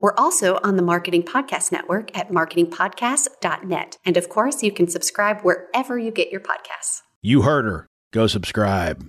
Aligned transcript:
We're 0.00 0.14
also 0.16 0.58
on 0.64 0.76
the 0.76 0.82
Marketing 0.82 1.22
Podcast 1.22 1.70
Network 1.70 2.16
at 2.16 2.30
marketingpodcast.net. 2.30 3.98
And 4.02 4.16
of 4.16 4.30
course, 4.30 4.62
you 4.62 4.72
can 4.72 4.88
subscribe 4.88 5.42
wherever 5.42 5.98
you 5.98 6.10
get 6.10 6.32
your 6.32 6.40
podcasts. 6.40 7.02
You 7.20 7.42
heard 7.42 7.66
her. 7.66 7.86
Go 8.10 8.26
subscribe. 8.26 9.06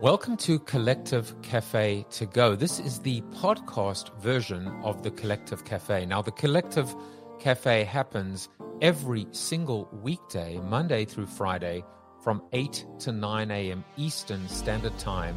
Welcome 0.00 0.36
to 0.36 0.60
Collective 0.60 1.34
Cafe 1.42 2.06
to 2.10 2.26
Go. 2.26 2.54
This 2.54 2.78
is 2.78 3.00
the 3.00 3.22
podcast 3.32 4.16
version 4.20 4.68
of 4.84 5.02
the 5.02 5.10
Collective 5.10 5.64
Cafe. 5.64 6.06
Now, 6.06 6.22
the 6.22 6.30
Collective 6.30 6.94
Cafe 7.40 7.82
happens 7.82 8.50
every 8.80 9.26
single 9.32 9.88
weekday, 10.00 10.60
Monday 10.60 11.04
through 11.04 11.26
Friday, 11.26 11.82
from 12.22 12.44
8 12.52 12.86
to 13.00 13.10
9 13.10 13.50
a.m. 13.50 13.84
Eastern 13.96 14.48
Standard 14.48 14.96
Time 14.96 15.34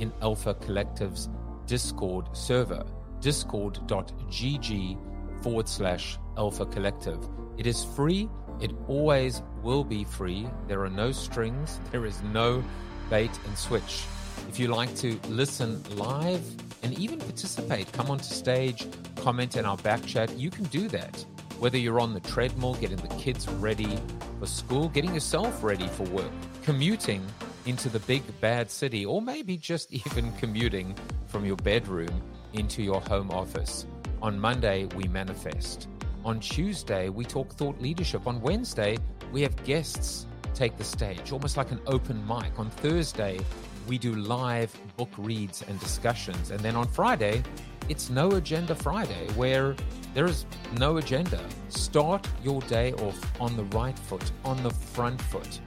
in 0.00 0.12
Alpha 0.20 0.52
Collective's 0.52 1.30
Discord 1.72 2.36
server, 2.36 2.84
discord.gg 3.20 4.98
forward 5.42 5.66
slash 5.66 6.18
Alpha 6.36 6.66
Collective. 6.66 7.26
It 7.56 7.66
is 7.66 7.82
free. 7.82 8.28
It 8.60 8.72
always 8.88 9.40
will 9.62 9.82
be 9.82 10.04
free. 10.04 10.46
There 10.68 10.84
are 10.84 10.90
no 10.90 11.12
strings. 11.12 11.80
There 11.90 12.04
is 12.04 12.22
no 12.24 12.62
bait 13.08 13.30
and 13.46 13.56
switch. 13.56 14.04
If 14.50 14.58
you 14.58 14.68
like 14.68 14.94
to 14.96 15.18
listen 15.30 15.82
live 15.96 16.44
and 16.82 16.92
even 16.98 17.18
participate, 17.18 17.90
come 17.94 18.10
onto 18.10 18.24
stage, 18.24 18.86
comment 19.16 19.56
in 19.56 19.64
our 19.64 19.78
back 19.78 20.04
chat, 20.04 20.36
you 20.36 20.50
can 20.50 20.64
do 20.64 20.88
that. 20.88 21.24
Whether 21.58 21.78
you're 21.78 22.00
on 22.00 22.12
the 22.12 22.20
treadmill, 22.20 22.74
getting 22.74 22.98
the 22.98 23.14
kids 23.14 23.48
ready 23.48 23.98
for 24.38 24.46
school, 24.46 24.90
getting 24.90 25.14
yourself 25.14 25.64
ready 25.64 25.88
for 25.88 26.02
work, 26.10 26.32
commuting 26.64 27.26
into 27.66 27.88
the 27.88 28.00
big 28.00 28.22
bad 28.40 28.70
city, 28.70 29.04
or 29.04 29.22
maybe 29.22 29.56
just 29.56 29.92
even 30.06 30.32
commuting 30.32 30.96
from 31.26 31.44
your 31.44 31.56
bedroom 31.56 32.22
into 32.52 32.82
your 32.82 33.00
home 33.02 33.30
office. 33.30 33.86
On 34.20 34.38
Monday, 34.38 34.86
we 34.96 35.04
manifest. 35.04 35.88
On 36.24 36.38
Tuesday, 36.38 37.08
we 37.08 37.24
talk 37.24 37.52
thought 37.54 37.80
leadership. 37.80 38.26
On 38.26 38.40
Wednesday, 38.40 38.96
we 39.32 39.42
have 39.42 39.56
guests 39.64 40.26
take 40.54 40.76
the 40.76 40.84
stage, 40.84 41.32
almost 41.32 41.56
like 41.56 41.70
an 41.70 41.80
open 41.86 42.24
mic. 42.26 42.58
On 42.58 42.70
Thursday, 42.70 43.40
we 43.88 43.98
do 43.98 44.14
live 44.14 44.72
book 44.96 45.10
reads 45.18 45.62
and 45.62 45.78
discussions. 45.80 46.50
And 46.50 46.60
then 46.60 46.76
on 46.76 46.86
Friday, 46.86 47.42
it's 47.88 48.10
No 48.10 48.32
Agenda 48.32 48.74
Friday, 48.74 49.28
where 49.34 49.74
there 50.14 50.26
is 50.26 50.46
no 50.78 50.98
agenda. 50.98 51.40
Start 51.68 52.26
your 52.42 52.60
day 52.62 52.92
off 52.94 53.40
on 53.40 53.56
the 53.56 53.64
right 53.76 53.98
foot, 53.98 54.30
on 54.44 54.62
the 54.62 54.70
front 54.70 55.20
foot, 55.20 55.60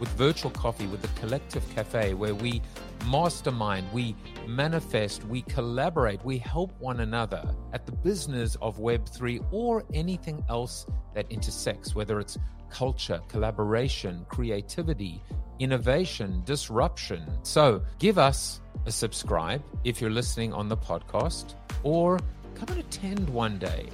with 0.00 0.08
virtual 0.10 0.50
coffee, 0.50 0.86
with 0.86 1.02
the 1.02 1.20
Collective 1.20 1.62
Cafe, 1.74 2.14
where 2.14 2.34
we 2.34 2.62
mastermind, 3.06 3.86
we 3.92 4.16
manifest, 4.48 5.24
we 5.24 5.42
collaborate, 5.42 6.24
we 6.24 6.38
help 6.38 6.72
one 6.80 7.00
another 7.00 7.54
at 7.72 7.86
the 7.86 7.92
business 7.92 8.56
of 8.60 8.78
Web3 8.78 9.46
or 9.52 9.84
anything 9.94 10.42
else 10.48 10.86
that 11.14 11.30
intersects, 11.30 11.94
whether 11.94 12.18
it's 12.18 12.38
culture, 12.70 13.20
collaboration, 13.28 14.24
creativity, 14.28 15.22
innovation, 15.58 16.42
disruption. 16.44 17.22
So 17.42 17.82
give 17.98 18.18
us 18.18 18.60
a 18.86 18.92
subscribe 18.92 19.62
if 19.84 20.00
you're 20.00 20.10
listening 20.10 20.52
on 20.52 20.68
the 20.68 20.76
podcast 20.76 21.54
or 21.82 22.18
come 22.54 22.68
and 22.70 22.78
attend 22.78 23.28
one 23.28 23.58
day. 23.58 23.88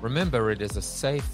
Remember, 0.00 0.50
it 0.50 0.60
is 0.60 0.76
a 0.76 0.82
safe, 0.82 1.28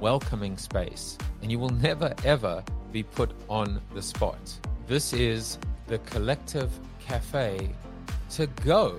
welcoming 0.00 0.56
space, 0.56 1.18
and 1.42 1.50
you 1.50 1.58
will 1.58 1.70
never 1.70 2.14
ever 2.24 2.64
be 2.92 3.02
put 3.02 3.30
on 3.48 3.80
the 3.94 4.02
spot. 4.02 4.38
This 4.86 5.12
is 5.12 5.58
the 5.86 5.98
Collective 5.98 6.70
Cafe 6.98 7.68
to 8.30 8.46
go. 8.64 8.98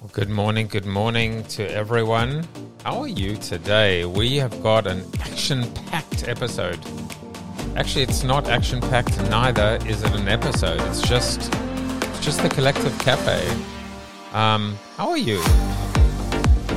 Well, 0.00 0.10
good 0.12 0.30
morning, 0.30 0.68
good 0.68 0.86
morning 0.86 1.42
to 1.44 1.68
everyone. 1.68 2.46
How 2.84 3.00
are 3.00 3.08
you 3.08 3.36
today? 3.36 4.04
We 4.04 4.36
have 4.36 4.62
got 4.62 4.86
an 4.86 5.04
action 5.20 5.72
packed 5.86 6.28
episode. 6.28 6.78
Actually, 7.76 8.02
it's 8.02 8.22
not 8.22 8.48
action 8.48 8.80
packed, 8.80 9.18
neither 9.30 9.78
is 9.86 10.02
it 10.02 10.12
an 10.14 10.28
episode. 10.28 10.80
It's 10.82 11.02
just 11.02 11.52
it's 11.52 12.24
just 12.24 12.42
the 12.42 12.48
Collective 12.48 12.96
Cafe. 13.00 13.48
Um, 14.32 14.78
how 14.96 15.08
are 15.10 15.18
you? 15.18 15.40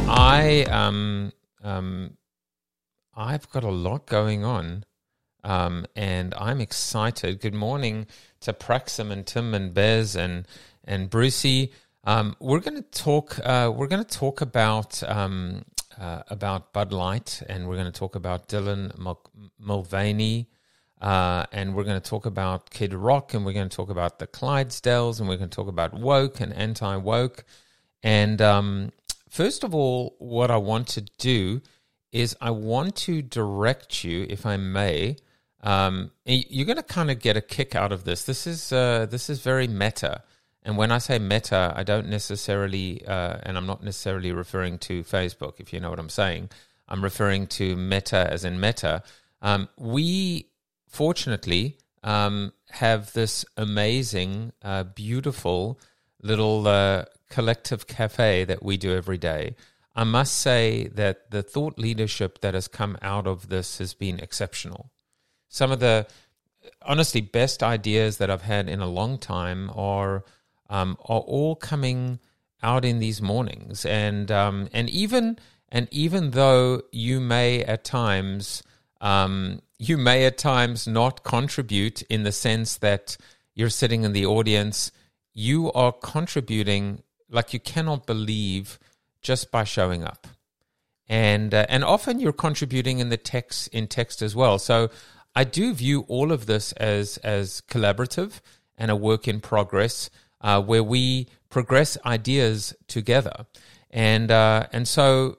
I 0.08 0.66
um 0.70 1.32
um 1.64 2.18
I've 3.16 3.50
got 3.50 3.64
a 3.64 3.72
lot 3.72 4.06
going 4.06 4.44
on. 4.44 4.86
Um, 5.44 5.86
and 5.96 6.34
I'm 6.36 6.62
excited. 6.62 7.42
Good 7.42 7.54
morning 7.54 8.08
to 8.42 8.54
Praxim 8.54 9.12
and 9.12 9.26
Tim 9.26 9.54
and 9.54 9.74
Bez 9.74 10.16
and 10.16 10.48
and 10.84 11.10
Brucey. 11.10 11.74
Um, 12.04 12.36
we're 12.40 12.60
going 12.60 12.82
to 12.82 12.90
talk. 12.90 13.40
Uh, 13.44 13.72
we're 13.76 13.88
going 13.88 14.04
to 14.04 14.18
talk 14.18 14.42
about 14.42 15.02
um, 15.10 15.64
uh, 16.00 16.22
about 16.30 16.74
Bud 16.74 16.94
Light, 16.94 17.42
and 17.50 17.68
we're 17.68 17.76
going 17.76 17.92
to 17.92 18.00
talk 18.00 18.16
about 18.16 18.48
Dylan 18.50 19.18
Mulvaney, 19.60 20.50
uh, 21.02 21.46
and 21.52 21.76
we're 21.76 21.84
going 21.84 22.00
to 22.00 22.10
talk 22.10 22.28
about 22.28 22.70
Kid 22.70 22.94
Rock, 22.94 23.34
and 23.34 23.44
we're 23.44 23.54
going 23.54 23.70
to 23.70 23.76
talk 23.76 23.90
about 23.90 24.20
the 24.20 24.28
Clydesdales, 24.28 25.20
and 25.20 25.28
we're 25.28 25.38
going 25.38 25.50
to 25.50 25.56
talk 25.56 25.68
about 25.68 25.94
woke 25.94 26.40
and 26.40 26.54
anti 26.54 26.96
woke. 26.98 27.46
And 28.04 28.42
um, 28.42 28.92
first 29.28 29.64
of 29.64 29.74
all, 29.74 30.16
what 30.20 30.52
I 30.52 30.58
want 30.58 30.88
to 30.90 31.02
do 31.18 31.62
is 32.12 32.36
I 32.42 32.52
want 32.52 32.96
to 32.98 33.22
direct 33.22 34.04
you, 34.04 34.26
if 34.30 34.46
I 34.46 34.58
may. 34.58 35.18
Um, 35.64 36.12
you're 36.26 36.66
going 36.66 36.78
to 36.78 36.84
kind 36.84 37.12
of 37.12 37.20
get 37.20 37.38
a 37.38 37.42
kick 37.42 37.76
out 37.76 37.92
of 37.92 38.04
this. 38.04 38.24
This 38.24 38.48
is 38.48 38.74
uh, 38.74 39.06
this 39.10 39.30
is 39.30 39.42
very 39.42 39.68
meta. 39.68 40.24
And 40.64 40.78
when 40.78 40.92
I 40.92 41.00
say 41.00 41.18
meta, 41.18 41.74
I 41.76 41.84
don't 41.84 42.08
necessarily, 42.08 43.06
uh, 43.06 43.38
and 43.44 43.58
I'm 43.58 43.66
not 43.66 43.84
necessarily 43.84 44.32
referring 44.32 44.78
to 44.80 45.04
Facebook, 45.04 45.60
if 45.60 45.74
you 45.74 45.80
know 45.80 45.90
what 45.90 46.00
I'm 46.00 46.10
saying. 46.10 46.50
I'm 46.88 47.04
referring 47.04 47.48
to 47.48 47.76
meta 47.76 48.28
as 48.32 48.46
in 48.46 48.60
meta. 48.60 49.02
Um, 49.42 49.70
we, 49.78 50.50
fortunately, 50.88 51.78
um, 52.04 52.54
have 52.70 53.14
this 53.14 53.44
amazing, 53.58 54.52
uh, 54.62 54.84
beautiful 54.84 55.80
little 56.22 56.68
uh, 56.68 57.06
collective 57.30 57.88
cafe 57.88 58.44
that 58.44 58.62
we 58.62 58.78
do 58.78 58.94
every 58.96 59.18
day. 59.18 59.56
I 59.96 60.04
must 60.04 60.36
say 60.36 60.88
that 60.94 61.32
the 61.32 61.44
thought 61.44 61.78
leadership 61.78 62.42
that 62.42 62.54
has 62.54 62.68
come 62.68 62.98
out 63.02 63.28
of 63.28 63.50
this 63.50 63.80
has 63.80 63.94
been 63.94 64.20
exceptional. 64.20 64.92
Some 65.50 65.72
of 65.72 65.80
the 65.80 66.08
honestly 66.82 67.22
best 67.22 67.62
ideas 67.62 68.18
that 68.18 68.30
I've 68.30 68.44
had 68.44 68.70
in 68.70 68.80
a 68.80 68.88
long 68.88 69.18
time 69.18 69.70
are 69.76 70.24
um, 70.70 70.98
are 71.02 71.20
all 71.20 71.56
coming 71.56 72.20
out 72.64 72.86
in 72.86 73.00
these 73.00 73.22
mornings, 73.22 73.86
and 73.86 74.32
um, 74.32 74.70
and 74.72 74.90
even 74.90 75.38
and 75.70 75.88
even 75.92 76.32
though 76.32 76.84
you 76.92 77.20
may 77.20 77.64
at 77.64 77.84
times 77.84 78.64
um, 79.02 79.62
you 79.78 79.98
may 79.98 80.26
at 80.26 80.38
times 80.38 80.88
not 80.88 81.24
contribute 81.24 82.02
in 82.04 82.24
the 82.24 82.32
sense 82.32 82.78
that 82.78 83.18
you're 83.54 83.70
sitting 83.70 84.04
in 84.04 84.14
the 84.14 84.26
audience, 84.26 84.92
you 85.34 85.72
are 85.74 85.92
contributing 85.92 87.04
like 87.30 87.54
you 87.54 87.60
cannot 87.60 88.06
believe 88.06 88.80
just 89.22 89.52
by 89.52 89.64
showing 89.64 90.04
up, 90.04 90.28
and 91.08 91.54
uh, 91.54 91.66
and 91.70 91.84
often 91.84 92.20
you're 92.20 92.34
contributing 92.34 93.00
in 93.00 93.10
the 93.10 93.18
text 93.18 93.68
in 93.70 93.88
text 93.88 94.22
as 94.22 94.36
well. 94.36 94.60
So 94.60 94.90
I 95.36 95.44
do 95.44 95.74
view 95.74 96.06
all 96.08 96.32
of 96.32 96.46
this 96.46 96.72
as 96.74 97.18
as 97.18 97.62
collaborative 97.70 98.42
and 98.78 98.90
a 98.90 98.96
work 98.96 99.28
in 99.28 99.40
progress 99.40 100.10
uh, 100.42 100.62
where 100.62 100.84
we 100.84 101.28
progress 101.50 101.98
ideas 102.06 102.74
together. 102.88 103.46
And, 103.90 104.32
uh, 104.32 104.68
and 104.72 104.88
so, 104.88 105.38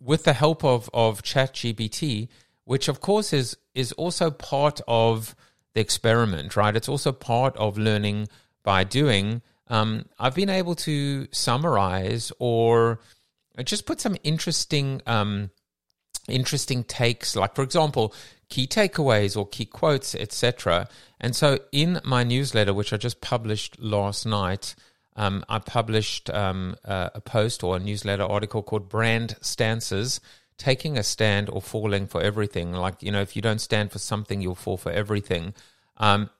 with 0.00 0.24
the 0.24 0.32
help 0.32 0.64
of, 0.64 0.88
of 0.92 1.22
ChatGPT, 1.22 2.28
which 2.64 2.88
of 2.88 3.00
course 3.00 3.32
is, 3.32 3.56
is 3.74 3.92
also 3.92 4.30
part 4.30 4.80
of 4.86 5.34
the 5.74 5.80
experiment, 5.80 6.56
right? 6.56 6.76
It's 6.76 6.88
also 6.88 7.10
part 7.10 7.56
of 7.56 7.78
learning 7.78 8.28
by 8.62 8.84
doing. 8.84 9.42
Um, 9.68 10.06
I've 10.18 10.34
been 10.34 10.50
able 10.50 10.74
to 10.76 11.28
summarize 11.30 12.32
or 12.38 13.00
just 13.64 13.86
put 13.86 14.00
some 14.00 14.16
interesting 14.22 15.02
um, 15.06 15.50
interesting 16.28 16.84
takes 16.84 17.34
like 17.34 17.54
for 17.54 17.62
example 17.62 18.14
key 18.50 18.66
takeaways 18.66 19.34
or 19.34 19.48
key 19.48 19.64
quotes 19.64 20.14
etc 20.14 20.86
and 21.20 21.34
so 21.34 21.58
in 21.72 21.98
my 22.04 22.22
newsletter 22.22 22.74
which 22.74 22.92
i 22.92 22.98
just 22.98 23.22
published 23.22 23.80
last 23.80 24.26
night 24.26 24.74
um, 25.18 25.44
I 25.48 25.58
published 25.58 26.30
um, 26.30 26.76
a, 26.84 27.10
a 27.16 27.20
post 27.20 27.64
or 27.64 27.76
a 27.76 27.80
newsletter 27.80 28.22
article 28.22 28.62
called 28.62 28.88
Brand 28.88 29.34
Stances 29.40 30.20
taking 30.58 30.96
a 30.96 31.02
stand 31.02 31.50
or 31.50 31.60
falling 31.60 32.06
for 32.06 32.22
everything. 32.22 32.72
Like, 32.72 33.02
you 33.02 33.10
know, 33.10 33.20
if 33.20 33.34
you 33.34 33.42
don't 33.42 33.60
stand 33.60 33.90
for 33.90 33.98
something, 33.98 34.40
you'll 34.40 34.54
fall 34.54 34.76
for 34.76 34.92
everything. 34.92 35.54
Um, 35.96 36.30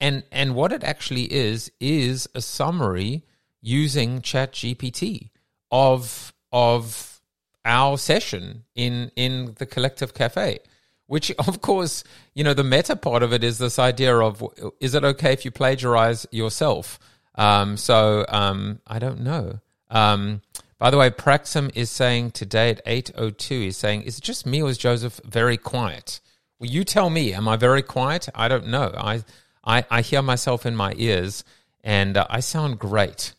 and 0.00 0.24
and 0.30 0.54
what 0.54 0.72
it 0.72 0.84
actually 0.84 1.32
is 1.32 1.70
is 1.80 2.28
a 2.34 2.40
summary 2.40 3.24
using 3.60 4.20
Chat 4.20 4.52
GPT 4.52 5.30
of 5.70 6.32
of 6.52 7.22
our 7.64 7.96
session 7.98 8.64
in 8.74 9.10
in 9.16 9.54
the 9.58 9.66
collective 9.66 10.14
cafe. 10.14 10.58
Which, 11.06 11.30
of 11.38 11.60
course, 11.60 12.04
you 12.34 12.44
know, 12.44 12.54
the 12.54 12.64
meta 12.64 12.96
part 12.96 13.22
of 13.22 13.32
it 13.32 13.44
is 13.44 13.58
this 13.58 13.78
idea 13.78 14.16
of 14.16 14.42
is 14.80 14.94
it 14.94 15.04
okay 15.04 15.32
if 15.32 15.44
you 15.44 15.50
plagiarize 15.50 16.26
yourself? 16.30 16.98
Um, 17.34 17.76
so 17.76 18.24
um, 18.28 18.80
I 18.86 18.98
don't 18.98 19.20
know. 19.20 19.60
Um, 19.90 20.42
by 20.78 20.90
the 20.90 20.98
way, 20.98 21.10
Praxim 21.10 21.70
is 21.74 21.90
saying 21.90 22.32
today 22.32 22.70
at 22.70 22.84
8.02, 22.84 23.48
he's 23.62 23.76
saying, 23.76 24.02
is 24.02 24.18
it 24.18 24.24
just 24.24 24.44
me 24.44 24.62
or 24.62 24.68
is 24.68 24.78
Joseph 24.78 25.20
very 25.24 25.56
quiet? 25.56 26.20
Well, 26.58 26.70
you 26.70 26.84
tell 26.84 27.10
me, 27.10 27.32
am 27.32 27.48
I 27.48 27.56
very 27.56 27.82
quiet? 27.82 28.28
I 28.34 28.48
don't 28.48 28.66
know. 28.66 28.92
I, 28.96 29.24
I, 29.64 29.84
I 29.90 30.00
hear 30.02 30.22
myself 30.22 30.66
in 30.66 30.76
my 30.76 30.94
ears 30.96 31.44
and 31.82 32.16
uh, 32.16 32.26
I 32.30 32.40
sound 32.40 32.78
great, 32.78 33.34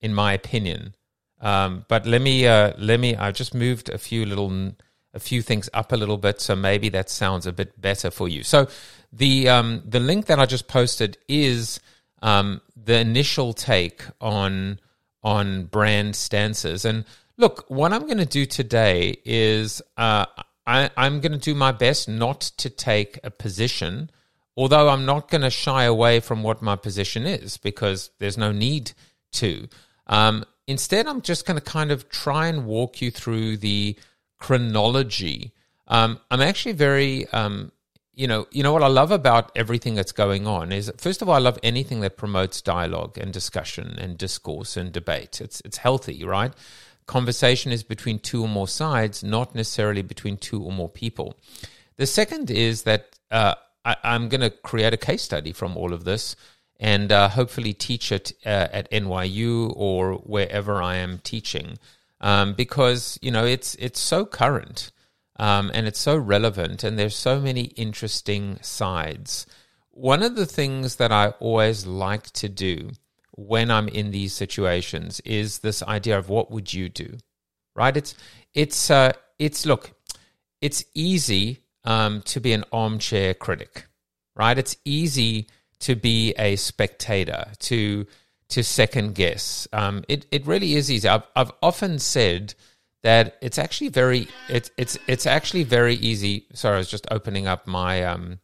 in 0.00 0.14
my 0.14 0.32
opinion. 0.32 0.94
Um, 1.40 1.84
but 1.88 2.06
let 2.06 2.22
me, 2.22 2.46
uh, 2.46 2.72
let 2.78 3.00
me, 3.00 3.16
I've 3.16 3.34
just 3.34 3.54
moved 3.54 3.88
a 3.88 3.98
few 3.98 4.24
little, 4.24 4.72
a 5.12 5.18
few 5.18 5.42
things 5.42 5.68
up 5.74 5.92
a 5.92 5.96
little 5.96 6.18
bit, 6.18 6.40
so 6.40 6.54
maybe 6.54 6.88
that 6.90 7.10
sounds 7.10 7.46
a 7.46 7.52
bit 7.52 7.80
better 7.80 8.10
for 8.10 8.28
you. 8.28 8.42
So 8.44 8.68
the, 9.12 9.48
um, 9.48 9.82
the 9.84 10.00
link 10.00 10.26
that 10.26 10.38
I 10.38 10.46
just 10.46 10.68
posted 10.68 11.18
is 11.28 11.80
um, 12.22 12.60
the 12.76 12.98
initial 12.98 13.52
take 13.52 14.04
on 14.20 14.78
on 15.24 15.64
brand 15.66 16.16
stances. 16.16 16.84
And 16.84 17.04
look, 17.36 17.64
what 17.68 17.92
I'm 17.92 18.02
going 18.02 18.18
to 18.18 18.26
do 18.26 18.46
today 18.46 19.16
is 19.24 19.82
uh, 19.96 20.26
I, 20.66 20.90
I'm 20.96 21.20
going 21.20 21.32
to 21.32 21.38
do 21.38 21.54
my 21.54 21.72
best 21.72 22.08
not 22.08 22.40
to 22.58 22.70
take 22.70 23.18
a 23.22 23.30
position, 23.30 24.10
although 24.56 24.88
I'm 24.88 25.04
not 25.04 25.30
going 25.30 25.42
to 25.42 25.50
shy 25.50 25.84
away 25.84 26.20
from 26.20 26.42
what 26.42 26.62
my 26.62 26.76
position 26.76 27.26
is 27.26 27.56
because 27.56 28.10
there's 28.18 28.38
no 28.38 28.52
need 28.52 28.92
to. 29.32 29.68
Um, 30.06 30.44
instead, 30.66 31.06
I'm 31.06 31.22
just 31.22 31.46
going 31.46 31.58
to 31.58 31.64
kind 31.64 31.90
of 31.90 32.08
try 32.08 32.48
and 32.48 32.66
walk 32.66 33.00
you 33.00 33.10
through 33.10 33.58
the 33.58 33.96
chronology. 34.38 35.52
Um, 35.88 36.18
I'm 36.30 36.40
actually 36.40 36.72
very 36.72 37.28
um, 37.28 37.72
you 38.14 38.26
know, 38.26 38.46
you 38.50 38.62
know 38.62 38.72
what 38.72 38.82
I 38.82 38.88
love 38.88 39.10
about 39.10 39.50
everything 39.56 39.94
that's 39.94 40.12
going 40.12 40.46
on 40.46 40.70
is 40.70 40.92
first 40.98 41.22
of 41.22 41.28
all, 41.28 41.34
I 41.34 41.38
love 41.38 41.58
anything 41.62 42.00
that 42.00 42.16
promotes 42.16 42.60
dialogue 42.60 43.16
and 43.16 43.32
discussion 43.32 43.96
and 43.98 44.18
discourse 44.18 44.76
and 44.76 44.92
debate. 44.92 45.40
It's 45.40 45.62
it's 45.64 45.78
healthy, 45.78 46.22
right? 46.24 46.52
Conversation 47.06 47.72
is 47.72 47.82
between 47.82 48.18
two 48.18 48.42
or 48.42 48.48
more 48.48 48.68
sides, 48.68 49.24
not 49.24 49.54
necessarily 49.54 50.02
between 50.02 50.36
two 50.36 50.62
or 50.62 50.72
more 50.72 50.88
people. 50.88 51.36
The 51.96 52.06
second 52.06 52.50
is 52.50 52.82
that 52.82 53.18
uh, 53.30 53.54
I, 53.84 53.96
am 54.04 54.28
going 54.28 54.40
to 54.40 54.50
create 54.50 54.94
a 54.94 54.98
case 54.98 55.22
study 55.22 55.52
from 55.52 55.76
all 55.76 55.92
of 55.92 56.04
this 56.04 56.36
and 56.78 57.12
uh, 57.12 57.28
hopefully 57.28 57.72
teach 57.72 58.10
it 58.10 58.32
uh, 58.44 58.68
at 58.72 58.90
NYU 58.90 59.72
or 59.76 60.14
wherever 60.14 60.82
I 60.82 60.96
am 60.96 61.18
teaching, 61.18 61.78
um, 62.20 62.54
because 62.54 63.18
you 63.22 63.30
know 63.30 63.44
it's 63.44 63.76
it's 63.76 64.00
so 64.00 64.26
current. 64.26 64.90
Um, 65.36 65.70
and 65.72 65.88
it's 65.88 65.98
so 65.98 66.16
relevant, 66.16 66.84
and 66.84 66.98
there's 66.98 67.16
so 67.16 67.40
many 67.40 67.62
interesting 67.62 68.58
sides. 68.60 69.46
One 69.90 70.22
of 70.22 70.36
the 70.36 70.46
things 70.46 70.96
that 70.96 71.10
I 71.10 71.28
always 71.40 71.86
like 71.86 72.30
to 72.32 72.50
do 72.50 72.90
when 73.32 73.70
I'm 73.70 73.88
in 73.88 74.10
these 74.10 74.34
situations 74.34 75.20
is 75.20 75.60
this 75.60 75.82
idea 75.82 76.18
of 76.18 76.28
what 76.28 76.50
would 76.50 76.72
you 76.72 76.88
do, 76.88 77.16
right? 77.74 77.96
It's 77.96 78.14
it's 78.54 78.90
uh, 78.90 79.12
it's 79.38 79.64
look, 79.64 79.92
it's 80.60 80.84
easy 80.94 81.61
um, 81.84 82.22
to 82.22 82.40
be 82.40 82.52
an 82.52 82.64
armchair 82.72 83.34
critic, 83.34 83.86
right? 84.34 84.56
It's 84.58 84.76
easy 84.84 85.48
to 85.80 85.96
be 85.96 86.32
a 86.38 86.56
spectator, 86.56 87.46
to 87.60 88.06
to 88.48 88.62
second 88.62 89.14
guess. 89.14 89.66
Um, 89.72 90.04
it 90.08 90.26
it 90.30 90.46
really 90.46 90.74
is 90.74 90.90
easy. 90.90 91.08
I've 91.08 91.24
I've 91.34 91.52
often 91.62 91.98
said 91.98 92.54
that 93.02 93.36
it's 93.40 93.58
actually 93.58 93.88
very 93.88 94.28
it's 94.48 94.70
it's 94.76 94.96
it's 95.06 95.26
actually 95.26 95.64
very 95.64 95.94
easy. 95.94 96.46
Sorry, 96.54 96.76
I 96.76 96.78
was 96.78 96.90
just 96.90 97.06
opening 97.10 97.46
up 97.46 97.66
my 97.66 98.04
um 98.04 98.38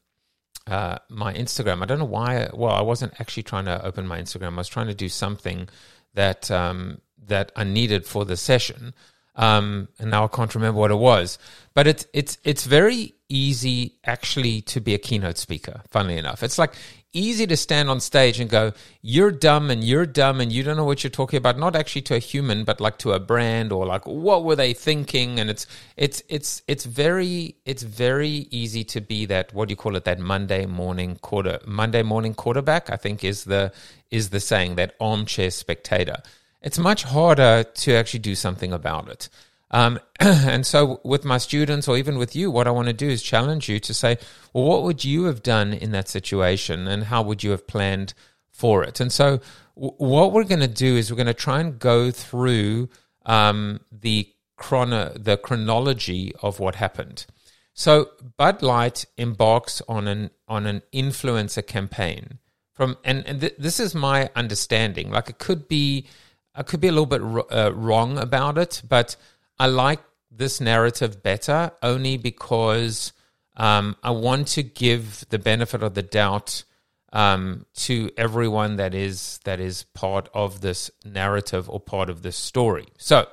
uh 0.66 0.98
my 1.08 1.32
Instagram. 1.34 1.82
I 1.82 1.86
don't 1.86 1.98
know 1.98 2.04
why. 2.04 2.48
Well, 2.52 2.72
I 2.72 2.82
wasn't 2.82 3.20
actually 3.20 3.44
trying 3.44 3.66
to 3.66 3.84
open 3.84 4.06
my 4.06 4.20
Instagram. 4.20 4.54
I 4.54 4.58
was 4.58 4.68
trying 4.68 4.88
to 4.88 4.94
do 4.94 5.08
something 5.08 5.68
that 6.14 6.50
um 6.50 7.00
that 7.26 7.52
I 7.54 7.64
needed 7.64 8.04
for 8.04 8.24
the 8.24 8.36
session. 8.36 8.94
Um, 9.36 9.86
and 10.00 10.10
now 10.10 10.24
I 10.24 10.28
can't 10.28 10.52
remember 10.54 10.80
what 10.80 10.90
it 10.90 10.96
was. 10.96 11.38
But 11.74 11.86
it's 11.86 12.06
it's 12.12 12.38
it's 12.42 12.64
very 12.64 13.14
easy 13.28 13.94
actually 14.04 14.60
to 14.62 14.80
be 14.80 14.94
a 14.94 14.98
keynote 14.98 15.38
speaker. 15.38 15.82
Funnily 15.90 16.16
enough, 16.16 16.42
it's 16.42 16.58
like 16.58 16.74
easy 17.12 17.46
to 17.46 17.56
stand 17.56 17.88
on 17.88 18.00
stage 18.00 18.38
and 18.40 18.50
go, 18.50 18.72
"You're 19.02 19.30
dumb 19.30 19.70
and 19.70 19.82
you're 19.82 20.06
dumb 20.06 20.40
and 20.40 20.52
you 20.52 20.62
don't 20.62 20.76
know 20.76 20.84
what 20.84 21.02
you're 21.02 21.10
talking 21.10 21.38
about." 21.38 21.58
Not 21.58 21.76
actually 21.76 22.02
to 22.02 22.14
a 22.14 22.18
human, 22.18 22.64
but 22.64 22.80
like 22.80 22.98
to 22.98 23.12
a 23.12 23.20
brand 23.20 23.72
or 23.72 23.86
like, 23.86 24.06
"What 24.06 24.44
were 24.44 24.56
they 24.56 24.72
thinking?" 24.72 25.40
And 25.40 25.50
it's 25.50 25.66
it's 25.96 26.22
it's 26.28 26.62
it's 26.66 26.84
very 26.84 27.56
it's 27.64 27.82
very 27.82 28.46
easy 28.50 28.84
to 28.84 29.00
be 29.00 29.26
that 29.26 29.52
what 29.54 29.68
do 29.68 29.72
you 29.72 29.76
call 29.76 29.96
it? 29.96 30.04
That 30.04 30.18
Monday 30.18 30.66
morning 30.66 31.16
quarter 31.16 31.58
Monday 31.66 32.02
morning 32.02 32.34
quarterback. 32.34 32.90
I 32.90 32.96
think 32.96 33.24
is 33.24 33.44
the 33.44 33.72
is 34.10 34.30
the 34.30 34.40
saying 34.40 34.76
that 34.76 34.94
armchair 35.00 35.50
spectator. 35.50 36.22
It's 36.62 36.78
much 36.78 37.04
harder 37.04 37.62
to 37.62 37.92
actually 37.94 38.20
do 38.20 38.34
something 38.34 38.72
about 38.72 39.08
it. 39.08 39.28
Um, 39.70 39.98
and 40.20 40.64
so, 40.66 41.00
with 41.04 41.24
my 41.24 41.38
students 41.38 41.88
or 41.88 41.96
even 41.96 42.18
with 42.18 42.34
you, 42.34 42.50
what 42.50 42.66
I 42.66 42.70
want 42.70 42.88
to 42.88 42.94
do 42.94 43.08
is 43.08 43.22
challenge 43.22 43.68
you 43.68 43.78
to 43.80 43.94
say, 43.94 44.18
well, 44.52 44.64
what 44.64 44.82
would 44.82 45.04
you 45.04 45.24
have 45.24 45.42
done 45.42 45.72
in 45.72 45.92
that 45.92 46.08
situation 46.08 46.88
and 46.88 47.04
how 47.04 47.22
would 47.22 47.44
you 47.44 47.50
have 47.50 47.66
planned 47.66 48.14
for 48.50 48.82
it? 48.82 49.00
And 49.00 49.12
so, 49.12 49.40
w- 49.76 49.94
what 49.98 50.32
we're 50.32 50.44
going 50.44 50.60
to 50.60 50.68
do 50.68 50.96
is 50.96 51.10
we're 51.10 51.16
going 51.16 51.26
to 51.26 51.34
try 51.34 51.60
and 51.60 51.78
go 51.78 52.10
through 52.10 52.88
um, 53.26 53.80
the, 53.92 54.32
chrono- 54.56 55.12
the 55.14 55.36
chronology 55.36 56.32
of 56.42 56.60
what 56.60 56.76
happened. 56.76 57.26
So, 57.74 58.10
Bud 58.36 58.62
Light 58.62 59.04
embarks 59.18 59.82
on 59.88 60.08
an, 60.08 60.30
on 60.48 60.66
an 60.66 60.82
influencer 60.92 61.64
campaign. 61.66 62.38
From, 62.72 62.96
and, 63.04 63.26
and 63.26 63.40
th- 63.40 63.56
this 63.58 63.78
is 63.80 63.94
my 63.94 64.30
understanding. 64.34 65.10
Like, 65.10 65.28
it 65.28 65.38
could 65.38 65.68
be. 65.68 66.06
I 66.54 66.64
could 66.64 66.80
be 66.80 66.88
a 66.88 66.92
little 66.92 67.06
bit 67.06 67.22
uh, 67.52 67.72
wrong 67.72 68.18
about 68.18 68.58
it, 68.58 68.82
but 68.88 69.14
I 69.58 69.66
like 69.66 70.00
this 70.30 70.60
narrative 70.60 71.22
better 71.22 71.72
only 71.82 72.16
because 72.16 73.12
um, 73.56 73.96
I 74.02 74.12
want 74.12 74.48
to 74.48 74.62
give 74.62 75.24
the 75.30 75.38
benefit 75.38 75.82
of 75.82 75.94
the 75.94 76.02
doubt 76.02 76.64
um, 77.12 77.66
to 77.74 78.10
everyone 78.16 78.76
that 78.76 78.94
is 78.94 79.40
that 79.44 79.60
is 79.60 79.84
part 79.94 80.28
of 80.34 80.60
this 80.60 80.90
narrative 81.04 81.68
or 81.68 81.80
part 81.80 82.10
of 82.10 82.22
this 82.22 82.36
story. 82.36 82.86
So 82.98 83.26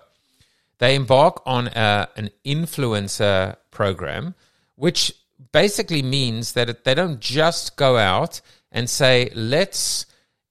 they 0.79 0.95
embark 0.95 1.41
on 1.45 1.67
a, 1.67 2.09
an 2.15 2.31
influencer 2.45 3.57
program, 3.71 4.33
which 4.75 5.13
basically 5.51 6.01
means 6.01 6.53
that 6.53 6.83
they 6.83 6.95
don't 6.95 7.19
just 7.19 7.75
go 7.75 7.97
out 7.97 8.41
and 8.71 8.89
say, 8.89 9.29
"Let's." 9.35 10.05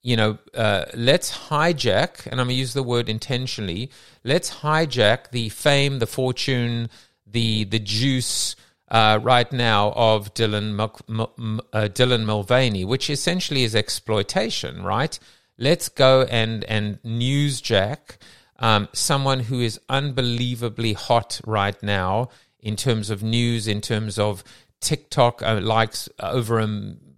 You 0.05 0.17
know, 0.17 0.39
uh, 0.53 0.85
let's 0.93 1.49
hijack, 1.49 2.27
and 2.27 2.39
I'm 2.39 2.47
going 2.47 2.57
to 2.57 2.61
use 2.61 2.75
the 2.75 2.83
word 2.83 3.09
intentionally. 3.09 3.91
Let's 4.23 4.57
hijack 4.57 5.31
the 5.31 5.49
fame, 5.49 5.99
the 5.99 6.07
fortune, 6.07 6.91
the 7.27 7.65
the 7.65 7.79
juice 7.79 8.55
uh, 8.89 9.19
right 9.23 9.51
now 9.51 9.93
of 9.97 10.35
Dylan 10.35 10.79
uh, 10.79 11.89
Dylan 11.89 12.25
Mulvaney, 12.27 12.85
which 12.85 13.09
essentially 13.09 13.65
is 13.65 13.75
exploitation. 13.75 14.83
Right? 14.83 15.19
Let's 15.57 15.89
go 15.89 16.25
and 16.25 16.65
and 16.65 17.03
newsjack 17.03 18.19
um, 18.59 18.89
someone 18.93 19.41
who 19.41 19.61
is 19.61 19.81
unbelievably 19.89 20.93
hot 20.93 21.41
right 21.47 21.83
now 21.83 22.29
in 22.61 22.77
terms 22.77 23.09
of 23.09 23.23
news, 23.23 23.67
in 23.67 23.81
terms 23.81 24.19
of 24.19 24.45
TikTok 24.81 25.43
uh, 25.43 25.61
likes 25.63 26.11
over 26.21 26.61
a 26.61 26.67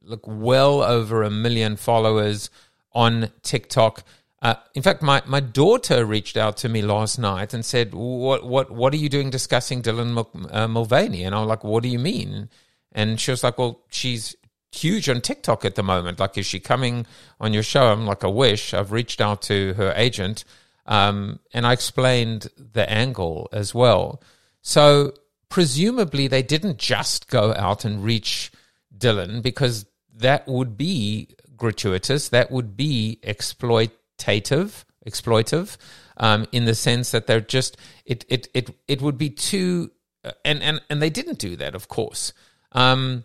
look 0.05 0.23
well 0.25 0.83
over 0.83 1.25
a 1.25 1.31
million 1.31 1.75
followers 1.75 2.49
on 2.97 3.31
TikTok. 3.43 4.03
Uh, 4.41 4.55
in 4.75 4.83
fact, 4.83 5.03
my, 5.03 5.23
my 5.27 5.41
daughter 5.41 6.05
reached 6.05 6.37
out 6.37 6.57
to 6.57 6.69
me 6.69 6.81
last 6.83 7.19
night 7.19 7.55
and 7.55 7.65
said, 7.65 7.95
"What 7.95 8.45
what 8.45 8.71
what 8.71 8.93
are 8.93 8.97
you 8.97 9.09
doing 9.09 9.31
discussing 9.31 9.83
Dylan 9.83 10.13
Mul- 10.13 10.49
uh, 10.51 10.67
Mulvaney?" 10.67 11.23
And 11.23 11.35
I 11.35 11.41
was 11.41 11.49
like, 11.49 11.63
"What 11.63 11.83
do 11.83 11.89
you 11.89 11.99
mean?" 11.99 12.49
And 12.93 13.21
she 13.21 13.31
was 13.31 13.45
like, 13.45 13.59
"Well, 13.59 13.83
she's 13.91 14.35
huge 14.73 15.09
on 15.09 15.21
TikTok 15.21 15.65
at 15.65 15.75
the 15.75 15.83
moment. 15.83 16.19
Like, 16.19 16.37
is 16.39 16.47
she 16.47 16.59
coming 16.59 17.07
on 17.39 17.53
your 17.53 17.63
show?" 17.63 17.93
I'm 17.93 18.07
like, 18.07 18.25
"I 18.25 18.29
wish." 18.29 18.75
I've 18.75 18.93
reached 18.93 19.21
out 19.21 19.43
to 19.43 19.75
her 19.75 19.93
agent, 19.97 20.45
um, 20.87 21.41
and 21.53 21.67
I 21.67 21.73
explained 21.73 22.49
the 22.57 22.91
angle 22.91 23.49
as 23.53 23.75
well. 23.75 24.23
So 24.63 25.13
presumably, 25.49 26.29
they 26.29 26.43
didn't 26.43 26.79
just 26.79 27.29
go 27.29 27.55
out 27.55 27.85
and 27.85 28.05
reach 28.05 28.53
Dylan 28.97 29.43
because 29.43 29.87
that 30.15 30.47
would 30.49 30.77
be 30.77 31.29
gratuitous. 31.57 32.29
That 32.29 32.51
would 32.51 32.77
be 32.77 33.19
exploitative, 33.23 34.85
exploitive 35.07 35.77
um, 36.17 36.47
in 36.53 36.65
the 36.65 36.75
sense 36.75 37.11
that 37.11 37.27
they're 37.27 37.41
just 37.41 37.77
it 38.05 38.25
it 38.29 38.49
it 38.55 38.71
it 38.89 39.03
would 39.03 39.19
be 39.19 39.31
too 39.31 39.91
uh, 40.25 40.33
and 40.45 40.63
and 40.63 40.81
and 40.91 41.03
they 41.03 41.11
didn't 41.11 41.39
do 41.39 41.57
that, 41.57 41.75
of 41.75 41.89
course. 41.89 42.33
Um, 42.73 43.25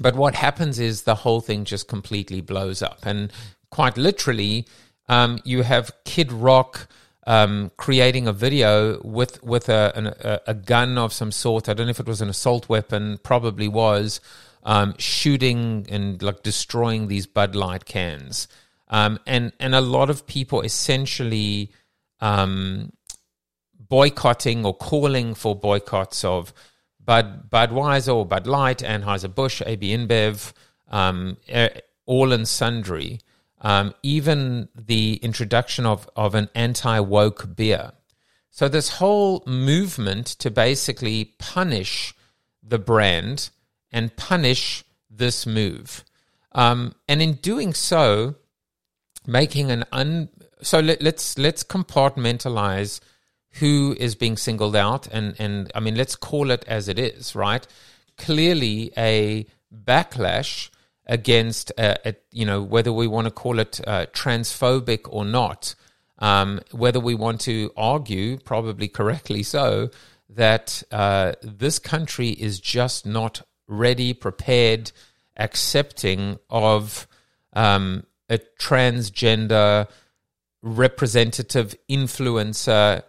but 0.00 0.16
what 0.16 0.34
happens 0.34 0.78
is 0.78 1.02
the 1.02 1.16
whole 1.16 1.40
thing 1.40 1.64
just 1.64 1.88
completely 1.88 2.40
blows 2.40 2.82
up, 2.82 3.00
and 3.04 3.32
quite 3.70 3.96
literally, 3.96 4.66
um, 5.08 5.38
you 5.44 5.62
have 5.62 5.92
Kid 6.04 6.32
Rock 6.32 6.88
um, 7.26 7.70
creating 7.76 8.26
a 8.26 8.32
video 8.32 9.00
with 9.02 9.42
with 9.42 9.68
a, 9.68 9.92
an, 9.94 10.06
a, 10.06 10.40
a 10.48 10.54
gun 10.54 10.98
of 10.98 11.12
some 11.12 11.32
sort. 11.32 11.68
I 11.68 11.74
don't 11.74 11.86
know 11.86 11.90
if 11.90 12.00
it 12.00 12.06
was 12.06 12.20
an 12.20 12.28
assault 12.28 12.68
weapon, 12.68 13.18
probably 13.22 13.68
was. 13.68 14.20
Um, 14.64 14.94
shooting 14.96 15.86
and 15.90 16.22
like 16.22 16.44
destroying 16.44 17.08
these 17.08 17.26
Bud 17.26 17.56
Light 17.56 17.84
cans, 17.84 18.46
um, 18.88 19.18
and 19.26 19.52
and 19.58 19.74
a 19.74 19.80
lot 19.80 20.08
of 20.08 20.26
people 20.26 20.60
essentially 20.60 21.72
um, 22.20 22.92
boycotting 23.76 24.64
or 24.64 24.74
calling 24.74 25.34
for 25.34 25.56
boycotts 25.56 26.24
of 26.24 26.52
Bud 27.04 27.50
Budweiser 27.50 28.14
or 28.14 28.24
Bud 28.24 28.46
Light, 28.46 28.78
Anheuser 28.78 29.34
Busch, 29.34 29.60
AB 29.66 29.96
InBev, 29.96 30.52
um, 30.88 31.36
all 32.06 32.32
and 32.32 32.46
sundry. 32.46 33.20
Um, 33.60 33.94
even 34.02 34.68
the 34.74 35.16
introduction 35.22 35.86
of 35.86 36.08
of 36.16 36.34
an 36.34 36.48
anti 36.54 37.00
woke 37.00 37.56
beer. 37.56 37.92
So 38.50 38.68
this 38.68 38.90
whole 38.90 39.42
movement 39.46 40.26
to 40.26 40.50
basically 40.50 41.34
punish 41.38 42.14
the 42.62 42.78
brand 42.78 43.50
and 43.92 44.16
punish 44.16 44.84
this 45.10 45.46
move, 45.46 46.04
um, 46.52 46.94
and 47.08 47.20
in 47.20 47.34
doing 47.34 47.74
so, 47.74 48.36
making 49.26 49.70
an 49.70 49.84
un 49.92 50.28
so 50.62 50.80
let, 50.80 51.02
let's 51.02 51.38
let's 51.38 51.64
compartmentalize 51.64 53.00
who 53.56 53.94
is 53.98 54.14
being 54.14 54.36
singled 54.36 54.76
out 54.76 55.06
and 55.08 55.34
and 55.38 55.70
I 55.74 55.80
mean 55.80 55.96
let's 55.96 56.16
call 56.16 56.50
it 56.50 56.64
as 56.66 56.88
it 56.88 56.98
is 56.98 57.34
right? 57.34 57.66
Clearly 58.16 58.92
a 58.96 59.46
backlash 59.72 60.70
against 61.06 61.72
uh, 61.78 61.96
a, 62.04 62.14
you 62.30 62.46
know 62.46 62.62
whether 62.62 62.92
we 62.92 63.06
want 63.06 63.26
to 63.26 63.30
call 63.30 63.58
it 63.58 63.80
uh, 63.86 64.06
transphobic 64.12 65.00
or 65.08 65.24
not 65.24 65.74
um, 66.18 66.60
whether 66.70 67.00
we 67.00 67.14
want 67.14 67.40
to 67.42 67.72
argue 67.76 68.38
probably 68.38 68.88
correctly 68.88 69.42
so 69.42 69.90
that 70.28 70.82
uh, 70.90 71.32
this 71.42 71.78
country 71.78 72.30
is 72.30 72.60
just 72.60 73.04
not 73.04 73.42
ready 73.72 74.12
prepared 74.12 74.92
accepting 75.36 76.38
of 76.50 77.06
um, 77.52 78.04
a 78.28 78.38
transgender 78.58 79.88
representative 80.62 81.74
influencer 81.88 83.02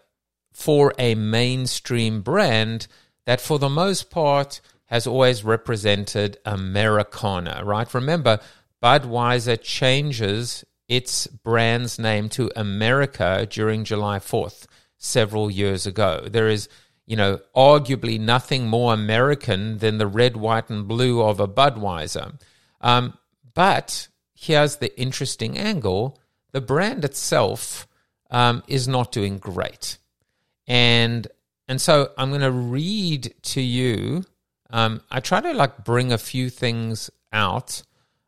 for 0.51 0.93
a 0.97 1.15
mainstream 1.15 2.21
brand 2.21 2.87
that, 3.25 3.41
for 3.41 3.59
the 3.59 3.69
most 3.69 4.09
part, 4.09 4.61
has 4.85 5.07
always 5.07 5.43
represented 5.43 6.37
Americana, 6.45 7.61
right? 7.63 7.93
Remember, 7.93 8.39
Budweiser 8.81 9.59
changes 9.61 10.63
its 10.87 11.25
brand's 11.27 11.97
name 11.97 12.29
to 12.29 12.51
America 12.55 13.47
during 13.49 13.83
July 13.83 14.19
4th 14.19 14.65
several 14.97 15.49
years 15.49 15.87
ago. 15.87 16.27
There 16.29 16.47
is, 16.47 16.69
you 17.05 17.15
know, 17.15 17.39
arguably 17.55 18.19
nothing 18.19 18.67
more 18.67 18.93
American 18.93 19.79
than 19.79 19.97
the 19.97 20.07
red, 20.07 20.37
white, 20.37 20.69
and 20.69 20.87
blue 20.87 21.21
of 21.21 21.39
a 21.39 21.47
Budweiser. 21.47 22.39
Um, 22.81 23.17
but 23.53 24.07
here's 24.33 24.77
the 24.77 24.97
interesting 24.99 25.57
angle 25.57 26.19
the 26.51 26.61
brand 26.61 27.03
itself 27.03 27.87
um, 28.29 28.63
is 28.67 28.87
not 28.87 29.11
doing 29.11 29.37
great. 29.37 29.97
And 30.67 31.27
and 31.67 31.81
so 31.81 32.11
I'm 32.17 32.29
going 32.29 32.41
to 32.41 32.51
read 32.51 33.33
to 33.43 33.61
you. 33.61 34.25
Um, 34.69 35.01
I 35.09 35.19
try 35.19 35.41
to 35.41 35.53
like 35.53 35.83
bring 35.83 36.11
a 36.11 36.17
few 36.17 36.49
things 36.49 37.09
out. 37.31 37.83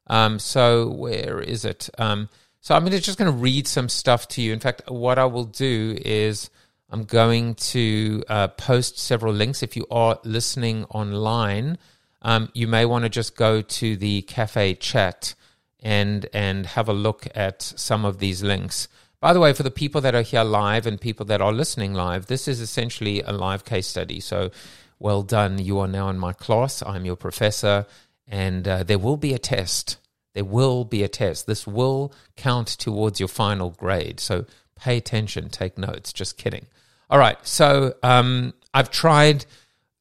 Um, 0.07 0.39
so 0.39 0.89
where 0.89 1.41
is 1.41 1.65
it? 1.65 1.89
Um, 1.97 2.29
so 2.61 2.75
I'm 2.75 2.89
just 2.89 3.17
going 3.17 3.31
to 3.31 3.37
read 3.37 3.67
some 3.67 3.89
stuff 3.89 4.27
to 4.29 4.41
you. 4.41 4.53
In 4.53 4.59
fact, 4.59 4.89
what 4.89 5.19
I 5.19 5.25
will 5.25 5.45
do 5.45 5.97
is 6.03 6.49
I'm 6.89 7.03
going 7.03 7.55
to 7.55 8.23
uh, 8.29 8.47
post 8.49 8.99
several 8.99 9.33
links. 9.33 9.63
If 9.63 9.75
you 9.75 9.85
are 9.89 10.19
listening 10.23 10.85
online, 10.85 11.77
um, 12.21 12.49
you 12.53 12.67
may 12.67 12.85
want 12.85 13.03
to 13.03 13.09
just 13.09 13.35
go 13.35 13.61
to 13.61 13.97
the 13.97 14.21
cafe 14.23 14.75
chat 14.75 15.33
and 15.81 16.27
and 16.33 16.65
have 16.65 16.89
a 16.89 16.93
look 16.93 17.27
at 17.35 17.61
some 17.61 18.05
of 18.05 18.19
these 18.19 18.43
links. 18.43 18.87
By 19.19 19.33
the 19.33 19.39
way, 19.39 19.53
for 19.53 19.63
the 19.63 19.71
people 19.71 20.01
that 20.01 20.13
are 20.13 20.21
here 20.21 20.43
live 20.43 20.85
and 20.85 20.99
people 20.99 21.25
that 21.27 21.41
are 21.41 21.53
listening 21.53 21.93
live, 21.93 22.27
this 22.27 22.47
is 22.47 22.61
essentially 22.61 23.21
a 23.21 23.31
live 23.31 23.65
case 23.65 23.87
study. 23.87 24.19
So, 24.19 24.51
well 24.99 25.23
done. 25.23 25.57
You 25.57 25.79
are 25.79 25.87
now 25.87 26.09
in 26.09 26.19
my 26.19 26.33
class. 26.33 26.83
I'm 26.83 27.05
your 27.05 27.15
professor, 27.15 27.87
and 28.27 28.67
uh, 28.67 28.83
there 28.83 28.99
will 28.99 29.17
be 29.17 29.33
a 29.33 29.39
test. 29.39 29.97
There 30.33 30.45
will 30.45 30.85
be 30.85 31.01
a 31.01 31.07
test. 31.07 31.47
This 31.47 31.65
will 31.65 32.13
count 32.35 32.67
towards 32.67 33.19
your 33.19 33.29
final 33.29 33.71
grade. 33.71 34.19
So, 34.19 34.45
pay 34.75 34.97
attention, 34.97 35.49
take 35.49 35.77
notes. 35.77 36.13
Just 36.13 36.37
kidding. 36.37 36.67
All 37.09 37.19
right. 37.19 37.37
So, 37.45 37.95
um, 38.03 38.53
I've 38.73 38.91
tried 38.91 39.45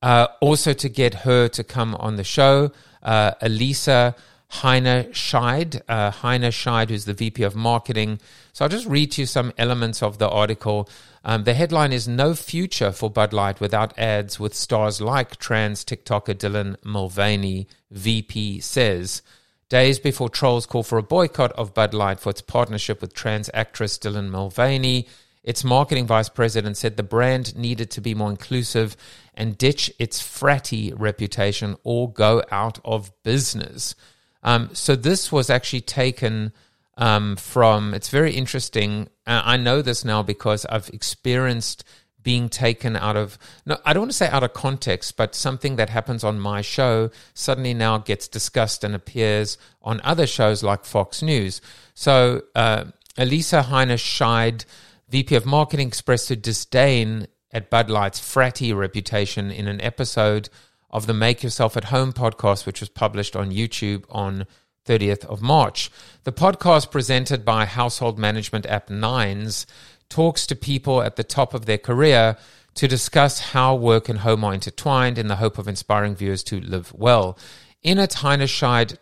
uh, 0.02 0.28
also 0.40 0.72
to 0.72 0.88
get 0.88 1.14
her 1.14 1.48
to 1.48 1.64
come 1.64 1.94
on 1.94 2.16
the 2.16 2.24
show. 2.24 2.72
Uh, 3.02 3.32
Elisa 3.40 4.14
Heine 4.48 5.04
Scheid, 5.12 5.80
uh, 5.88 6.10
Heinerscheid, 6.10 6.88
who's 6.88 7.06
the 7.06 7.14
VP 7.14 7.42
of 7.42 7.56
Marketing. 7.56 8.20
So 8.52 8.64
I'll 8.64 8.68
just 8.68 8.86
read 8.86 9.12
to 9.12 9.22
you 9.22 9.26
some 9.26 9.52
elements 9.58 10.02
of 10.02 10.18
the 10.18 10.28
article. 10.28 10.88
Um, 11.24 11.44
the 11.44 11.54
headline 11.54 11.92
is 11.92 12.06
No 12.06 12.34
Future 12.34 12.92
for 12.92 13.10
Bud 13.10 13.32
Light 13.32 13.60
Without 13.60 13.98
Ads 13.98 14.38
with 14.38 14.54
Stars 14.54 15.00
Like 15.00 15.38
Trans 15.38 15.84
TikToker 15.84 16.34
Dylan 16.34 16.76
Mulvaney, 16.84 17.66
VP 17.90 18.60
says. 18.60 19.22
Days 19.68 19.98
before 19.98 20.28
trolls 20.28 20.66
call 20.66 20.82
for 20.82 20.98
a 20.98 21.02
boycott 21.02 21.52
of 21.52 21.74
Bud 21.74 21.94
Light 21.94 22.20
for 22.20 22.30
its 22.30 22.42
partnership 22.42 23.00
with 23.00 23.14
trans 23.14 23.50
actress 23.54 23.98
Dylan 23.98 24.28
Mulvaney, 24.28 25.08
its 25.44 25.62
marketing 25.62 26.06
vice 26.06 26.30
president 26.30 26.76
said 26.76 26.96
the 26.96 27.02
brand 27.02 27.56
needed 27.56 27.90
to 27.90 28.00
be 28.00 28.14
more 28.14 28.30
inclusive 28.30 28.96
and 29.34 29.58
ditch 29.58 29.92
its 29.98 30.22
fratty 30.22 30.92
reputation 30.96 31.76
or 31.84 32.10
go 32.10 32.42
out 32.50 32.78
of 32.84 33.12
business. 33.22 33.94
Um, 34.42 34.70
so 34.72 34.96
this 34.96 35.30
was 35.30 35.50
actually 35.50 35.82
taken 35.82 36.52
um, 36.96 37.36
from. 37.36 37.92
It's 37.92 38.08
very 38.08 38.32
interesting. 38.32 39.08
Uh, 39.26 39.42
I 39.44 39.56
know 39.58 39.82
this 39.82 40.04
now 40.04 40.22
because 40.22 40.64
I've 40.66 40.88
experienced 40.88 41.84
being 42.22 42.48
taken 42.48 42.96
out 42.96 43.16
of 43.16 43.38
no 43.66 43.76
i 43.84 43.92
don't 43.92 44.00
want 44.00 44.10
to 44.10 44.16
say 44.16 44.28
out 44.28 44.42
of 44.42 44.54
context 44.54 45.14
but 45.14 45.34
something 45.34 45.76
that 45.76 45.90
happens 45.90 46.24
on 46.24 46.40
my 46.40 46.62
show 46.62 47.10
suddenly 47.34 47.74
now 47.74 47.98
gets 47.98 48.26
discussed 48.28 48.82
and 48.82 48.94
appears 48.94 49.58
on 49.82 50.00
other 50.02 50.26
shows 50.26 50.62
like 50.62 50.86
fox 50.86 51.20
news 51.20 51.60
so 51.92 52.40
uh, 52.54 52.84
Alissa 53.18 53.62
Heinerscheid 53.62 54.64
vp 55.08 55.34
of 55.34 55.46
marketing 55.46 55.88
expressed 55.88 56.28
her 56.28 56.34
disdain 56.34 57.26
at 57.52 57.70
bud 57.70 57.88
light's 57.88 58.20
fratty 58.20 58.74
reputation 58.76 59.50
in 59.50 59.68
an 59.68 59.80
episode 59.80 60.48
of 60.90 61.06
the 61.08 61.14
Make 61.14 61.42
Yourself 61.42 61.76
at 61.76 61.86
Home 61.86 62.12
podcast, 62.12 62.66
which 62.66 62.78
was 62.78 62.88
published 62.88 63.34
on 63.34 63.50
YouTube 63.50 64.04
on 64.10 64.46
30th 64.86 65.24
of 65.24 65.42
March. 65.42 65.90
The 66.22 66.32
podcast 66.32 66.92
presented 66.92 67.44
by 67.44 67.64
household 67.64 68.16
management 68.16 68.64
app 68.66 68.88
Nines 68.88 69.66
talks 70.08 70.46
to 70.46 70.54
people 70.54 71.02
at 71.02 71.16
the 71.16 71.24
top 71.24 71.52
of 71.52 71.66
their 71.66 71.78
career 71.78 72.36
to 72.74 72.86
discuss 72.88 73.40
how 73.40 73.74
work 73.74 74.08
and 74.08 74.20
home 74.20 74.44
are 74.44 74.54
intertwined 74.54 75.18
in 75.18 75.26
the 75.26 75.36
hope 75.36 75.58
of 75.58 75.66
inspiring 75.66 76.14
viewers 76.14 76.44
to 76.44 76.60
live 76.60 76.92
well. 76.92 77.38
In 77.84 77.98
it, 77.98 78.16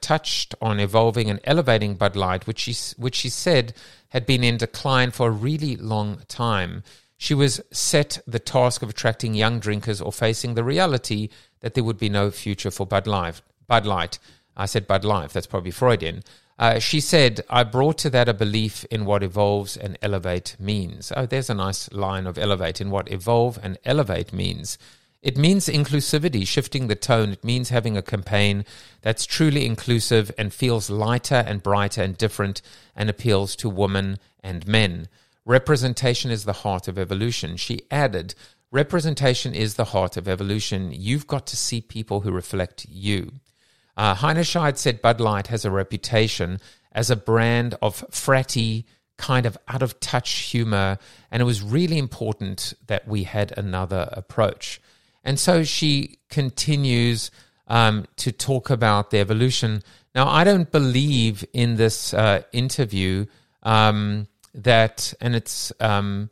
touched 0.00 0.54
on 0.60 0.80
evolving 0.80 1.30
and 1.30 1.38
elevating 1.44 1.94
Bud 1.94 2.16
Light, 2.16 2.48
which 2.48 2.58
she, 2.58 2.74
which 2.96 3.14
she 3.14 3.28
said 3.28 3.74
had 4.08 4.26
been 4.26 4.42
in 4.42 4.56
decline 4.56 5.12
for 5.12 5.28
a 5.28 5.30
really 5.30 5.76
long 5.76 6.22
time. 6.26 6.82
She 7.16 7.32
was 7.32 7.60
set 7.70 8.18
the 8.26 8.40
task 8.40 8.82
of 8.82 8.90
attracting 8.90 9.34
young 9.34 9.60
drinkers 9.60 10.00
or 10.00 10.12
facing 10.12 10.54
the 10.54 10.64
reality 10.64 11.28
that 11.60 11.74
there 11.74 11.84
would 11.84 11.96
be 11.96 12.08
no 12.08 12.32
future 12.32 12.72
for 12.72 12.84
Bud 12.84 13.06
Light. 13.06 13.40
Bud 13.68 13.86
Light. 13.86 14.18
I 14.56 14.66
said 14.66 14.88
Bud 14.88 15.04
Life. 15.04 15.32
That's 15.32 15.46
probably 15.46 15.70
Freudian. 15.70 16.24
Uh, 16.58 16.80
she 16.80 16.98
said, 16.98 17.40
I 17.48 17.62
brought 17.62 17.98
to 17.98 18.10
that 18.10 18.28
a 18.28 18.34
belief 18.34 18.84
in 18.90 19.04
what 19.04 19.22
evolves 19.22 19.76
and 19.76 19.96
elevate 20.02 20.56
means. 20.58 21.12
Oh, 21.16 21.24
there's 21.24 21.48
a 21.48 21.54
nice 21.54 21.90
line 21.92 22.26
of 22.26 22.36
elevate 22.36 22.80
in 22.80 22.90
what 22.90 23.10
evolve 23.12 23.60
and 23.62 23.78
elevate 23.84 24.32
means. 24.32 24.76
It 25.22 25.38
means 25.38 25.68
inclusivity, 25.68 26.46
shifting 26.46 26.88
the 26.88 26.96
tone. 26.96 27.30
It 27.30 27.44
means 27.44 27.68
having 27.68 27.96
a 27.96 28.02
campaign 28.02 28.64
that's 29.02 29.24
truly 29.24 29.64
inclusive 29.64 30.32
and 30.36 30.52
feels 30.52 30.90
lighter 30.90 31.44
and 31.46 31.62
brighter 31.62 32.02
and 32.02 32.18
different 32.18 32.60
and 32.96 33.08
appeals 33.08 33.54
to 33.56 33.68
women 33.68 34.18
and 34.42 34.66
men. 34.66 35.08
Representation 35.44 36.30
is 36.30 36.44
the 36.44 36.52
heart 36.52 36.88
of 36.88 36.98
evolution. 36.98 37.56
She 37.56 37.82
added, 37.90 38.34
Representation 38.72 39.54
is 39.54 39.74
the 39.74 39.86
heart 39.86 40.16
of 40.16 40.26
evolution. 40.26 40.92
You've 40.92 41.26
got 41.26 41.46
to 41.48 41.56
see 41.56 41.80
people 41.80 42.22
who 42.22 42.32
reflect 42.32 42.86
you. 42.88 43.32
Uh, 43.96 44.14
Heinerscheid 44.14 44.76
said 44.76 45.02
Bud 45.02 45.20
Light 45.20 45.48
has 45.48 45.64
a 45.64 45.70
reputation 45.70 46.58
as 46.90 47.10
a 47.10 47.16
brand 47.16 47.76
of 47.80 48.04
fratty 48.10 48.84
kind 49.18 49.46
of 49.46 49.56
out 49.68 49.82
of 49.82 50.00
touch 50.00 50.32
humor. 50.32 50.98
And 51.30 51.40
it 51.40 51.44
was 51.44 51.62
really 51.62 51.98
important 51.98 52.74
that 52.88 53.06
we 53.06 53.22
had 53.22 53.56
another 53.56 54.08
approach. 54.12 54.80
And 55.24 55.38
so 55.38 55.64
she 55.64 56.18
continues 56.28 57.30
um, 57.66 58.06
to 58.16 58.32
talk 58.32 58.70
about 58.70 59.10
the 59.10 59.18
evolution. 59.18 59.82
Now, 60.14 60.28
I 60.28 60.44
don't 60.44 60.70
believe 60.70 61.44
in 61.52 61.76
this 61.76 62.12
uh, 62.12 62.42
interview 62.52 63.26
um, 63.62 64.26
that, 64.54 65.14
and 65.20 65.34
it's, 65.34 65.72
um, 65.80 66.30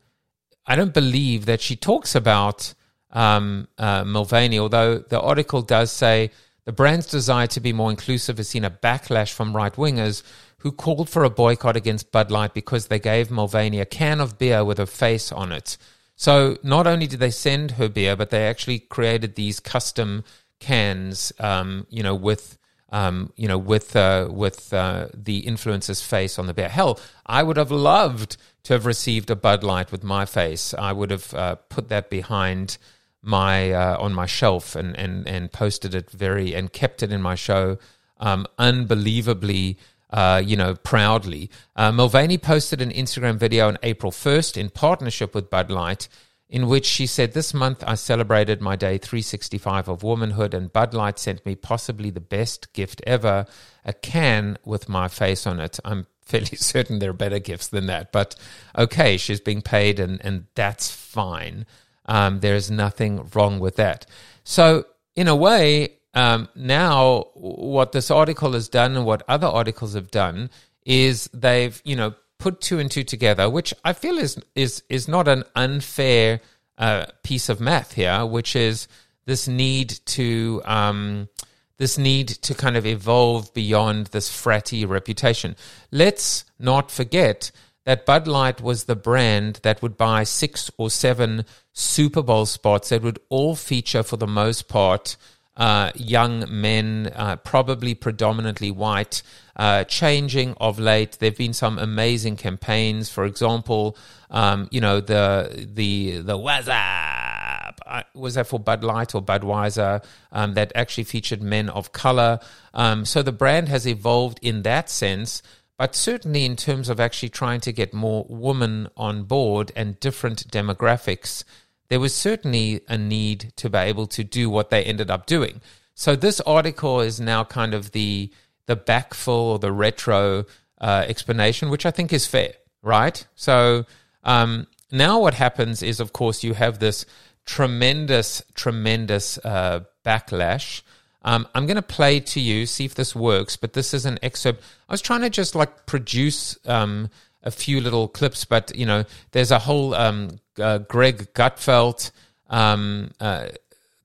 I 0.66 0.76
don't 0.76 0.92
believe 0.92 1.46
that 1.46 1.60
she 1.60 1.76
talks 1.76 2.14
about 2.14 2.74
um, 3.10 3.68
uh, 3.78 4.04
Mulvaney, 4.04 4.58
although 4.58 4.98
the 4.98 5.20
article 5.20 5.62
does 5.62 5.90
say 5.90 6.30
the 6.64 6.72
brand's 6.72 7.06
desire 7.06 7.46
to 7.48 7.60
be 7.60 7.72
more 7.72 7.90
inclusive 7.90 8.36
has 8.36 8.48
seen 8.48 8.64
a 8.64 8.70
backlash 8.70 9.32
from 9.32 9.56
right 9.56 9.72
wingers 9.74 10.22
who 10.58 10.70
called 10.70 11.08
for 11.08 11.24
a 11.24 11.30
boycott 11.30 11.76
against 11.76 12.12
Bud 12.12 12.30
Light 12.30 12.52
because 12.52 12.86
they 12.86 12.98
gave 12.98 13.30
Mulvaney 13.30 13.80
a 13.80 13.86
can 13.86 14.20
of 14.20 14.38
beer 14.38 14.64
with 14.64 14.78
a 14.78 14.86
face 14.86 15.32
on 15.32 15.52
it. 15.52 15.78
So 16.20 16.58
not 16.62 16.86
only 16.86 17.06
did 17.06 17.18
they 17.18 17.30
send 17.30 17.70
her 17.72 17.88
beer, 17.88 18.14
but 18.14 18.28
they 18.28 18.46
actually 18.46 18.78
created 18.78 19.36
these 19.36 19.58
custom 19.58 20.22
cans, 20.58 21.32
um, 21.40 21.86
you 21.88 22.02
know, 22.02 22.14
with 22.14 22.58
um, 22.90 23.32
you 23.36 23.48
know, 23.48 23.56
with 23.56 23.96
uh, 23.96 24.28
with 24.30 24.70
uh, 24.74 25.08
the 25.14 25.40
influencer's 25.44 26.02
face 26.02 26.38
on 26.38 26.46
the 26.46 26.52
beer. 26.52 26.68
Hell, 26.68 27.00
I 27.24 27.42
would 27.42 27.56
have 27.56 27.70
loved 27.70 28.36
to 28.64 28.74
have 28.74 28.84
received 28.84 29.30
a 29.30 29.34
Bud 29.34 29.64
Light 29.64 29.90
with 29.90 30.04
my 30.04 30.26
face. 30.26 30.74
I 30.74 30.92
would 30.92 31.10
have 31.10 31.32
uh, 31.32 31.54
put 31.70 31.88
that 31.88 32.10
behind 32.10 32.76
my 33.22 33.72
uh, 33.72 33.96
on 33.98 34.12
my 34.12 34.26
shelf 34.26 34.76
and 34.76 34.94
and 34.98 35.26
and 35.26 35.50
posted 35.50 35.94
it 35.94 36.10
very 36.10 36.54
and 36.54 36.70
kept 36.70 37.02
it 37.02 37.10
in 37.10 37.22
my 37.22 37.34
show 37.34 37.78
um, 38.18 38.46
unbelievably 38.58 39.78
uh, 40.12 40.42
you 40.44 40.56
know, 40.56 40.74
proudly. 40.74 41.50
Uh, 41.76 41.92
Mulvaney 41.92 42.38
posted 42.38 42.82
an 42.82 42.90
Instagram 42.90 43.36
video 43.36 43.68
on 43.68 43.78
April 43.82 44.12
1st 44.12 44.56
in 44.56 44.70
partnership 44.70 45.34
with 45.34 45.50
Bud 45.50 45.70
Light, 45.70 46.08
in 46.48 46.66
which 46.66 46.84
she 46.84 47.06
said, 47.06 47.32
This 47.32 47.54
month 47.54 47.84
I 47.86 47.94
celebrated 47.94 48.60
my 48.60 48.76
day 48.76 48.98
365 48.98 49.88
of 49.88 50.02
womanhood, 50.02 50.52
and 50.52 50.72
Bud 50.72 50.94
Light 50.94 51.18
sent 51.18 51.46
me 51.46 51.54
possibly 51.54 52.10
the 52.10 52.20
best 52.20 52.72
gift 52.72 53.00
ever 53.06 53.46
a 53.84 53.92
can 53.92 54.58
with 54.64 54.88
my 54.88 55.08
face 55.08 55.46
on 55.46 55.60
it. 55.60 55.78
I'm 55.84 56.06
fairly 56.22 56.56
certain 56.56 56.98
there 56.98 57.10
are 57.10 57.14
better 57.14 57.38
gifts 57.38 57.68
than 57.68 57.86
that, 57.86 58.12
but 58.12 58.36
okay, 58.76 59.16
she's 59.16 59.40
being 59.40 59.62
paid, 59.62 60.00
and, 60.00 60.24
and 60.24 60.46
that's 60.54 60.90
fine. 60.90 61.66
Um, 62.06 62.40
there's 62.40 62.70
nothing 62.70 63.28
wrong 63.34 63.60
with 63.60 63.76
that. 63.76 64.06
So, 64.42 64.86
in 65.14 65.28
a 65.28 65.36
way, 65.36 65.99
um, 66.14 66.48
now 66.54 67.26
what 67.34 67.92
this 67.92 68.10
article 68.10 68.52
has 68.52 68.68
done 68.68 68.96
and 68.96 69.06
what 69.06 69.22
other 69.28 69.46
articles 69.46 69.94
have 69.94 70.10
done 70.10 70.50
is 70.84 71.28
they've 71.32 71.80
you 71.84 71.94
know 71.96 72.14
put 72.38 72.60
two 72.60 72.78
and 72.78 72.90
two 72.90 73.04
together, 73.04 73.48
which 73.48 73.72
I 73.84 73.92
feel 73.92 74.18
is 74.18 74.38
is 74.54 74.82
is 74.88 75.06
not 75.06 75.28
an 75.28 75.44
unfair 75.54 76.40
uh, 76.78 77.06
piece 77.22 77.48
of 77.48 77.60
math 77.60 77.92
here, 77.92 78.26
which 78.26 78.56
is 78.56 78.88
this 79.26 79.46
need 79.46 80.00
to 80.06 80.62
um, 80.64 81.28
this 81.76 81.96
need 81.96 82.28
to 82.28 82.54
kind 82.54 82.76
of 82.76 82.86
evolve 82.86 83.54
beyond 83.54 84.06
this 84.08 84.28
fratty 84.28 84.88
reputation. 84.88 85.54
Let's 85.92 86.44
not 86.58 86.90
forget 86.90 87.52
that 87.84 88.04
Bud 88.04 88.26
Light 88.26 88.60
was 88.60 88.84
the 88.84 88.96
brand 88.96 89.60
that 89.62 89.80
would 89.82 89.96
buy 89.96 90.24
six 90.24 90.70
or 90.76 90.90
seven 90.90 91.44
Super 91.72 92.22
Bowl 92.22 92.46
spots 92.46 92.90
that 92.90 93.02
would 93.02 93.18
all 93.28 93.56
feature, 93.56 94.02
for 94.02 94.16
the 94.16 94.26
most 94.26 94.68
part, 94.68 95.16
uh, 95.60 95.92
young 95.94 96.46
men, 96.48 97.12
uh, 97.14 97.36
probably 97.36 97.94
predominantly 97.94 98.70
white, 98.70 99.22
uh, 99.56 99.84
changing 99.84 100.54
of 100.58 100.78
late. 100.78 101.18
There 101.20 101.28
have 101.28 101.36
been 101.36 101.52
some 101.52 101.78
amazing 101.78 102.36
campaigns. 102.36 103.10
For 103.10 103.26
example, 103.26 103.94
um, 104.30 104.68
you 104.70 104.80
know 104.80 105.00
the 105.00 105.68
the 105.74 106.22
the 106.22 106.38
Whassup 106.38 107.74
uh, 107.84 108.02
was 108.14 108.34
that 108.34 108.46
for 108.46 108.58
Bud 108.58 108.82
Light 108.82 109.14
or 109.14 109.22
Budweiser 109.22 110.02
um, 110.32 110.54
that 110.54 110.72
actually 110.74 111.04
featured 111.04 111.42
men 111.42 111.68
of 111.68 111.92
color. 111.92 112.40
Um, 112.72 113.04
so 113.04 113.20
the 113.22 113.30
brand 113.30 113.68
has 113.68 113.86
evolved 113.86 114.38
in 114.40 114.62
that 114.62 114.88
sense. 114.88 115.42
But 115.76 115.94
certainly, 115.94 116.44
in 116.44 116.56
terms 116.56 116.90
of 116.90 117.00
actually 117.00 117.30
trying 117.30 117.60
to 117.60 117.72
get 117.72 117.94
more 117.94 118.26
women 118.28 118.88
on 118.98 119.24
board 119.24 119.72
and 119.74 119.98
different 119.98 120.46
demographics, 120.48 121.42
there 121.90 122.00
was 122.00 122.14
certainly 122.14 122.80
a 122.88 122.96
need 122.96 123.52
to 123.56 123.68
be 123.68 123.76
able 123.76 124.06
to 124.06 124.24
do 124.24 124.48
what 124.48 124.70
they 124.70 124.82
ended 124.82 125.10
up 125.10 125.26
doing. 125.26 125.60
So 125.94 126.16
this 126.16 126.40
article 126.40 127.00
is 127.00 127.20
now 127.20 127.44
kind 127.44 127.74
of 127.74 127.92
the 127.92 128.32
the 128.66 128.76
backfill 128.76 129.50
or 129.52 129.58
the 129.58 129.72
retro 129.72 130.46
uh, 130.80 131.04
explanation, 131.06 131.68
which 131.68 131.84
I 131.84 131.90
think 131.90 132.12
is 132.12 132.26
fair, 132.26 132.52
right? 132.82 133.26
So 133.34 133.84
um, 134.22 134.68
now 134.92 135.18
what 135.20 135.34
happens 135.34 135.82
is, 135.82 135.98
of 135.98 136.12
course, 136.12 136.44
you 136.44 136.54
have 136.54 136.78
this 136.78 137.04
tremendous, 137.44 138.42
tremendous 138.54 139.38
uh, 139.38 139.80
backlash. 140.06 140.82
Um, 141.22 141.48
I'm 141.54 141.66
going 141.66 141.76
to 141.76 141.82
play 141.82 142.20
to 142.20 142.40
you, 142.40 142.64
see 142.64 142.84
if 142.84 142.94
this 142.94 143.14
works, 143.14 143.56
but 143.56 143.72
this 143.72 143.92
is 143.92 144.06
an 144.06 144.18
excerpt. 144.22 144.62
I 144.88 144.92
was 144.92 145.02
trying 145.02 145.22
to 145.22 145.30
just 145.30 145.56
like 145.56 145.84
produce 145.86 146.56
um, 146.64 147.10
a 147.42 147.50
few 147.50 147.80
little 147.80 148.08
clips, 148.08 148.44
but 148.44 148.74
you 148.76 148.86
know, 148.86 149.04
there's 149.32 149.50
a 149.50 149.58
whole 149.58 149.94
um, 149.94 150.38
uh, 150.58 150.78
Greg 150.78 151.32
Gutfeld 151.34 152.10
um, 152.48 153.10
uh, 153.20 153.48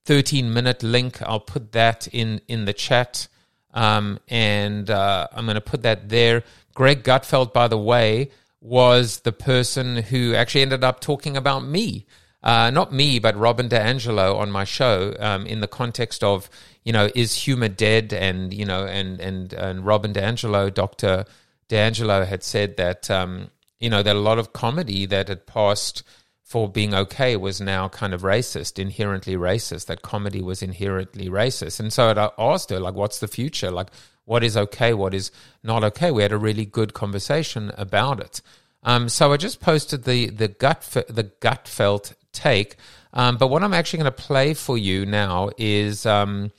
13 0.05 0.53
minute 0.53 0.83
link. 0.83 1.21
I'll 1.21 1.39
put 1.39 1.71
that 1.73 2.07
in 2.07 2.41
in 2.47 2.65
the 2.65 2.73
chat, 2.73 3.27
um, 3.73 4.19
and 4.29 4.89
uh, 4.89 5.27
I'm 5.33 5.45
going 5.45 5.55
to 5.55 5.61
put 5.61 5.81
that 5.83 6.09
there. 6.09 6.43
Greg 6.73 7.03
Gutfeld, 7.03 7.53
by 7.53 7.67
the 7.67 7.77
way, 7.77 8.31
was 8.61 9.21
the 9.21 9.31
person 9.31 9.97
who 9.97 10.33
actually 10.35 10.61
ended 10.61 10.83
up 10.83 10.99
talking 10.99 11.37
about 11.37 11.65
me. 11.65 12.05
Uh, 12.43 12.69
not 12.69 12.93
me, 12.93 13.17
but 13.17 13.35
Robin 13.35 13.67
DiAngelo 13.67 14.35
on 14.35 14.51
my 14.51 14.65
show, 14.65 15.15
um, 15.19 15.47
in 15.47 15.61
the 15.61 15.67
context 15.67 16.23
of, 16.23 16.47
you 16.83 16.93
know, 16.93 17.09
is 17.15 17.33
humor 17.33 17.69
dead? 17.69 18.13
And 18.13 18.53
you 18.53 18.65
know, 18.65 18.85
and 18.85 19.19
and 19.19 19.51
and 19.53 19.85
Robin 19.85 20.13
DiAngelo, 20.13 20.71
Doctor 20.71 21.25
DiAngelo 21.69 22.25
had 22.27 22.43
said 22.43 22.77
that 22.77 23.09
um, 23.09 23.49
you 23.79 23.89
know 23.89 24.03
that 24.03 24.15
a 24.15 24.19
lot 24.19 24.39
of 24.39 24.53
comedy 24.53 25.05
that 25.05 25.27
had 25.27 25.45
passed 25.45 26.03
for 26.43 26.69
being 26.69 26.93
okay 26.93 27.35
was 27.35 27.59
now 27.59 27.87
kind 27.87 28.13
of 28.13 28.21
racist, 28.21 28.77
inherently 28.77 29.35
racist. 29.35 29.87
That 29.87 30.03
comedy 30.03 30.41
was 30.41 30.61
inherently 30.61 31.27
racist, 31.27 31.79
and 31.79 31.91
so 31.91 32.09
I 32.09 32.29
asked 32.41 32.69
her 32.69 32.79
like, 32.79 32.93
"What's 32.93 33.19
the 33.19 33.27
future? 33.27 33.71
Like, 33.71 33.89
what 34.25 34.43
is 34.43 34.55
okay? 34.55 34.93
What 34.93 35.13
is 35.13 35.31
not 35.63 35.83
okay?" 35.83 36.11
We 36.11 36.21
had 36.21 36.31
a 36.31 36.37
really 36.37 36.65
good 36.65 36.93
conversation 36.93 37.71
about 37.77 38.19
it. 38.19 38.41
Um, 38.83 39.09
so 39.09 39.33
I 39.33 39.37
just 39.37 39.59
posted 39.59 40.03
the 40.03 40.29
the 40.29 40.47
gut 40.47 40.81
the 41.09 41.31
Gutfeld 41.41 42.13
take, 42.31 42.75
um, 43.13 43.37
but 43.37 43.47
what 43.47 43.63
I'm 43.63 43.73
actually 43.73 43.99
going 44.03 44.13
to 44.13 44.23
play 44.23 44.53
for 44.53 44.77
you 44.77 45.05
now 45.05 45.49
is 45.57 46.05
um, 46.05 46.51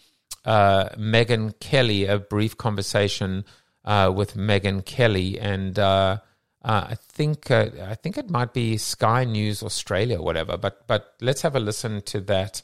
uh, 0.45 0.89
Megyn 0.99 1.59
Kelly, 1.61 2.07
a 2.07 2.19
brief 2.19 2.57
conversation 2.57 3.45
uh, 3.87 4.13
with 4.15 4.35
Megyn 4.35 4.85
Kelly, 4.85 5.39
and 5.39 5.79
uh, 5.79 6.19
uh, 6.65 6.87
I 6.91 6.95
think 6.97 7.51
uh, 7.51 7.71
I 7.87 7.95
think 7.95 8.19
it 8.19 8.29
might 8.29 8.53
be 8.53 8.77
Sky 8.77 9.25
News 9.25 9.63
Australia, 9.63 10.19
or 10.19 10.25
whatever. 10.25 10.57
But 10.57 10.87
but 10.87 11.15
let's 11.21 11.43
have 11.43 11.57
a 11.57 11.61
listen 11.61 12.03
to 12.03 12.21
that. 12.23 12.63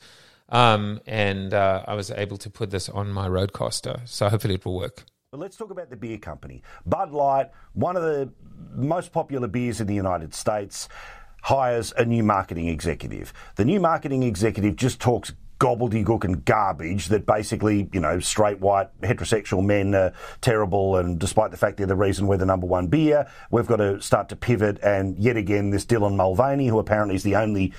Um, 0.48 1.00
and 1.06 1.54
uh, 1.54 1.84
I 1.86 1.94
was 1.94 2.10
able 2.10 2.36
to 2.38 2.50
put 2.50 2.70
this 2.70 2.88
on 2.90 3.10
my 3.10 3.26
RODECaster, 3.26 4.06
so 4.06 4.28
hopefully 4.28 4.54
it 4.54 4.66
will 4.66 4.76
work. 4.76 5.04
But 5.30 5.40
let's 5.40 5.56
talk 5.56 5.70
about 5.70 5.88
the 5.88 5.96
beer 5.96 6.18
company. 6.18 6.62
Bud 6.84 7.10
Light, 7.10 7.50
one 7.72 7.96
of 7.96 8.02
the 8.02 8.30
most 8.74 9.12
popular 9.12 9.48
beers 9.48 9.80
in 9.80 9.86
the 9.86 9.94
United 9.94 10.34
States, 10.34 10.90
hires 11.42 11.94
a 11.96 12.04
new 12.04 12.22
marketing 12.22 12.68
executive. 12.68 13.32
The 13.56 13.64
new 13.64 13.80
marketing 13.80 14.24
executive 14.24 14.76
just 14.76 15.00
talks 15.00 15.32
gobbledygook 15.62 16.24
and 16.24 16.44
garbage 16.44 17.06
that 17.06 17.24
basically, 17.24 17.88
you 17.92 18.00
know, 18.00 18.18
straight 18.18 18.58
white 18.58 18.88
heterosexual 19.00 19.64
men 19.64 19.94
are 19.94 20.12
terrible, 20.40 20.96
and 20.96 21.20
despite 21.20 21.52
the 21.52 21.56
fact 21.56 21.76
they're 21.76 21.86
the 21.86 21.94
reason 21.94 22.26
we're 22.26 22.36
the 22.36 22.44
number 22.44 22.66
one 22.66 22.88
beer, 22.88 23.30
we've 23.52 23.68
got 23.68 23.76
to 23.76 24.02
start 24.02 24.28
to 24.30 24.34
pivot. 24.34 24.80
And 24.82 25.16
yet 25.18 25.36
again, 25.36 25.70
this 25.70 25.86
Dylan 25.86 26.16
Mulvaney, 26.16 26.66
who 26.66 26.80
apparently 26.80 27.14
is 27.14 27.22
the 27.22 27.36
only 27.36 27.72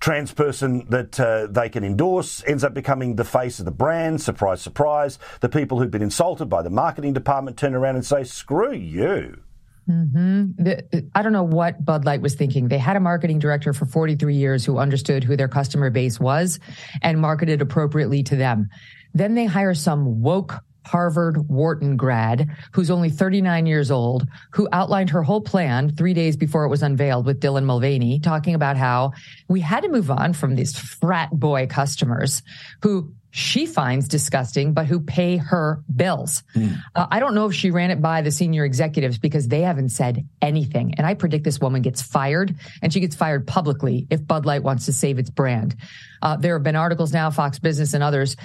trans 0.00 0.32
person 0.32 0.86
that 0.88 1.20
uh, 1.20 1.46
they 1.50 1.68
can 1.68 1.84
endorse 1.84 2.42
ends 2.46 2.64
up 2.64 2.72
becoming 2.72 3.16
the 3.16 3.24
face 3.24 3.58
of 3.58 3.66
the 3.66 3.70
brand. 3.70 4.22
Surprise, 4.22 4.62
surprise. 4.62 5.18
The 5.40 5.50
people 5.50 5.78
who've 5.78 5.90
been 5.90 6.00
insulted 6.00 6.46
by 6.46 6.62
the 6.62 6.70
marketing 6.70 7.12
department 7.12 7.58
turn 7.58 7.74
around 7.74 7.96
and 7.96 8.06
say, 8.06 8.24
screw 8.24 8.72
you. 8.72 9.42
Mm-hmm. 9.90 10.62
The, 10.62 11.10
I 11.14 11.22
don't 11.22 11.32
know 11.32 11.42
what 11.42 11.84
Bud 11.84 12.04
Light 12.04 12.20
was 12.20 12.34
thinking. 12.34 12.68
They 12.68 12.78
had 12.78 12.96
a 12.96 13.00
marketing 13.00 13.40
director 13.40 13.72
for 13.72 13.86
43 13.86 14.34
years 14.36 14.64
who 14.64 14.78
understood 14.78 15.24
who 15.24 15.36
their 15.36 15.48
customer 15.48 15.90
base 15.90 16.20
was 16.20 16.60
and 17.02 17.20
marketed 17.20 17.60
appropriately 17.60 18.22
to 18.24 18.36
them. 18.36 18.68
Then 19.14 19.34
they 19.34 19.46
hire 19.46 19.74
some 19.74 20.22
woke 20.22 20.54
Harvard 20.86 21.48
Wharton 21.48 21.96
grad 21.96 22.48
who's 22.72 22.90
only 22.90 23.10
39 23.10 23.66
years 23.66 23.90
old, 23.90 24.26
who 24.52 24.68
outlined 24.72 25.10
her 25.10 25.22
whole 25.22 25.40
plan 25.40 25.94
three 25.94 26.14
days 26.14 26.36
before 26.36 26.64
it 26.64 26.68
was 26.68 26.82
unveiled 26.82 27.26
with 27.26 27.40
Dylan 27.40 27.64
Mulvaney, 27.64 28.18
talking 28.18 28.54
about 28.54 28.76
how 28.76 29.12
we 29.48 29.60
had 29.60 29.82
to 29.82 29.88
move 29.88 30.10
on 30.10 30.32
from 30.32 30.54
these 30.54 30.78
frat 30.78 31.30
boy 31.30 31.66
customers 31.66 32.42
who 32.82 33.12
she 33.30 33.66
finds 33.66 34.08
disgusting, 34.08 34.72
but 34.74 34.86
who 34.86 35.00
pay 35.00 35.36
her 35.36 35.82
bills. 35.94 36.42
Mm. 36.54 36.78
Uh, 36.94 37.06
I 37.10 37.20
don't 37.20 37.34
know 37.34 37.46
if 37.46 37.54
she 37.54 37.70
ran 37.70 37.90
it 37.90 38.02
by 38.02 38.22
the 38.22 38.30
senior 38.30 38.64
executives 38.64 39.18
because 39.18 39.48
they 39.48 39.60
haven't 39.62 39.90
said 39.90 40.28
anything. 40.42 40.94
And 40.96 41.06
I 41.06 41.14
predict 41.14 41.44
this 41.44 41.60
woman 41.60 41.82
gets 41.82 42.02
fired 42.02 42.54
and 42.82 42.92
she 42.92 43.00
gets 43.00 43.14
fired 43.14 43.46
publicly 43.46 44.06
if 44.10 44.26
Bud 44.26 44.46
Light 44.46 44.62
wants 44.62 44.86
to 44.86 44.92
save 44.92 45.18
its 45.18 45.30
brand. 45.30 45.76
Uh, 46.22 46.36
there 46.36 46.54
have 46.54 46.64
been 46.64 46.76
articles 46.76 47.12
now, 47.12 47.30
Fox 47.30 47.58
Business 47.58 47.94
and 47.94 48.02
others, 48.02 48.36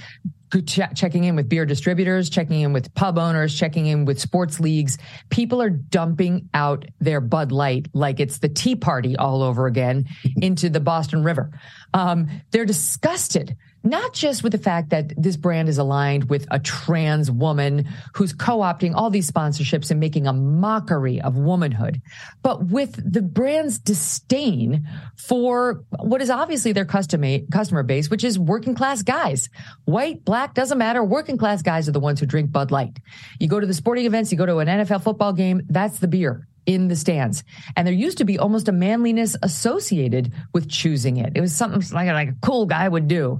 ch- 0.66 0.80
checking 0.96 1.24
in 1.24 1.36
with 1.36 1.50
beer 1.50 1.66
distributors, 1.66 2.30
checking 2.30 2.62
in 2.62 2.74
with 2.74 2.94
pub 2.94 3.18
owners, 3.18 3.58
checking 3.58 3.88
in 3.88 4.06
with 4.06 4.20
sports 4.20 4.60
leagues. 4.60 4.98
People 5.30 5.62
are 5.62 5.70
dumping 5.70 6.50
out 6.54 6.86
their 7.00 7.22
Bud 7.22 7.52
Light 7.52 7.88
like 7.94 8.20
it's 8.20 8.38
the 8.38 8.50
Tea 8.50 8.76
Party 8.76 9.16
all 9.18 9.42
over 9.42 9.66
again 9.66 10.06
into 10.38 10.70
the 10.70 10.80
Boston 10.80 11.24
River. 11.24 11.52
Um, 11.94 12.30
they're 12.52 12.66
disgusted 12.66 13.58
not 13.86 14.14
just 14.14 14.44
with 14.44 14.52
the 14.52 14.58
fact 14.58 14.90
that 14.90 15.14
this 15.16 15.38
brand 15.38 15.70
is 15.70 15.78
aligned 15.78 16.30
with 16.30 16.48
a 16.52 16.60
trans 16.60 17.30
woman 17.30 17.88
who's 18.14 18.34
co-opting 18.34 18.94
all 18.96 19.10
these 19.10 19.30
sponsorships 19.30 19.92
and 19.92 20.00
making 20.00 20.28
a 20.28 20.34
mockery 20.34 21.22
of 21.22 21.38
womanhood, 21.38 22.02
but 22.42 22.66
with 22.66 23.00
the 23.12 23.22
brand's 23.22 23.78
disdain 23.78 24.88
for 25.16 25.84
what 26.00 26.22
is 26.22 26.30
obviously 26.30 26.72
their 26.72 26.86
customer 26.86 27.84
base, 27.84 28.10
which 28.10 28.24
is 28.24 28.40
working 28.40 28.76
class 28.76 29.04
guys. 29.04 29.50
White, 29.86 30.26
black, 30.26 30.54
doesn't 30.54 30.78
matter. 30.78 31.04
Working 31.04 31.38
class 31.38 31.62
guys 31.62 31.88
are 31.88 31.94
the 31.94 32.00
ones 32.00 32.20
who 32.20 32.26
drink 32.26 32.52
Bud 32.52 32.72
Light. 32.72 33.00
You 33.40 33.48
go 33.48 33.60
to 33.60 33.68
the 33.68 33.74
sporting 33.74 34.06
events, 34.06 34.32
you 34.32 34.38
go 34.38 34.46
to 34.46 34.58
an 34.58 34.68
NFL 34.68 35.04
football 35.04 35.34
game, 35.34 35.62
that's 35.70 36.00
the 36.00 36.08
beer 36.08 36.48
in 36.66 36.88
the 36.88 36.96
stands. 36.96 37.44
And 37.76 37.86
there 37.86 37.94
used 37.94 38.18
to 38.18 38.26
be 38.26 38.40
almost 38.40 38.68
a 38.68 38.72
manliness 38.72 39.36
associated 39.44 40.34
with 40.52 40.68
choosing 40.68 41.18
it. 41.18 41.34
It 41.36 41.42
was 41.42 41.56
something 41.56 41.82
like, 41.94 42.08
like 42.08 42.30
a 42.30 42.36
cool 42.42 42.66
guy 42.66 42.90
would 42.90 43.08
do. 43.08 43.40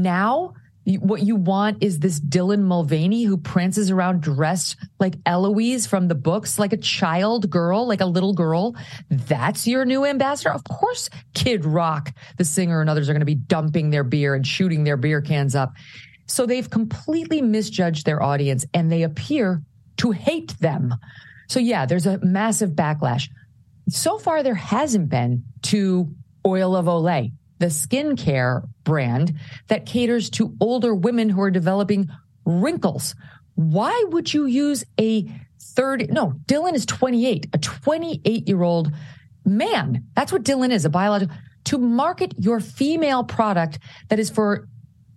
Now, 0.00 0.54
what 0.84 1.22
you 1.22 1.36
want 1.36 1.82
is 1.82 2.00
this 2.00 2.18
Dylan 2.18 2.62
Mulvaney 2.62 3.22
who 3.22 3.36
prances 3.36 3.90
around 3.90 4.20
dressed 4.20 4.76
like 4.98 5.14
Eloise 5.26 5.86
from 5.86 6.08
the 6.08 6.14
books, 6.14 6.58
like 6.58 6.72
a 6.72 6.76
child 6.76 7.48
girl, 7.50 7.86
like 7.86 8.00
a 8.00 8.06
little 8.06 8.32
girl. 8.32 8.74
That's 9.08 9.66
your 9.66 9.84
new 9.84 10.04
ambassador. 10.04 10.50
Of 10.50 10.64
course, 10.64 11.08
Kid 11.34 11.64
Rock, 11.64 12.12
the 12.36 12.44
singer, 12.44 12.80
and 12.80 12.90
others 12.90 13.08
are 13.08 13.12
going 13.12 13.20
to 13.20 13.26
be 13.26 13.36
dumping 13.36 13.90
their 13.90 14.04
beer 14.04 14.34
and 14.34 14.46
shooting 14.46 14.82
their 14.82 14.96
beer 14.96 15.20
cans 15.20 15.54
up. 15.54 15.72
So 16.26 16.46
they've 16.46 16.68
completely 16.68 17.42
misjudged 17.42 18.04
their 18.04 18.22
audience 18.22 18.64
and 18.74 18.90
they 18.90 19.02
appear 19.02 19.62
to 19.98 20.10
hate 20.10 20.58
them. 20.58 20.94
So 21.48 21.60
yeah, 21.60 21.86
there's 21.86 22.06
a 22.06 22.18
massive 22.24 22.70
backlash. 22.70 23.28
So 23.88 24.18
far, 24.18 24.42
there 24.42 24.54
hasn't 24.54 25.10
been 25.10 25.44
to 25.62 26.12
Oil 26.44 26.74
of 26.74 26.86
Olay 26.86 27.32
the 27.62 27.68
skincare 27.68 28.68
brand 28.82 29.34
that 29.68 29.86
caters 29.86 30.28
to 30.30 30.54
older 30.60 30.94
women 30.94 31.28
who 31.28 31.40
are 31.40 31.50
developing 31.50 32.08
wrinkles. 32.44 33.14
Why 33.54 34.04
would 34.08 34.34
you 34.34 34.46
use 34.46 34.84
a 34.98 35.30
30? 35.60 36.08
No, 36.08 36.34
Dylan 36.46 36.74
is 36.74 36.84
28, 36.84 37.46
a 37.52 37.58
28 37.58 38.48
year 38.48 38.62
old 38.62 38.92
man. 39.44 40.04
That's 40.14 40.32
what 40.32 40.42
Dylan 40.42 40.72
is, 40.72 40.84
a 40.84 40.90
biological. 40.90 41.36
To 41.66 41.78
market 41.78 42.34
your 42.36 42.58
female 42.58 43.22
product 43.22 43.78
that 44.08 44.18
is 44.18 44.28
for 44.28 44.66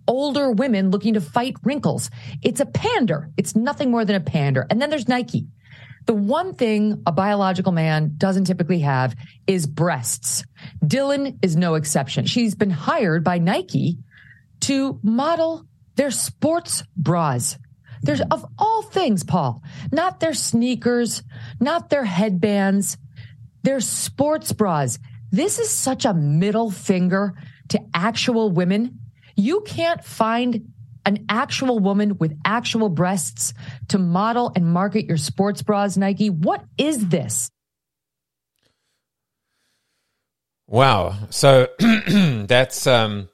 older 0.06 0.52
women 0.52 0.92
looking 0.92 1.14
to 1.14 1.20
fight 1.20 1.56
wrinkles. 1.64 2.10
It's 2.42 2.60
a 2.60 2.66
pander. 2.66 3.30
It's 3.36 3.56
nothing 3.56 3.90
more 3.90 4.04
than 4.04 4.14
a 4.14 4.20
pander. 4.20 4.64
And 4.70 4.80
then 4.80 4.88
there's 4.88 5.08
Nike. 5.08 5.48
The 6.06 6.14
one 6.14 6.54
thing 6.54 7.02
a 7.04 7.12
biological 7.12 7.72
man 7.72 8.14
doesn't 8.16 8.44
typically 8.44 8.80
have 8.80 9.16
is 9.46 9.66
breasts. 9.66 10.44
Dylan 10.84 11.38
is 11.42 11.56
no 11.56 11.74
exception. 11.74 12.26
She's 12.26 12.54
been 12.54 12.70
hired 12.70 13.24
by 13.24 13.38
Nike 13.38 13.98
to 14.60 15.00
model 15.02 15.66
their 15.96 16.12
sports 16.12 16.84
bras. 16.96 17.58
There's 18.02 18.20
of 18.20 18.46
all 18.56 18.82
things, 18.82 19.24
Paul, 19.24 19.62
not 19.90 20.20
their 20.20 20.34
sneakers, 20.34 21.24
not 21.58 21.90
their 21.90 22.04
headbands, 22.04 22.98
their 23.62 23.80
sports 23.80 24.52
bras. 24.52 25.00
This 25.32 25.58
is 25.58 25.70
such 25.70 26.04
a 26.04 26.14
middle 26.14 26.70
finger 26.70 27.34
to 27.68 27.80
actual 27.92 28.50
women. 28.50 29.00
You 29.34 29.62
can't 29.62 30.04
find 30.04 30.72
an 31.06 31.24
actual 31.28 31.78
woman 31.78 32.18
with 32.18 32.36
actual 32.44 32.88
breasts 32.88 33.54
to 33.88 33.98
model 33.98 34.52
and 34.54 34.66
market 34.66 35.06
your 35.06 35.16
sports 35.16 35.62
bras, 35.62 35.96
Nike. 35.96 36.28
What 36.28 36.64
is 36.76 37.08
this? 37.08 37.50
Wow. 40.66 41.14
So 41.30 41.68
that's 41.78 42.86
um 42.86 43.28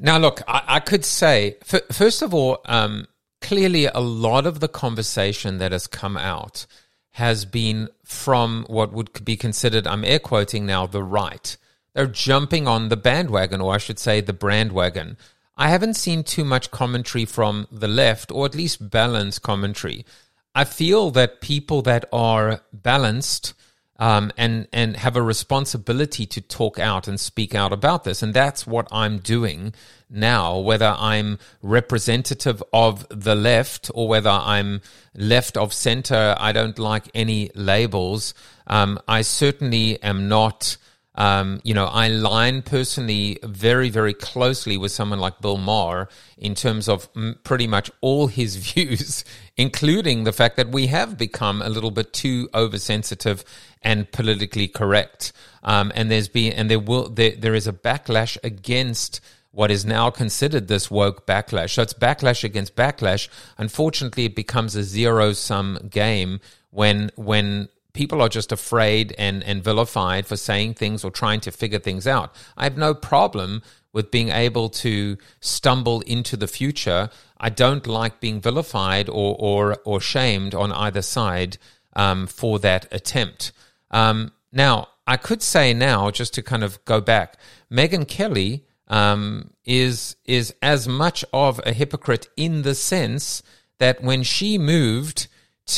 now 0.00 0.18
look, 0.18 0.40
I, 0.46 0.62
I 0.68 0.80
could 0.80 1.04
say 1.04 1.56
f- 1.72 1.88
first 1.90 2.22
of 2.22 2.32
all, 2.32 2.60
um 2.66 3.06
clearly 3.40 3.86
a 3.86 3.98
lot 4.00 4.46
of 4.46 4.60
the 4.60 4.68
conversation 4.68 5.58
that 5.58 5.72
has 5.72 5.86
come 5.86 6.16
out 6.16 6.66
has 7.12 7.44
been 7.44 7.88
from 8.04 8.64
what 8.68 8.92
would 8.92 9.24
be 9.24 9.36
considered, 9.36 9.86
I'm 9.86 10.04
air 10.04 10.20
quoting 10.20 10.66
now, 10.66 10.86
the 10.86 11.02
right. 11.02 11.56
They're 11.94 12.06
jumping 12.06 12.68
on 12.68 12.90
the 12.90 12.96
bandwagon, 12.96 13.60
or 13.60 13.74
I 13.74 13.78
should 13.78 13.98
say 13.98 14.20
the 14.20 14.32
brandwagon 14.32 15.16
I 15.58 15.68
haven't 15.70 15.94
seen 15.94 16.22
too 16.22 16.44
much 16.44 16.70
commentary 16.70 17.24
from 17.24 17.66
the 17.72 17.88
left, 17.88 18.30
or 18.30 18.46
at 18.46 18.54
least 18.54 18.90
balanced 18.90 19.42
commentary. 19.42 20.06
I 20.54 20.64
feel 20.64 21.10
that 21.10 21.40
people 21.40 21.82
that 21.82 22.04
are 22.12 22.60
balanced 22.72 23.54
um, 24.00 24.30
and 24.36 24.68
and 24.72 24.96
have 24.96 25.16
a 25.16 25.22
responsibility 25.22 26.24
to 26.26 26.40
talk 26.40 26.78
out 26.78 27.08
and 27.08 27.18
speak 27.18 27.54
out 27.56 27.72
about 27.72 28.04
this, 28.04 28.22
and 28.22 28.32
that's 28.32 28.66
what 28.68 28.86
I'm 28.92 29.18
doing 29.18 29.74
now. 30.08 30.58
Whether 30.58 30.94
I'm 30.96 31.40
representative 31.60 32.62
of 32.72 33.06
the 33.10 33.34
left 33.34 33.90
or 33.92 34.06
whether 34.06 34.30
I'm 34.30 34.80
left 35.16 35.56
of 35.56 35.72
center, 35.72 36.36
I 36.38 36.52
don't 36.52 36.78
like 36.78 37.10
any 37.14 37.50
labels. 37.56 38.32
Um, 38.68 39.00
I 39.08 39.22
certainly 39.22 40.00
am 40.04 40.28
not 40.28 40.76
um, 41.18 41.60
you 41.64 41.74
know, 41.74 41.86
I 41.86 42.06
line 42.06 42.62
personally 42.62 43.40
very, 43.42 43.90
very 43.90 44.14
closely 44.14 44.76
with 44.76 44.92
someone 44.92 45.18
like 45.18 45.40
Bill 45.40 45.58
Maher 45.58 46.08
in 46.38 46.54
terms 46.54 46.88
of 46.88 47.08
m- 47.16 47.40
pretty 47.42 47.66
much 47.66 47.90
all 48.00 48.28
his 48.28 48.54
views, 48.72 49.24
including 49.56 50.22
the 50.22 50.32
fact 50.32 50.56
that 50.56 50.68
we 50.68 50.86
have 50.86 51.18
become 51.18 51.60
a 51.60 51.68
little 51.68 51.90
bit 51.90 52.12
too 52.12 52.48
oversensitive 52.54 53.44
and 53.82 54.10
politically 54.12 54.68
correct. 54.68 55.32
Um, 55.64 55.90
and 55.96 56.08
there's 56.08 56.28
been, 56.28 56.52
and 56.52 56.70
there 56.70 56.78
will, 56.78 57.08
there, 57.08 57.32
there 57.36 57.54
is 57.54 57.66
a 57.66 57.72
backlash 57.72 58.38
against 58.44 59.20
what 59.50 59.72
is 59.72 59.84
now 59.84 60.10
considered 60.10 60.68
this 60.68 60.88
woke 60.88 61.26
backlash. 61.26 61.70
So 61.70 61.82
it's 61.82 61.94
backlash 61.94 62.44
against 62.44 62.76
backlash. 62.76 63.28
Unfortunately, 63.56 64.26
it 64.26 64.36
becomes 64.36 64.76
a 64.76 64.84
zero 64.84 65.32
sum 65.32 65.80
game 65.90 66.38
when 66.70 67.10
when 67.16 67.68
people 67.98 68.22
are 68.22 68.28
just 68.28 68.52
afraid 68.52 69.12
and, 69.18 69.42
and 69.42 69.64
vilified 69.64 70.24
for 70.24 70.36
saying 70.36 70.72
things 70.72 71.02
or 71.02 71.10
trying 71.10 71.40
to 71.40 71.50
figure 71.50 71.80
things 71.80 72.06
out. 72.06 72.32
I 72.56 72.62
have 72.62 72.78
no 72.78 72.94
problem 72.94 73.60
with 73.92 74.12
being 74.12 74.28
able 74.28 74.68
to 74.84 75.18
stumble 75.40 76.02
into 76.02 76.36
the 76.36 76.46
future. 76.46 77.10
I 77.40 77.50
don't 77.50 77.88
like 77.88 78.20
being 78.20 78.40
vilified 78.40 79.08
or, 79.08 79.34
or, 79.40 79.78
or 79.84 80.00
shamed 80.00 80.54
on 80.54 80.70
either 80.70 81.02
side 81.02 81.58
um, 81.96 82.28
for 82.28 82.60
that 82.60 82.86
attempt. 82.92 83.50
Um, 83.90 84.30
now, 84.52 84.86
I 85.04 85.16
could 85.16 85.42
say 85.42 85.74
now, 85.74 86.12
just 86.12 86.34
to 86.34 86.42
kind 86.42 86.62
of 86.62 86.84
go 86.84 87.00
back, 87.00 87.36
Megyn 87.68 88.06
Kelly 88.06 88.64
um, 88.86 89.50
is 89.64 90.14
is 90.24 90.54
as 90.62 90.86
much 90.86 91.24
of 91.32 91.60
a 91.66 91.72
hypocrite 91.72 92.28
in 92.36 92.62
the 92.62 92.76
sense 92.76 93.42
that 93.78 94.02
when 94.02 94.22
she 94.22 94.56
moved 94.56 95.26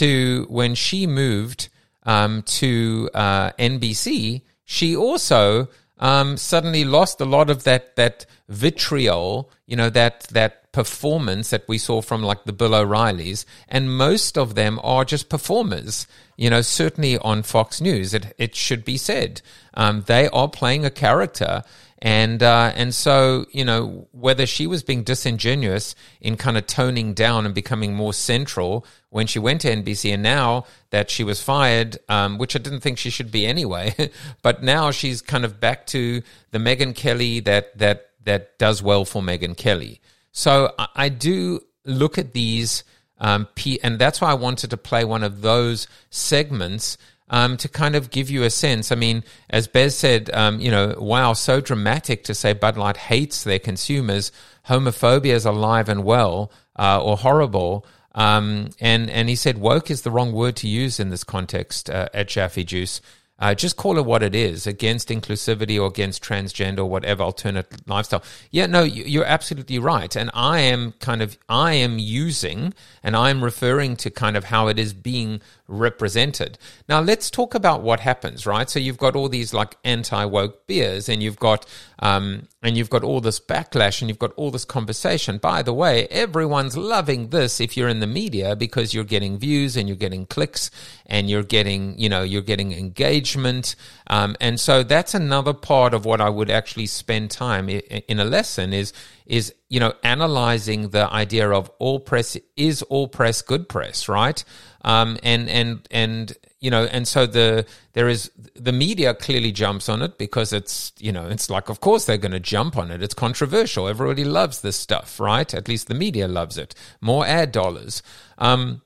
to 0.01 0.47
when 0.51 0.75
she 0.75 1.07
moved 1.07 1.71
um, 2.11 2.43
to 2.43 3.09
uh, 3.15 3.53
NBC, 3.53 4.43
she 4.65 4.97
also 4.97 5.69
um, 5.99 6.37
suddenly 6.37 6.85
lost 6.85 7.21
a 7.21 7.25
lot 7.25 7.51
of 7.51 7.63
that 7.63 7.95
that 7.95 8.27
vitriol, 8.49 9.51
you 9.67 9.77
know, 9.77 9.91
that 9.91 10.23
that 10.33 10.73
performance 10.73 11.51
that 11.51 11.69
we 11.69 11.79
saw 11.79 12.01
from 12.03 12.23
like 12.23 12.45
the 12.45 12.53
Bill 12.53 12.75
O'Reillys, 12.75 13.45
and 13.69 13.97
most 13.97 14.37
of 14.37 14.57
them 14.57 14.81
are 14.83 15.05
just 15.05 15.29
performers. 15.29 16.09
You 16.37 16.51
know, 16.51 16.63
certainly 16.63 17.17
on 17.19 17.45
Fox 17.45 17.81
News, 17.81 18.13
it 18.13 18.35
it 18.39 18.57
should 18.57 18.85
be 18.85 18.97
said 18.97 19.41
um, 19.75 20.03
they 20.07 20.29
are 20.31 20.49
playing 20.49 20.85
a 20.85 20.91
character, 20.91 21.63
and 22.03 22.43
uh, 22.43 22.73
and 22.75 22.95
so 22.95 23.47
you 23.51 23.65
know 23.65 24.09
whether 24.13 24.47
she 24.47 24.67
was 24.67 24.83
being 24.83 25.03
disingenuous 25.03 25.95
in 26.21 26.37
kind 26.37 26.57
of 26.57 26.67
toning 26.67 27.13
down 27.15 27.45
and 27.45 27.55
becoming 27.55 27.95
more 27.95 28.15
central 28.15 28.87
when 29.11 29.27
she 29.27 29.39
went 29.39 29.61
to 29.63 29.69
NBC, 29.69 30.15
and 30.15 30.23
now 30.23 30.65
that 30.91 31.11
she 31.11 31.25
was 31.25 31.43
fired, 31.43 31.99
um, 32.09 32.39
which 32.39 32.57
I 32.57 32.59
didn't 32.59 32.81
think 32.81 32.99
she 32.99 33.11
should 33.11 33.31
be 33.31 33.47
anyway, 33.47 33.95
but 34.43 34.63
now 34.63 34.91
she's 34.91 35.21
kind 35.21 35.45
of 35.45 35.61
back 35.61 35.87
to 35.89 36.23
the 36.53 36.59
Megyn 36.59 36.95
Kelly 36.95 37.41
that 37.41 37.77
that 37.79 38.11
that 38.25 38.59
does 38.59 38.83
well 38.83 39.05
for 39.05 39.21
Megyn 39.23 39.57
Kelly. 39.57 40.01
So 40.33 40.73
I, 40.79 40.89
I 40.95 41.09
do 41.09 41.61
look 41.85 42.19
at 42.19 42.33
these, 42.33 42.85
um, 43.19 43.47
P, 43.55 43.81
and 43.83 43.99
that's 43.99 44.21
why 44.21 44.31
I 44.31 44.35
wanted 44.35 44.71
to 44.71 44.77
play 44.77 45.05
one 45.05 45.25
of 45.25 45.43
those 45.43 45.87
segments 46.11 46.97
um, 47.31 47.57
to 47.57 47.69
kind 47.69 47.97
of 47.97 48.11
give 48.11 48.29
you 48.29 48.43
a 48.43 48.51
sense. 48.51 48.93
I 48.93 48.97
mean, 48.97 49.25
as 49.49 49.69
Bez 49.69 49.97
said, 49.97 50.31
um, 50.35 50.61
you 50.61 50.71
know, 50.71 50.97
wow, 50.99 51.33
so 51.33 51.61
dramatic 51.61 52.25
to 52.25 52.35
say 52.35 52.53
Bud 52.53 52.77
Light 52.77 52.97
hates 52.97 53.45
their 53.45 53.61
consumers. 53.61 54.33
Homophobia 54.69 55.33
is 55.33 55.47
alive 55.47 55.89
and 55.89 56.05
well, 56.05 56.53
uh, 56.77 57.03
or 57.03 57.17
horrible. 57.17 57.87
Um, 58.13 58.71
and 58.81 59.09
and 59.09 59.29
he 59.29 59.37
said 59.37 59.59
woke 59.59 59.89
is 59.89 60.03
the 60.03 60.11
wrong 60.11 60.33
word 60.33 60.57
to 60.57 60.69
use 60.69 60.99
in 60.99 61.11
this 61.11 61.23
context 61.23 61.89
uh, 61.89 62.09
at 62.13 62.29
Jaffe 62.29 62.65
Juice. 62.65 63.01
Uh, 63.41 63.55
just 63.55 63.77
call 63.77 63.97
it 63.97 64.05
what 64.05 64.23
it 64.23 64.35
is 64.35 64.67
against 64.67 65.09
inclusivity 65.09 65.81
or 65.81 65.87
against 65.87 66.23
transgender 66.23 66.81
or 66.81 66.85
whatever 66.85 67.23
alternate 67.23 67.89
lifestyle. 67.89 68.23
Yeah, 68.51 68.67
no, 68.67 68.83
you're 68.83 69.25
absolutely 69.25 69.79
right. 69.79 70.15
And 70.15 70.31
I 70.35 70.61
am 70.61 70.93
kind 71.01 71.23
of, 71.23 71.39
I 71.49 71.73
am 71.73 71.99
using 71.99 72.75
and 73.03 73.17
I'm 73.17 73.43
referring 73.43 73.97
to 73.97 74.11
kind 74.11 74.37
of 74.37 74.45
how 74.45 74.69
it 74.69 74.79
is 74.79 74.93
being 74.93 75.41
represented. 75.71 76.59
Now, 76.89 77.01
let's 77.01 77.31
talk 77.31 77.55
about 77.55 77.83
what 77.83 78.01
happens, 78.01 78.47
right? 78.47 78.69
So 78.69 78.79
you've 78.79 78.99
got 78.99 79.17
all 79.17 79.29
these 79.29 79.55
like 79.55 79.77
anti 79.85 80.25
woke 80.25 80.67
beers 80.67 81.09
and 81.09 81.23
you've 81.23 81.39
got, 81.39 81.65
um, 82.01 82.49
and 82.63 82.77
you've 82.77 82.91
got 82.91 83.05
all 83.05 83.21
this 83.21 83.41
backlash 83.41 84.03
and 84.03 84.11
you've 84.11 84.19
got 84.19 84.33
all 84.33 84.51
this 84.51 84.65
conversation. 84.65 85.39
By 85.39 85.63
the 85.63 85.73
way, 85.73 86.07
everyone's 86.09 86.77
loving 86.77 87.31
this 87.31 87.61
if 87.61 87.77
you're 87.77 87.89
in 87.89 88.01
the 88.01 88.07
media 88.07 88.57
because 88.57 88.93
you're 88.93 89.05
getting 89.05 89.39
views 89.39 89.77
and 89.77 89.89
you're 89.89 89.97
getting 89.97 90.27
clicks 90.27 90.71
and 91.07 91.31
you're 91.31 91.43
getting, 91.43 91.99
you 91.99 92.09
know, 92.09 92.23
you're 92.23 92.43
getting 92.43 92.73
engagement. 92.73 93.77
Um, 94.09 94.37
and 94.41 94.59
so 94.59 94.83
that's 94.83 95.15
another 95.15 95.55
part 95.55 95.95
of 95.95 96.05
what 96.05 96.21
I 96.21 96.29
would 96.29 96.51
actually 96.51 96.87
spend 96.87 97.31
time 97.31 97.69
in 97.69 98.19
a 98.19 98.25
lesson 98.25 98.73
is, 98.73 98.93
is, 99.27 99.55
you 99.69 99.79
know, 99.79 99.95
analyzing 100.03 100.91
the 100.91 101.11
idea 101.13 101.51
of 101.51 101.71
all 101.79 102.01
press 102.01 102.37
is 102.57 102.83
all 102.83 103.07
press 103.07 103.43
good 103.43 103.69
press, 103.69 104.09
right? 104.09 104.43
Um, 104.83 105.19
and 105.23 105.49
and 105.49 105.87
and 105.91 106.37
you 106.61 106.71
know, 106.71 106.85
and 106.85 107.09
so 107.09 107.27
the 107.27 107.67
there 107.95 108.09
is 108.09 108.31
the 108.55 108.73
media 108.73 109.15
clearly 109.15 109.53
jumps 109.53 109.89
on 109.89 110.03
it 110.03 110.19
because 110.19 110.53
it's 110.53 110.93
you 110.99 111.13
know 111.13 111.27
it's 111.27 111.51
like 111.51 111.69
of 111.69 111.81
course 111.81 112.05
they're 112.05 112.19
going 112.19 112.33
to 112.33 112.41
jump 112.41 112.77
on 112.77 112.91
it. 112.91 113.03
It's 113.03 113.15
controversial. 113.15 113.89
Everybody 113.89 114.25
loves 114.25 114.61
this 114.61 114.77
stuff, 114.77 115.19
right? 115.19 115.53
At 115.53 115.69
least 115.69 115.89
the 115.89 115.95
media 115.95 116.29
loves 116.29 116.59
it. 116.59 116.75
More 117.01 117.27
ad 117.27 117.53
dollars. 117.53 118.03
Um, 118.39 118.83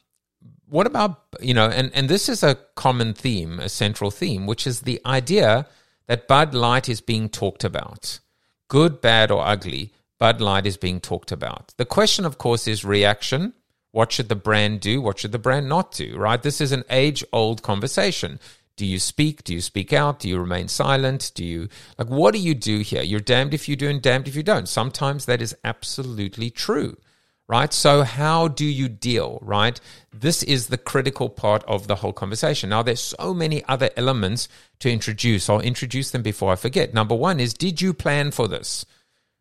what 0.67 0.87
about 0.87 1.23
you 1.41 1.55
know, 1.55 1.69
and 1.69 1.91
and 1.95 2.09
this 2.09 2.29
is 2.29 2.43
a 2.43 2.59
common 2.75 3.13
theme, 3.13 3.61
a 3.61 3.69
central 3.69 4.11
theme, 4.11 4.47
which 4.47 4.67
is 4.67 4.81
the 4.81 5.01
idea 5.05 5.67
that 6.07 6.29
Bud 6.29 6.55
Light 6.55 6.89
is 6.89 7.01
being 7.01 7.29
talked 7.29 7.65
about, 7.65 8.21
good, 8.69 9.01
bad, 9.01 9.31
or 9.31 9.45
ugly. 9.45 9.93
Bud 10.19 10.41
Light 10.41 10.65
is 10.65 10.77
being 10.77 11.01
talked 11.01 11.33
about. 11.33 11.75
The 11.77 11.85
question, 11.85 12.25
of 12.25 12.39
course, 12.39 12.69
is 12.69 12.85
reaction 12.85 13.53
what 13.95 14.11
should 14.11 14.29
the 14.29 14.35
brand 14.35 14.81
do? 14.81 15.01
What 15.01 15.21
should 15.21 15.31
the 15.31 15.39
brand 15.39 15.69
not 15.69 15.93
do? 15.93 16.17
Right? 16.17 16.43
This 16.43 16.61
is 16.61 16.73
an 16.73 16.83
age 16.91 17.25
old 17.33 17.63
conversation. 17.63 18.41
Do 18.77 18.85
you 18.85 18.99
speak? 18.99 19.45
Do 19.45 19.55
you 19.55 19.61
speak 19.61 19.93
out? 19.93 20.19
Do 20.19 20.29
you 20.29 20.37
remain 20.37 20.67
silent? 20.67 21.31
Do 21.37 21.45
you, 21.45 21.69
like, 21.97 22.09
what 22.09 22.35
do 22.35 22.41
you 22.41 22.57
do 22.57 22.81
here? 22.81 23.03
You're 23.03 23.21
damned 23.21 23.55
if 23.55 23.69
you 23.69 23.77
do 23.77 23.89
and 23.89 24.03
damned 24.03 24.27
if 24.27 24.35
you 24.35 24.43
don't. 24.43 24.69
Sometimes 24.69 25.27
that 25.27 25.41
is 25.41 25.57
absolutely 25.63 26.51
true, 26.51 26.97
right? 27.47 27.73
So, 27.73 28.03
how 28.03 28.49
do 28.49 28.65
you 28.65 28.89
deal, 28.89 29.39
right? 29.41 29.81
This 30.13 30.43
is 30.43 30.67
the 30.67 30.79
critical 30.79 31.29
part 31.29 31.63
of 31.69 31.87
the 31.87 31.95
whole 31.95 32.13
conversation. 32.13 32.71
Now, 32.71 32.83
there's 32.83 33.15
so 33.21 33.33
many 33.33 33.65
other 33.67 33.91
elements 33.97 34.49
to 34.81 34.91
introduce. 34.91 35.49
I'll 35.49 35.61
introduce 35.61 36.11
them 36.11 36.23
before 36.23 36.51
I 36.51 36.57
forget. 36.57 36.95
Number 36.95 37.15
one 37.15 37.39
is, 37.39 37.55
did 37.55 37.81
you 37.81 37.95
plan 37.95 38.33
for 38.33 38.49
this? 38.49 38.85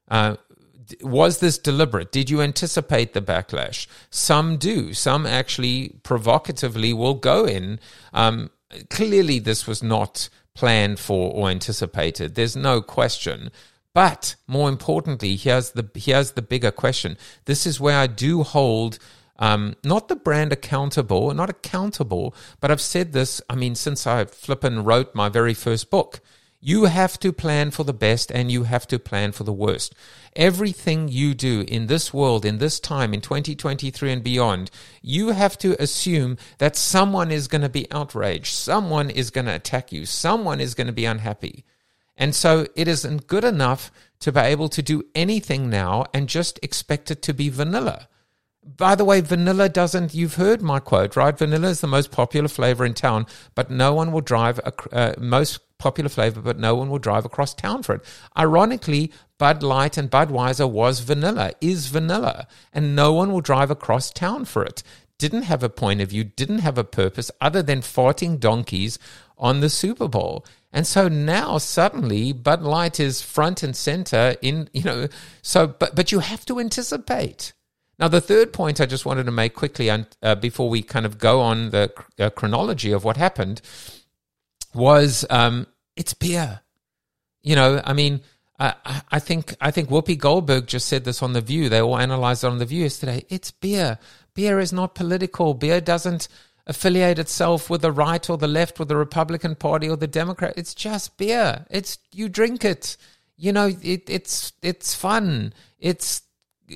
Uh, 0.10 0.36
was 1.02 1.40
this 1.40 1.58
deliberate? 1.58 2.12
Did 2.12 2.30
you 2.30 2.42
anticipate 2.42 3.14
the 3.14 3.22
backlash? 3.22 3.88
Some 4.10 4.58
do. 4.58 4.94
Some 4.94 5.26
actually 5.26 5.96
provocatively 6.04 6.94
will 6.94 7.14
go 7.14 7.46
in. 7.46 7.80
Um, 8.14 8.50
clearly, 8.90 9.40
this 9.40 9.68
was 9.68 9.84
not 9.84 10.30
planned 10.54 11.00
for 11.00 11.32
or 11.32 11.50
anticipated. 11.50 12.36
There's 12.36 12.56
no 12.56 12.82
question. 12.82 13.52
But 13.94 14.36
more 14.48 14.70
importantly, 14.70 15.36
here's 15.36 15.72
the 15.72 15.88
here's 15.96 16.32
the 16.32 16.42
bigger 16.42 16.72
question. 16.72 17.18
This 17.46 17.66
is 17.68 17.80
where 17.80 17.98
I 17.98 18.08
do 18.08 18.44
hold 18.44 18.98
um, 19.38 19.76
not 19.84 20.08
the 20.08 20.16
brand 20.16 20.54
accountable, 20.54 21.34
not 21.34 21.50
accountable, 21.50 22.36
but 22.60 22.72
I've 22.72 22.82
said 22.82 23.14
this. 23.14 23.42
I 23.50 23.56
mean, 23.56 23.76
since 23.76 24.06
I 24.08 24.26
flippin' 24.26 24.84
wrote 24.84 25.16
my 25.16 25.30
very 25.30 25.54
first 25.54 25.90
book, 25.90 26.22
you 26.66 26.86
have 26.86 27.20
to 27.20 27.34
plan 27.34 27.72
for 27.72 27.84
the 27.84 27.92
best 27.92 28.32
and 28.32 28.50
you 28.50 28.64
have 28.64 28.88
to 28.88 28.98
plan 28.98 29.34
for 29.34 29.44
the 29.44 29.52
worst. 29.52 29.94
Everything 30.34 31.10
you 31.10 31.34
do 31.34 31.66
in 31.68 31.88
this 31.88 32.14
world, 32.14 32.46
in 32.46 32.58
this 32.60 32.80
time, 32.80 33.14
in 33.14 33.20
2023 33.20 34.14
and 34.14 34.24
beyond, 34.24 34.72
you 35.02 35.32
have 35.32 35.58
to 35.58 35.76
assume 35.82 36.38
that 36.60 36.78
someone 36.78 37.32
is 37.32 37.50
going 37.50 37.64
to 37.64 37.68
be 37.70 37.92
outraged, 37.92 38.54
someone 38.54 39.10
is 39.10 39.30
going 39.30 39.44
to 39.44 39.54
attack 39.54 39.92
you, 39.92 40.06
someone 40.06 40.62
is 40.62 40.74
going 40.74 40.88
to 40.88 40.94
be 40.94 41.04
unhappy. 41.04 41.66
And 42.16 42.34
so 42.34 42.66
it 42.78 42.88
isn't 42.88 43.28
good 43.28 43.44
enough 43.44 43.92
to 44.22 44.32
be 44.32 44.40
able 44.40 44.70
to 44.70 44.82
do 44.82 45.04
anything 45.14 45.70
now 45.70 46.06
and 46.14 46.30
just 46.30 46.62
expect 46.64 47.12
it 47.12 47.22
to 47.24 47.34
be 47.34 47.50
vanilla. 47.50 48.08
By 48.66 48.96
the 48.96 49.04
way, 49.04 49.20
vanilla 49.20 49.68
doesn't, 49.68 50.14
you've 50.14 50.36
heard 50.36 50.62
my 50.62 50.80
quote, 50.80 51.18
right? 51.18 51.38
Vanilla 51.38 51.68
is 51.68 51.82
the 51.82 51.88
most 51.88 52.10
popular 52.10 52.48
flavor 52.48 52.86
in 52.86 52.94
town, 52.94 53.26
but 53.54 53.70
no 53.70 53.94
one 53.94 54.14
will 54.14 54.22
drive, 54.22 54.60
a, 54.60 54.96
uh, 54.96 55.14
most 55.18 55.60
popular 55.84 56.10
flavor, 56.10 56.42
but 56.42 56.58
no 56.58 56.74
one 56.76 56.90
will 56.90 56.98
drive 56.98 57.26
across 57.26 57.54
town 57.54 57.84
for 57.84 57.96
it. 57.96 58.06
Ironically, 58.38 59.12
Bud 59.38 59.62
Light 59.62 59.98
and 59.98 60.10
Budweiser 60.10 60.70
was 60.70 61.02
vanilla, 61.02 61.52
is 61.60 61.88
vanilla, 61.88 62.48
and 62.72 62.96
no 62.96 63.12
one 63.14 63.32
will 63.32 63.42
drive 63.42 63.70
across 63.70 64.10
town 64.10 64.46
for 64.46 64.64
it. 64.64 64.82
Didn't 65.18 65.44
have 65.44 65.64
a 65.64 65.70
point 65.70 66.02
of 66.02 66.10
view, 66.10 66.24
didn't 66.24 66.60
have 66.60 66.78
a 66.78 66.84
purpose 66.84 67.30
other 67.42 67.62
than 67.62 67.82
farting 67.82 68.40
donkeys 68.40 68.98
on 69.38 69.60
the 69.60 69.70
Super 69.70 70.08
Bowl. 70.08 70.46
And 70.72 70.88
so 70.88 71.08
now 71.08 71.58
suddenly 71.60 72.34
Bud 72.34 72.62
Light 72.62 73.00
is 73.00 73.22
front 73.22 73.62
and 73.62 73.76
center 73.76 74.36
in, 74.42 74.70
you 74.74 74.84
know, 74.84 75.08
so, 75.42 75.68
but, 75.68 75.96
but 75.96 76.12
you 76.12 76.20
have 76.20 76.46
to 76.46 76.60
anticipate. 76.60 77.54
Now, 78.00 78.08
the 78.08 78.22
third 78.22 78.54
point 78.54 78.82
I 78.82 78.86
just 78.86 79.06
wanted 79.06 79.26
to 79.26 79.32
make 79.32 79.54
quickly 79.54 79.90
uh, 79.90 80.36
before 80.36 80.70
we 80.70 80.82
kind 80.82 81.06
of 81.06 81.20
go 81.20 81.42
on 81.42 81.70
the 81.70 81.94
uh, 82.20 82.30
chronology 82.32 82.92
of 82.92 83.04
what 83.04 83.18
happened 83.18 83.62
was 84.74 85.26
um, 85.30 85.68
it's 85.96 86.14
beer. 86.14 86.62
You 87.42 87.56
know, 87.56 87.82
I 87.84 87.94
mean, 87.94 88.22
I, 88.60 89.02
I 89.12 89.20
think 89.20 89.56
I 89.60 89.72
think 89.72 89.90
Whoopi 89.90 90.18
Goldberg 90.18 90.68
just 90.68 90.88
said 90.88 91.04
this 91.04 91.22
on 91.22 91.34
the 91.34 91.42
View. 91.42 91.70
They 91.70 91.82
all 91.82 91.98
analyzed 91.98 92.44
it 92.44 92.48
on 92.48 92.60
the 92.60 92.66
View 92.66 92.84
yesterday. 92.84 93.26
It's 93.30 93.52
beer. 93.52 93.98
Beer 94.34 94.60
is 94.60 94.72
not 94.72 94.96
political. 94.96 95.54
Beer 95.54 95.82
doesn't 95.82 96.28
affiliate 96.66 97.20
itself 97.20 97.70
with 97.70 97.82
the 97.82 97.92
right 97.92 98.30
or 98.30 98.38
the 98.38 98.48
left, 98.48 98.80
with 98.80 98.88
the 98.88 98.96
Republican 98.96 99.56
Party 99.56 99.90
or 99.90 99.98
the 99.98 100.08
Democrat. 100.08 100.54
It's 100.56 100.74
just 100.74 101.18
beer. 101.18 101.66
It's 101.70 101.98
you 102.12 102.30
drink 102.30 102.64
it. 102.64 102.96
You 103.36 103.52
know, 103.52 103.68
it, 103.82 104.10
it's 104.10 104.54
it's 104.62 104.94
fun. 104.96 105.54
It's 105.80 106.22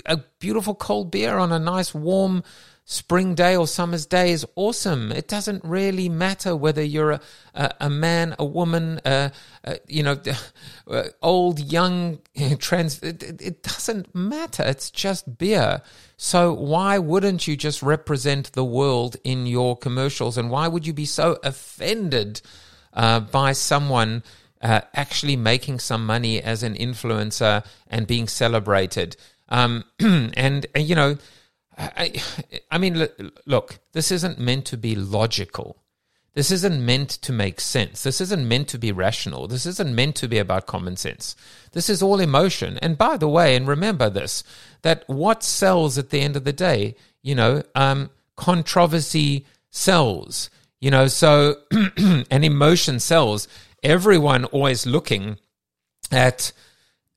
a 0.06 0.18
beautiful 0.40 0.76
cold 0.76 1.12
beer 1.12 1.38
on 1.38 1.52
a 1.52 1.60
nice 1.60 1.94
warm 1.94 2.44
spring 2.90 3.36
day 3.36 3.54
or 3.54 3.68
summer's 3.68 4.06
day 4.06 4.32
is 4.32 4.46
awesome. 4.56 5.12
It 5.12 5.28
doesn't 5.28 5.62
really 5.66 6.08
matter 6.08 6.56
whether 6.56 6.82
you're 6.82 7.12
a, 7.12 7.22
a, 7.54 7.74
a 7.82 7.90
man, 7.90 8.34
a 8.40 8.46
woman, 8.46 9.02
uh, 9.04 9.32
uh, 9.66 9.76
you 9.88 10.04
know, 10.04 10.18
uh, 10.90 11.04
old, 11.22 11.60
young, 11.60 12.20
trans. 12.60 13.04
It, 13.04 13.42
it 13.42 13.62
doesn't 13.62 14.16
matter. 14.16 14.64
It's 14.64 14.90
just 14.90 15.38
beer. 15.38 15.82
So 16.16 16.54
why 16.54 16.98
wouldn't 16.98 17.46
you 17.46 17.58
just 17.58 17.84
represent 17.84 18.54
the 18.54 18.64
world 18.64 19.18
in 19.26 19.48
your 19.48 19.76
commercials? 19.76 20.38
And 20.38 20.50
why 20.50 20.70
would 20.70 20.88
you 20.88 20.94
be 20.94 21.06
so 21.06 21.40
offended 21.44 22.42
uh, 22.94 23.20
by 23.20 23.52
someone? 23.52 24.24
Uh, 24.60 24.82
actually 24.96 25.36
making 25.36 25.78
some 25.78 26.04
money 26.04 26.42
as 26.42 26.64
an 26.64 26.74
influencer 26.74 27.64
and 27.90 28.08
being 28.08 28.28
celebrated. 28.28 29.16
Um, 29.50 29.84
and, 30.00 30.66
you 30.76 30.96
know, 30.96 31.18
I, 31.78 32.22
I 32.72 32.78
mean, 32.78 33.10
look, 33.46 33.80
this 33.94 34.12
isn't 34.12 34.40
meant 34.40 34.66
to 34.66 34.78
be 34.78 34.96
logical. 34.96 35.84
This 36.38 36.52
isn't 36.52 36.86
meant 36.86 37.10
to 37.10 37.34
make 37.34 37.60
sense. 37.60 38.04
This 38.04 38.22
isn't 38.22 38.48
meant 38.48 38.68
to 38.68 38.78
be 38.78 38.92
rational. 38.92 39.48
This 39.48 39.66
isn't 39.66 39.96
meant 39.96 40.16
to 40.18 40.28
be 40.28 40.38
about 40.38 40.68
common 40.68 40.96
sense. 40.96 41.36
This 41.72 41.90
is 41.90 42.04
all 42.04 42.20
emotion. 42.20 42.78
And 42.80 42.96
by 42.96 43.18
the 43.18 43.28
way, 43.28 43.56
and 43.56 43.68
remember 43.68 44.08
this, 44.08 44.44
that 44.84 45.04
what 45.08 45.44
sells 45.44 45.98
at 45.98 46.12
the 46.12 46.22
end 46.22 46.36
of 46.36 46.44
the 46.44 46.54
day, 46.54 46.96
you 47.24 47.34
know, 47.34 47.64
um, 47.74 48.12
controversy 48.36 49.48
sells, 49.72 50.52
you 50.80 50.92
know, 50.92 51.08
so, 51.08 51.56
an 51.72 52.44
emotion 52.44 53.00
sells. 53.00 53.48
Everyone 53.82 54.46
always 54.46 54.86
looking 54.86 55.40
at, 56.12 56.52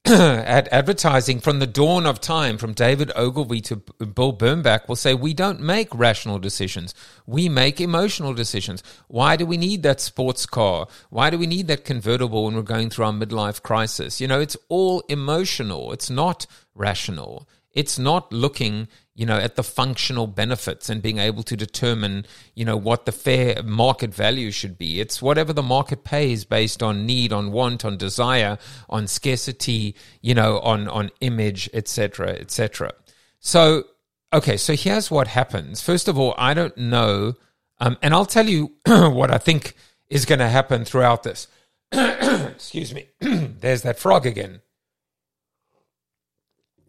at 0.07 0.67
advertising 0.73 1.41
from 1.41 1.59
the 1.59 1.67
dawn 1.67 2.07
of 2.07 2.21
time, 2.21 2.57
from 2.57 2.73
David 2.73 3.13
Ogilvy 3.15 3.61
to 3.61 3.77
Bill 3.77 4.33
Bernbach, 4.33 4.89
will 4.89 4.97
say 4.97 5.13
we 5.13 5.35
don't 5.35 5.61
make 5.61 5.95
rational 5.95 6.39
decisions. 6.39 6.95
We 7.27 7.51
make 7.51 7.83
emotional 7.83 8.33
decisions. 8.33 8.83
Why 9.09 9.37
do 9.37 9.45
we 9.45 9.59
need 9.59 9.83
that 9.83 10.01
sports 10.01 10.47
car? 10.47 10.87
Why 11.11 11.29
do 11.29 11.39
we 11.39 11.47
need 11.47 11.67
that 11.67 11.85
convertible 11.85 12.45
when 12.45 12.57
we're 12.57 12.63
going 12.63 12.89
through 12.89 13.05
our 13.05 13.13
midlife 13.13 13.63
crisis? 13.63 14.23
You 14.23 14.29
know, 14.29 14.41
it's 14.41 14.57
all 14.71 15.01
emotional. 15.11 15.93
It's 15.93 16.09
not 16.09 16.47
rational. 16.75 17.47
It's 17.73 17.99
not 17.99 18.33
looking, 18.33 18.89
you 19.15 19.27
know, 19.27 19.37
at 19.37 19.57
the 19.57 19.63
functional 19.63 20.27
benefits 20.27 20.89
and 20.89 21.03
being 21.03 21.19
able 21.19 21.43
to 21.43 21.57
determine, 21.57 22.25
you 22.55 22.65
know, 22.65 22.77
what 22.77 23.07
the 23.07 23.13
fair 23.13 23.63
market 23.63 24.15
value 24.15 24.51
should 24.51 24.79
be. 24.79 25.01
It's 25.01 25.21
whatever 25.21 25.53
the 25.53 25.63
market 25.63 26.05
pays 26.05 26.45
based 26.45 26.83
on 26.83 27.07
need, 27.07 27.33
on 27.33 27.53
want, 27.53 27.85
on 27.85 27.97
desire, 27.97 28.57
on 28.89 29.07
scarcity, 29.07 29.95
you 30.23 30.35
know, 30.35 30.61
on 30.61 30.89
on 30.89 31.11
image, 31.21 31.69
etc., 31.75 32.31
etc. 32.31 32.93
So, 33.41 33.85
okay, 34.33 34.57
so 34.57 34.75
here's 34.75 35.11
what 35.11 35.29
happens. 35.29 35.83
First 35.83 36.09
of 36.09 36.19
all, 36.19 36.35
I 36.39 36.55
don't 36.55 36.77
know, 36.77 37.35
um, 37.79 37.99
and 38.03 38.15
I'll 38.15 38.27
tell 38.27 38.49
you 38.49 38.73
what 38.87 39.31
I 39.31 39.39
think 39.39 39.75
is 40.09 40.25
going 40.25 40.41
to 40.41 40.49
happen 40.49 40.85
throughout 40.85 41.23
this. 41.23 41.49
Excuse 41.93 42.95
me. 42.95 43.09
There's 43.21 43.83
that 43.83 43.99
frog 43.99 44.27
again. 44.27 44.61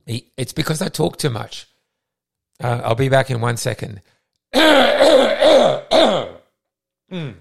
It's 0.06 0.54
because 0.54 0.82
I 0.82 0.90
talk 0.90 1.18
too 1.18 1.30
much. 1.30 1.68
Uh, 2.62 2.82
I'll 2.84 2.95
be 2.95 3.10
back 3.10 3.30
in 3.32 3.41
one 3.41 3.58
second. 3.58 4.02
mm. 4.54 5.02
Hi, 7.12 7.36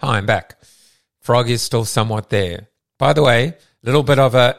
I'm 0.00 0.26
back. 0.26 0.58
Frog 1.20 1.50
is 1.50 1.62
still 1.62 1.84
somewhat 1.84 2.30
there. 2.30 2.68
By 2.98 3.12
the 3.12 3.22
way, 3.22 3.48
a 3.48 3.54
little 3.82 4.02
bit 4.02 4.18
of 4.18 4.34
a, 4.34 4.58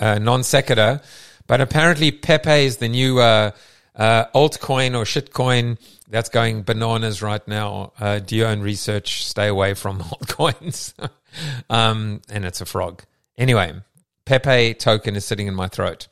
a 0.00 0.18
non 0.20 0.42
sequitur, 0.42 1.00
but 1.46 1.60
apparently 1.60 2.10
Pepe 2.10 2.64
is 2.64 2.78
the 2.78 2.88
new 2.88 3.20
uh, 3.20 3.52
uh, 3.94 4.24
altcoin 4.34 4.96
or 4.96 5.04
shitcoin 5.04 5.78
that's 6.08 6.28
going 6.28 6.62
bananas 6.62 7.22
right 7.22 7.46
now. 7.46 7.92
Uh, 7.98 8.18
do 8.18 8.36
your 8.36 8.48
own 8.48 8.60
research. 8.60 9.24
Stay 9.24 9.48
away 9.48 9.74
from 9.74 9.98
altcoins. 10.00 10.94
um, 11.70 12.22
and 12.28 12.44
it's 12.44 12.60
a 12.60 12.66
frog. 12.66 13.04
Anyway, 13.38 13.72
Pepe 14.24 14.74
token 14.74 15.16
is 15.16 15.24
sitting 15.24 15.46
in 15.46 15.54
my 15.54 15.68
throat. 15.68 16.08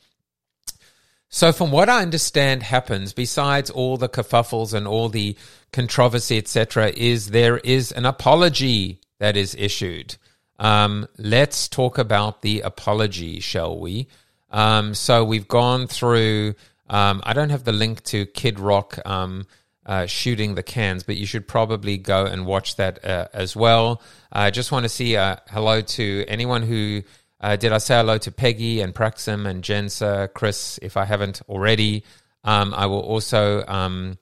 So, 1.35 1.51
from 1.51 1.71
what 1.71 1.89
I 1.89 2.03
understand, 2.03 2.63
happens 2.63 3.15
besides 3.15 3.71
all 3.71 3.97
the 3.97 4.09
kerfuffles 4.09 4.75
and 4.75 4.87
all 4.87 5.09
the 5.09 5.35
controversy, 5.73 6.37
etc., 6.37 6.93
is 6.95 7.31
there 7.31 7.57
is 7.57 7.91
an 7.91 8.05
apology 8.05 9.01
that 9.19 9.35
is 9.35 9.55
issued. 9.55 10.17
Um, 10.59 11.09
let's 11.17 11.69
talk 11.69 11.97
about 11.97 12.43
the 12.43 12.61
apology, 12.61 13.41
shall 13.41 13.81
we? 13.81 14.09
Um, 14.51 14.93
so, 14.93 15.25
we've 15.25 15.49
gone 15.49 15.87
through. 15.87 16.55
Um, 16.91 17.23
I 17.25 17.33
don't 17.33 17.49
have 17.49 17.65
the 17.65 17.73
link 17.73 18.03
to 18.05 18.27
Kid 18.27 18.61
Rock 18.61 18.99
um, 19.07 19.47
uh, 19.87 20.05
shooting 20.05 20.55
the 20.55 20.63
cans, 20.63 21.03
but 21.03 21.17
you 21.17 21.25
should 21.25 21.49
probably 21.49 21.97
go 21.97 22.27
and 22.27 22.45
watch 22.45 22.77
that 22.77 23.03
uh, 23.07 23.29
as 23.33 23.57
well. 23.57 24.03
I 24.31 24.51
just 24.51 24.71
want 24.71 24.85
to 24.85 24.91
see 24.91 25.17
uh, 25.17 25.37
hello 25.49 25.81
to 25.81 26.27
anyone 26.29 26.61
who 26.61 27.05
uh, 27.43 27.57
did 27.57 27.73
I 27.73 27.79
say 27.79 27.97
hello 27.97 28.19
to 28.19 28.31
Peggy 28.31 28.81
and 28.81 28.95
Praxim 28.95 29.47
and 29.47 29.65
Jensa, 29.65 30.33
Chris, 30.33 30.79
if 30.81 30.97
I 30.97 31.05
haven't 31.05 31.43
already? 31.49 32.05
Um, 32.45 32.73
I 32.73 32.87
will 32.87 33.01
also, 33.01 33.65
um, 33.67 34.19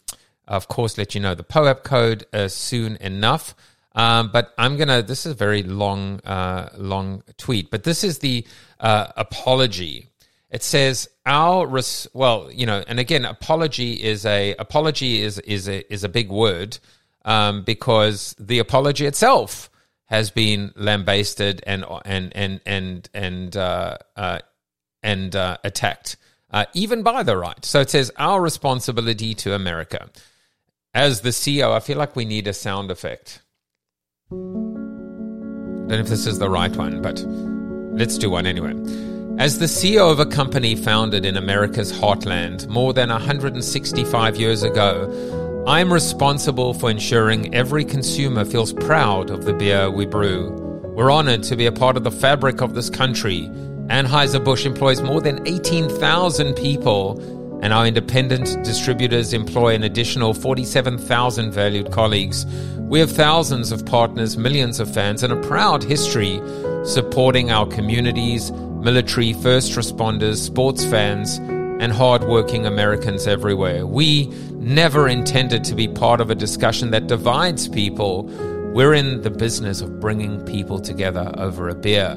of 0.48 0.68
course, 0.68 0.96
let 0.96 1.14
you 1.14 1.20
know 1.20 1.35
the 1.35 1.44
POAP 1.44 1.85
code 1.85 2.26
uh, 2.33 2.48
soon 2.48 2.96
enough. 2.96 3.54
Um, 3.94 4.30
but 4.33 4.54
I'm 4.56 4.76
gonna. 4.76 5.02
This 5.02 5.26
is 5.26 5.33
a 5.33 5.35
very 5.35 5.62
long, 5.62 6.20
uh, 6.20 6.70
long 6.76 7.22
tweet. 7.37 7.70
But 7.70 7.83
this 7.83 8.04
is 8.04 8.20
the 8.20 8.46
uh, 8.78 9.09
apology. 9.16 10.06
It 10.50 10.62
says 10.62 11.09
our 11.26 11.66
res- 11.66 12.06
well, 12.12 12.50
you 12.52 12.66
know, 12.66 12.85
and 12.87 13.00
again, 13.00 13.24
apology 13.24 13.92
is 13.94 14.24
a 14.24 14.54
apology 14.54 15.22
is 15.22 15.38
is 15.40 15.68
a 15.68 15.92
is 15.92 16.04
a 16.04 16.09
big 16.09 16.30
word 16.30 16.78
um, 17.24 17.62
because 17.62 18.35
the 18.38 18.61
apology 18.61 19.06
itself 19.06 19.70
has 20.10 20.30
been 20.30 20.72
lambasted 20.74 21.62
and 21.66 21.84
and 22.04 22.36
and 22.36 22.60
and 22.66 23.08
and 23.14 23.56
uh, 23.56 23.96
uh, 24.16 24.40
and 25.02 25.36
uh, 25.36 25.56
attacked, 25.62 26.16
uh, 26.50 26.66
even 26.74 27.02
by 27.02 27.22
the 27.22 27.36
right. 27.36 27.64
So 27.64 27.80
it 27.80 27.90
says 27.90 28.10
our 28.16 28.40
responsibility 28.40 29.34
to 29.36 29.54
America. 29.54 30.10
As 30.92 31.20
the 31.20 31.28
CEO, 31.28 31.72
I 31.72 31.78
feel 31.78 31.96
like 31.96 32.16
we 32.16 32.24
need 32.24 32.48
a 32.48 32.52
sound 32.52 32.90
effect. 32.90 33.40
I 34.32 34.34
don't 34.34 35.88
know 35.88 35.98
if 35.98 36.08
this 36.08 36.26
is 36.26 36.40
the 36.40 36.50
right 36.50 36.74
one, 36.74 37.00
but 37.00 37.20
let's 37.96 38.18
do 38.18 38.30
one 38.30 38.46
anyway. 38.46 38.74
As 39.38 39.60
the 39.60 39.66
CEO 39.66 40.10
of 40.10 40.18
a 40.18 40.26
company 40.26 40.74
founded 40.74 41.24
in 41.24 41.36
America's 41.36 41.92
heartland 41.92 42.66
more 42.68 42.92
than 42.92 43.08
165 43.08 44.36
years 44.36 44.64
ago, 44.64 45.08
I 45.70 45.78
am 45.78 45.92
responsible 45.92 46.74
for 46.74 46.90
ensuring 46.90 47.54
every 47.54 47.85
consumer 47.85 48.44
feels 48.44 48.72
proud 48.72 49.30
of 49.30 49.44
the 49.44 49.52
beer 49.52 49.88
we 49.88 50.04
brew. 50.04 50.50
We're 50.96 51.12
honored 51.12 51.44
to 51.44 51.54
be 51.54 51.66
a 51.66 51.70
part 51.70 51.96
of 51.96 52.02
the 52.02 52.11
fabric 52.11 52.61
of 52.61 52.74
this 52.74 52.90
country. 52.90 53.42
Anheuser-Busch 53.87 54.66
employs 54.66 55.00
more 55.00 55.20
than 55.20 55.46
18,000 55.46 56.54
people, 56.54 57.20
and 57.62 57.72
our 57.72 57.87
independent 57.87 58.64
distributors 58.64 59.33
employ 59.33 59.76
an 59.76 59.85
additional 59.85 60.35
47,000 60.35 61.52
valued 61.52 61.92
colleagues. 61.92 62.46
We 62.76 62.98
have 62.98 63.12
thousands 63.12 63.70
of 63.70 63.87
partners, 63.87 64.37
millions 64.37 64.80
of 64.80 64.92
fans, 64.92 65.22
and 65.22 65.33
a 65.33 65.40
proud 65.40 65.85
history 65.85 66.40
supporting 66.83 67.52
our 67.52 67.64
communities, 67.68 68.50
military, 68.50 69.35
first 69.35 69.70
responders, 69.76 70.38
sports 70.38 70.85
fans, 70.85 71.38
and 71.38 71.92
hardworking 71.92 72.66
Americans 72.66 73.28
everywhere. 73.28 73.87
We 73.87 74.35
never 74.60 75.08
intended 75.08 75.64
to 75.64 75.74
be 75.74 75.88
part 75.88 76.20
of 76.20 76.30
a 76.30 76.34
discussion 76.34 76.90
that 76.90 77.06
divides 77.06 77.66
people. 77.66 78.24
We're 78.74 78.92
in 78.92 79.22
the 79.22 79.30
business 79.30 79.80
of 79.80 79.98
bringing 79.98 80.44
people 80.44 80.78
together 80.78 81.32
over 81.38 81.70
a 81.70 81.74
beer. 81.74 82.14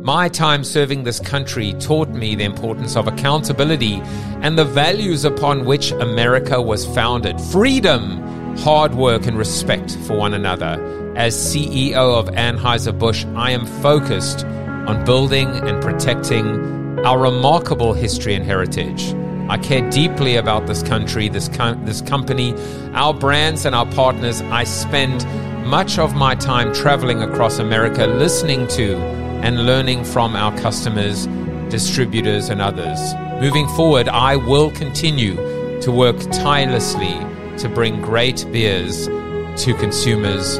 My 0.00 0.28
time 0.28 0.62
serving 0.62 1.02
this 1.02 1.18
country 1.18 1.74
taught 1.74 2.08
me 2.10 2.36
the 2.36 2.44
importance 2.44 2.96
of 2.96 3.08
accountability 3.08 4.00
and 4.42 4.56
the 4.56 4.64
values 4.64 5.24
upon 5.24 5.64
which 5.64 5.90
America 5.90 6.62
was 6.62 6.86
founded 6.86 7.40
freedom, 7.40 8.56
hard 8.58 8.94
work, 8.94 9.26
and 9.26 9.36
respect 9.36 9.96
for 10.06 10.16
one 10.16 10.34
another. 10.34 11.12
As 11.16 11.34
CEO 11.34 12.16
of 12.16 12.28
Anheuser-Busch, 12.28 13.24
I 13.34 13.50
am 13.50 13.66
focused 13.82 14.44
on 14.44 15.04
building 15.04 15.48
and 15.48 15.82
protecting 15.82 16.98
our 17.04 17.18
remarkable 17.18 17.92
history 17.92 18.34
and 18.34 18.44
heritage. 18.44 19.14
I 19.52 19.58
care 19.58 19.86
deeply 19.90 20.36
about 20.36 20.66
this 20.66 20.82
country, 20.82 21.28
this, 21.28 21.46
com- 21.46 21.84
this 21.84 22.00
company, 22.00 22.54
our 22.94 23.12
brands, 23.12 23.66
and 23.66 23.74
our 23.74 23.84
partners. 23.84 24.40
I 24.40 24.64
spend 24.64 25.26
much 25.66 25.98
of 25.98 26.14
my 26.14 26.34
time 26.34 26.72
traveling 26.72 27.22
across 27.22 27.58
America 27.58 28.06
listening 28.06 28.66
to 28.68 28.96
and 29.44 29.66
learning 29.66 30.04
from 30.04 30.36
our 30.36 30.56
customers, 30.56 31.26
distributors, 31.68 32.48
and 32.48 32.62
others. 32.62 32.98
Moving 33.42 33.68
forward, 33.76 34.08
I 34.08 34.36
will 34.36 34.70
continue 34.70 35.36
to 35.82 35.92
work 35.92 36.18
tirelessly 36.32 37.18
to 37.58 37.68
bring 37.68 38.00
great 38.00 38.46
beers 38.52 39.06
to 39.06 39.74
consumers 39.78 40.56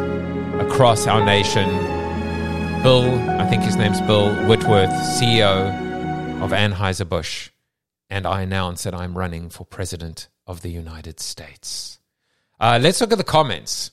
across 0.60 1.06
our 1.06 1.24
nation. 1.24 1.66
Bill, 2.82 3.08
I 3.40 3.48
think 3.48 3.62
his 3.62 3.76
name's 3.76 4.02
Bill 4.02 4.34
Whitworth, 4.46 4.90
CEO 5.16 6.42
of 6.42 6.50
Anheuser-Busch, 6.50 7.51
and 8.12 8.26
I 8.26 8.42
announce 8.42 8.82
that 8.82 8.94
I'm 8.94 9.16
running 9.16 9.48
for 9.48 9.64
President 9.64 10.28
of 10.46 10.60
the 10.60 10.68
United 10.68 11.18
States. 11.18 11.98
Uh, 12.60 12.78
let's 12.80 13.00
look 13.00 13.10
at 13.10 13.16
the 13.16 13.24
comments. 13.24 13.90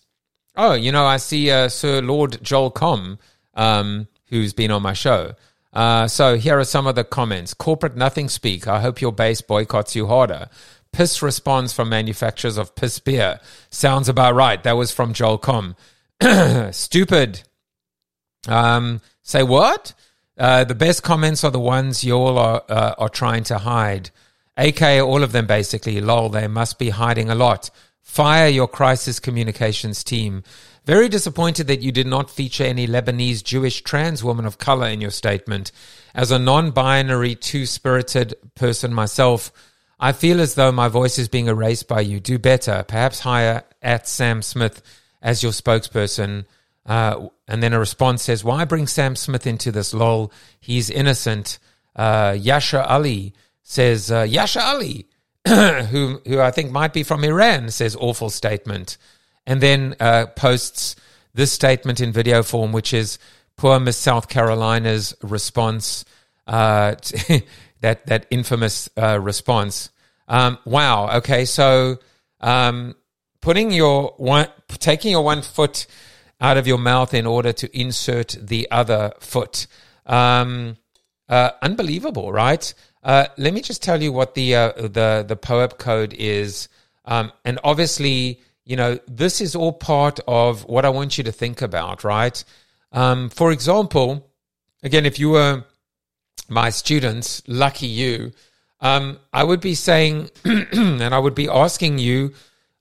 Oh, 0.57 0.73
you 0.73 0.91
know, 0.91 1.05
I 1.05 1.15
see 1.17 1.49
uh, 1.49 1.69
Sir 1.69 2.01
Lord 2.01 2.37
Joel 2.43 2.69
Comm, 2.69 3.17
um, 3.53 4.09
who's 4.27 4.51
been 4.51 4.71
on 4.71 4.81
my 4.81 4.91
show. 4.91 5.35
Uh, 5.71 6.09
so 6.09 6.35
here 6.35 6.59
are 6.59 6.65
some 6.65 6.85
of 6.85 6.95
the 6.95 7.05
comments. 7.05 7.53
Corporate 7.53 7.95
nothing 7.95 8.27
speak. 8.27 8.67
I 8.67 8.81
hope 8.81 8.99
your 8.99 9.13
base 9.13 9.39
boycotts 9.39 9.95
you 9.95 10.07
harder. 10.07 10.49
Piss 10.91 11.21
response 11.21 11.71
from 11.71 11.87
manufacturers 11.87 12.57
of 12.57 12.75
piss 12.75 12.99
beer. 12.99 13.39
Sounds 13.69 14.09
about 14.09 14.35
right. 14.35 14.61
That 14.63 14.75
was 14.75 14.91
from 14.91 15.13
Joel 15.13 15.39
Comm. 15.39 15.75
Stupid. 16.73 17.43
Um, 18.49 18.99
say 19.21 19.43
what? 19.43 19.93
Uh, 20.39 20.63
the 20.63 20.75
best 20.75 21.03
comments 21.03 21.43
are 21.43 21.51
the 21.51 21.59
ones 21.59 22.03
you 22.03 22.13
all 22.13 22.39
are, 22.39 22.63
uh, 22.69 22.95
are 22.97 23.09
trying 23.09 23.43
to 23.43 23.57
hide. 23.57 24.09
AK, 24.55 24.81
all 25.01 25.21
of 25.21 25.33
them 25.33 25.45
basically. 25.45 25.99
Lol, 25.99 26.29
they 26.29 26.47
must 26.47 26.79
be 26.79 26.89
hiding 26.89 27.29
a 27.29 27.35
lot. 27.35 27.69
Fire 28.01 28.47
your 28.47 28.67
crisis 28.67 29.19
communications 29.19 30.03
team. 30.03 30.43
Very 30.85 31.09
disappointed 31.09 31.67
that 31.67 31.81
you 31.81 31.91
did 31.91 32.07
not 32.07 32.31
feature 32.31 32.63
any 32.63 32.87
Lebanese 32.87 33.43
Jewish 33.43 33.81
trans 33.81 34.23
woman 34.23 34.45
of 34.45 34.57
color 34.57 34.87
in 34.87 35.01
your 35.01 35.11
statement. 35.11 35.71
As 36.15 36.31
a 36.31 36.39
non 36.39 36.71
binary, 36.71 37.35
two 37.35 37.65
spirited 37.65 38.33
person 38.55 38.93
myself, 38.93 39.51
I 39.99 40.13
feel 40.13 40.39
as 40.39 40.55
though 40.55 40.71
my 40.71 40.87
voice 40.87 41.19
is 41.19 41.27
being 41.27 41.47
erased 41.47 41.87
by 41.87 41.99
you. 42.01 42.19
Do 42.19 42.39
better. 42.39 42.83
Perhaps 42.87 43.19
hire 43.19 43.63
at 43.81 44.07
Sam 44.07 44.41
Smith 44.41 44.81
as 45.21 45.43
your 45.43 45.51
spokesperson. 45.51 46.45
Uh, 46.85 47.27
and 47.47 47.61
then 47.61 47.73
a 47.73 47.79
response 47.79 48.23
says, 48.23 48.43
Why 48.43 48.65
bring 48.65 48.87
Sam 48.87 49.15
Smith 49.15 49.45
into 49.45 49.71
this? 49.71 49.93
Lol, 49.93 50.31
he's 50.59 50.89
innocent. 50.89 51.59
Uh, 51.95 52.31
Yashar 52.31 52.85
Ali 52.89 53.33
says, 53.63 54.11
uh, 54.11 54.23
Yashar 54.23 54.61
Ali, 54.61 55.07
who, 55.47 56.21
who 56.25 56.39
I 56.39 56.51
think 56.51 56.71
might 56.71 56.93
be 56.93 57.03
from 57.03 57.23
Iran, 57.23 57.69
says, 57.69 57.95
Awful 57.95 58.29
statement. 58.29 58.97
And 59.45 59.61
then 59.61 59.95
uh, 59.99 60.27
posts 60.27 60.95
this 61.33 61.51
statement 61.51 61.99
in 61.99 62.11
video 62.11 62.43
form, 62.43 62.71
which 62.71 62.93
is 62.93 63.19
poor 63.57 63.79
Miss 63.79 63.97
South 63.97 64.29
Carolina's 64.29 65.15
response. 65.21 66.05
uh, 66.47 66.95
that 67.81 68.05
that 68.07 68.25
infamous 68.29 68.89
uh, 68.97 69.19
response. 69.19 69.89
Um, 70.27 70.57
wow. 70.65 71.17
Okay, 71.17 71.45
so 71.45 71.99
um, 72.41 72.95
putting 73.41 73.71
your 73.71 74.13
one, 74.17 74.47
taking 74.67 75.11
your 75.11 75.23
one 75.23 75.41
foot 75.41 75.87
out 76.41 76.57
of 76.57 76.67
your 76.67 76.77
mouth 76.77 77.13
in 77.13 77.25
order 77.25 77.51
to 77.53 77.79
insert 77.79 78.35
the 78.39 78.67
other 78.71 79.11
foot. 79.19 79.67
Um, 80.05 80.77
uh, 81.27 81.51
unbelievable, 81.61 82.31
right? 82.31 82.73
Uh, 83.03 83.27
let 83.37 83.53
me 83.53 83.61
just 83.61 83.83
tell 83.83 84.01
you 84.01 84.11
what 84.11 84.33
the 84.35 84.55
uh, 84.55 84.71
the 84.75 85.23
the 85.27 85.35
POAP 85.35 85.77
code 85.77 86.13
is, 86.13 86.67
um, 87.05 87.31
and 87.45 87.59
obviously, 87.63 88.41
you 88.65 88.75
know, 88.75 88.99
this 89.07 89.39
is 89.39 89.55
all 89.55 89.71
part 89.71 90.19
of 90.27 90.65
what 90.65 90.85
I 90.85 90.89
want 90.89 91.17
you 91.17 91.23
to 91.23 91.31
think 91.31 91.61
about, 91.61 92.03
right? 92.03 92.43
Um, 92.91 93.29
for 93.29 93.51
example, 93.51 94.29
again, 94.83 95.05
if 95.05 95.19
you 95.19 95.29
were 95.31 95.63
my 96.49 96.71
students, 96.71 97.41
lucky 97.47 97.87
you, 97.87 98.31
um, 98.81 99.19
I 99.31 99.43
would 99.43 99.61
be 99.61 99.75
saying, 99.75 100.29
and 100.43 101.13
I 101.13 101.19
would 101.19 101.35
be 101.35 101.47
asking 101.47 101.99
you, 101.99 102.33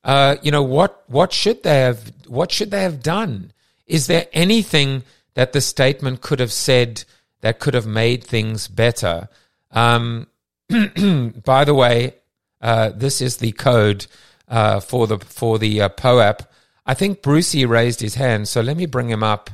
uh, 0.04 0.36
you 0.42 0.50
know, 0.50 0.62
what 0.62 1.04
what 1.08 1.32
should 1.32 1.62
they 1.62 1.80
have 1.80 2.12
what 2.26 2.52
should 2.52 2.70
they 2.70 2.82
have 2.82 3.02
done? 3.02 3.52
Is 3.86 4.06
there 4.06 4.26
anything 4.32 5.02
that 5.34 5.52
the 5.52 5.60
statement 5.60 6.20
could 6.20 6.40
have 6.40 6.52
said 6.52 7.04
that 7.40 7.58
could 7.58 7.74
have 7.74 7.86
made 7.86 8.24
things 8.24 8.68
better? 8.68 9.28
Um, 9.70 10.28
by 10.68 11.64
the 11.64 11.74
way, 11.74 12.14
uh, 12.60 12.90
this 12.90 13.20
is 13.20 13.38
the 13.38 13.52
code 13.52 14.06
uh, 14.48 14.80
for 14.80 15.06
the 15.06 15.18
for 15.18 15.58
the 15.58 15.82
uh, 15.82 15.88
POAP. 15.88 16.42
I 16.86 16.94
think 16.94 17.22
Brucey 17.22 17.66
raised 17.66 18.00
his 18.00 18.14
hand, 18.14 18.48
so 18.48 18.60
let 18.60 18.76
me 18.76 18.86
bring 18.86 19.10
him 19.10 19.22
up. 19.22 19.50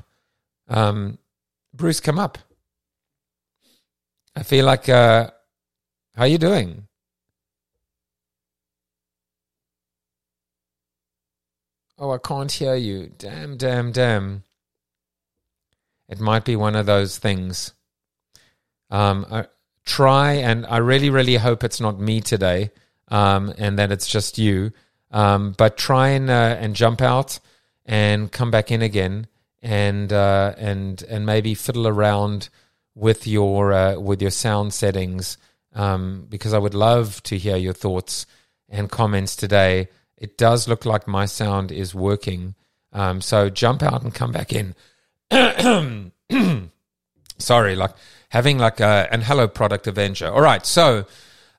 Um, 0.69 1.19
Bruce, 1.73 2.01
come 2.01 2.19
up. 2.19 2.39
I 4.37 4.43
feel 4.43 4.65
like, 4.65 4.89
uh, 4.89 5.31
how 6.17 6.25
you 6.25 6.39
doing? 6.39 6.87
Oh, 11.99 12.11
I 12.11 12.19
can't 12.19 12.51
hear 12.51 12.75
you. 12.75 13.13
Damn, 13.19 13.57
damn, 13.57 13.93
damn. 13.93 14.43
It 16.09 16.21
might 16.21 16.45
be 16.45 16.57
one 16.57 16.75
of 16.75 16.87
those 16.87 17.19
things. 17.19 17.73
Um, 18.91 19.25
I 19.31 19.47
try, 19.85 20.33
and 20.33 20.67
I 20.67 20.79
really, 20.79 21.11
really 21.11 21.37
hope 21.37 21.63
it's 21.63 21.81
not 21.81 22.01
me 22.01 22.21
today, 22.21 22.71
um, 23.09 23.55
and 23.59 23.79
that 23.79 23.93
it's 23.93 24.09
just 24.09 24.39
you. 24.39 24.73
Um, 25.11 25.53
but 25.53 25.77
try 25.77 26.09
and 26.09 26.29
uh, 26.29 26.57
and 26.59 26.75
jump 26.75 27.01
out 27.01 27.39
and 27.87 28.31
come 28.31 28.51
back 28.51 28.73
in 28.73 28.83
again, 28.83 29.29
and 29.63 30.13
uh, 30.13 30.55
and 30.59 31.03
and 31.05 31.25
maybe 31.25 31.55
fiddle 31.55 31.87
around 31.87 32.49
with 32.95 33.27
your 33.27 33.73
uh, 33.73 33.99
with 33.99 34.21
your 34.21 34.33
sound 34.33 34.75
settings 34.75 35.39
um, 35.75 36.27
because 36.29 36.53
I 36.53 36.59
would 36.59 36.75
love 36.75 37.23
to 37.25 37.39
hear 37.39 37.57
your 37.57 37.73
thoughts 37.73 38.27
and 38.69 38.91
comments 38.91 39.37
today. 39.37 39.89
It 40.17 40.39
does 40.39 40.69
look 40.69 40.85
like 40.85 41.07
my 41.07 41.27
sound 41.27 41.73
is 41.73 41.95
working, 41.95 42.55
um, 42.93 43.21
so 43.21 43.51
jump 43.51 43.83
out 43.83 44.03
and 44.03 44.15
come 44.15 44.33
back 44.33 44.53
in. 44.53 44.75
Sorry, 47.39 47.77
like 47.77 47.95
having 48.29 48.59
like 48.59 48.81
a 48.81 49.09
and 49.11 49.23
hello 49.23 49.49
product 49.49 49.87
avenger. 49.87 50.29
All 50.29 50.41
right, 50.41 50.65
so 50.65 51.07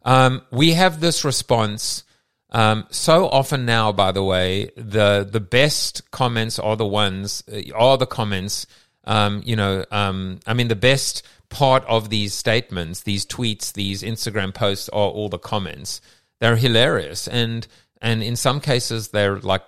um, 0.04 0.42
we 0.52 0.74
have 0.74 1.00
this 1.00 1.26
response. 1.26 2.04
Um, 2.52 2.88
so 2.90 3.28
often 3.28 3.66
now, 3.66 3.92
by 3.92 4.12
the 4.12 4.24
way, 4.24 4.72
the 4.78 5.28
the 5.30 5.42
best 5.42 6.10
comments 6.12 6.58
are 6.58 6.78
the 6.78 6.86
ones 6.86 7.44
uh, 7.52 7.74
are 7.76 7.98
the 7.98 8.06
comments 8.06 8.66
um, 9.06 9.42
you 9.46 9.56
know, 9.56 9.86
um, 9.92 10.40
I 10.46 10.54
mean, 10.54 10.68
the 10.68 10.76
best 10.76 11.24
part 11.50 11.86
of 11.86 12.10
these 12.10 12.34
statements, 12.34 13.04
these 13.04 13.26
tweets, 13.26 13.72
these 13.74 14.04
Instagram 14.04 14.54
posts 14.54 14.90
are 14.90 15.10
all 15.10 15.30
the 15.30 15.38
comments. 15.38 16.02
They're 16.40 16.56
hilarious, 16.56 17.28
and 17.28 17.68
and 18.02 18.24
in 18.24 18.36
some 18.36 18.60
cases 18.62 19.10
they're 19.10 19.40
like, 19.40 19.64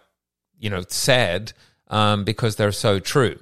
you 0.60 0.70
know, 0.70 0.84
sad 0.88 1.54
um, 1.90 2.24
because 2.24 2.56
they're 2.56 2.72
so 2.72 3.00
true. 3.00 3.38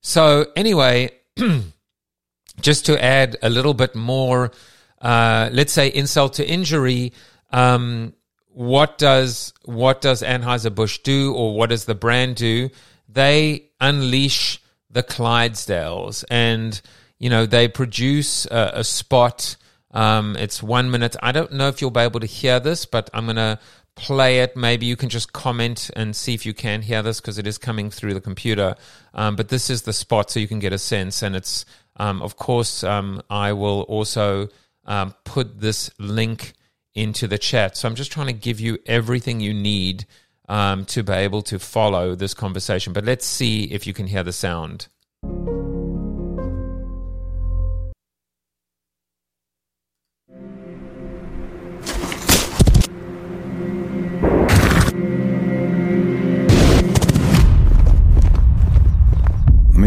So 0.00 0.46
anyway, 0.56 1.10
just 2.60 2.86
to 2.86 3.02
add 3.02 3.36
a 3.42 3.50
little 3.50 3.74
bit 3.74 3.94
more, 3.94 4.52
uh, 5.00 5.48
let's 5.52 5.72
say 5.72 5.88
insult 5.88 6.34
to 6.34 6.48
injury. 6.48 7.12
Um, 7.50 8.14
what 8.48 8.98
does 8.98 9.52
what 9.64 10.00
does 10.00 10.22
Anheuser 10.22 10.74
Busch 10.74 10.98
do, 10.98 11.32
or 11.32 11.54
what 11.54 11.70
does 11.70 11.84
the 11.84 11.94
brand 11.94 12.36
do? 12.36 12.70
They 13.08 13.70
unleash 13.80 14.60
the 14.90 15.02
Clydesdales, 15.02 16.24
and 16.30 16.80
you 17.18 17.30
know 17.30 17.46
they 17.46 17.68
produce 17.68 18.46
a, 18.46 18.72
a 18.74 18.84
spot. 18.84 19.56
Um, 19.90 20.36
it's 20.36 20.62
one 20.62 20.90
minute. 20.90 21.16
I 21.22 21.32
don't 21.32 21.52
know 21.52 21.68
if 21.68 21.80
you'll 21.80 21.90
be 21.90 22.00
able 22.00 22.20
to 22.20 22.26
hear 22.26 22.58
this, 22.60 22.84
but 22.84 23.08
I'm 23.14 23.26
gonna 23.26 23.60
play 23.98 24.40
it. 24.40 24.56
Maybe 24.56 24.86
you 24.86 24.96
can 24.96 25.08
just 25.08 25.32
comment 25.32 25.90
and 25.96 26.14
see 26.14 26.32
if 26.32 26.46
you 26.46 26.54
can 26.54 26.82
hear 26.82 27.02
this 27.02 27.20
because 27.20 27.38
it 27.38 27.46
is 27.46 27.58
coming 27.58 27.90
through 27.90 28.14
the 28.14 28.20
computer. 28.20 28.76
Um, 29.12 29.36
but 29.36 29.48
this 29.48 29.68
is 29.68 29.82
the 29.82 29.92
spot, 29.92 30.30
so 30.30 30.40
you 30.40 30.48
can 30.48 30.60
get 30.60 30.72
a 30.72 30.78
sense. 30.78 31.22
And 31.22 31.36
it's, 31.36 31.64
um, 31.96 32.22
of 32.22 32.36
course, 32.36 32.84
um, 32.84 33.20
I 33.28 33.52
will 33.52 33.82
also 33.82 34.48
um, 34.84 35.14
put 35.24 35.60
this 35.60 35.90
link 35.98 36.54
into 36.94 37.26
the 37.26 37.38
chat. 37.38 37.76
So 37.76 37.88
I'm 37.88 37.94
just 37.94 38.12
trying 38.12 38.28
to 38.28 38.32
give 38.32 38.60
you 38.60 38.78
everything 38.86 39.40
you 39.40 39.52
need 39.52 40.06
um, 40.48 40.84
to 40.86 41.02
be 41.02 41.12
able 41.12 41.42
to 41.42 41.58
follow 41.58 42.14
this 42.14 42.34
conversation. 42.34 42.92
But 42.92 43.04
let's 43.04 43.26
see 43.26 43.64
if 43.64 43.86
you 43.86 43.92
can 43.92 44.06
hear 44.06 44.22
the 44.22 44.32
sound. 44.32 44.88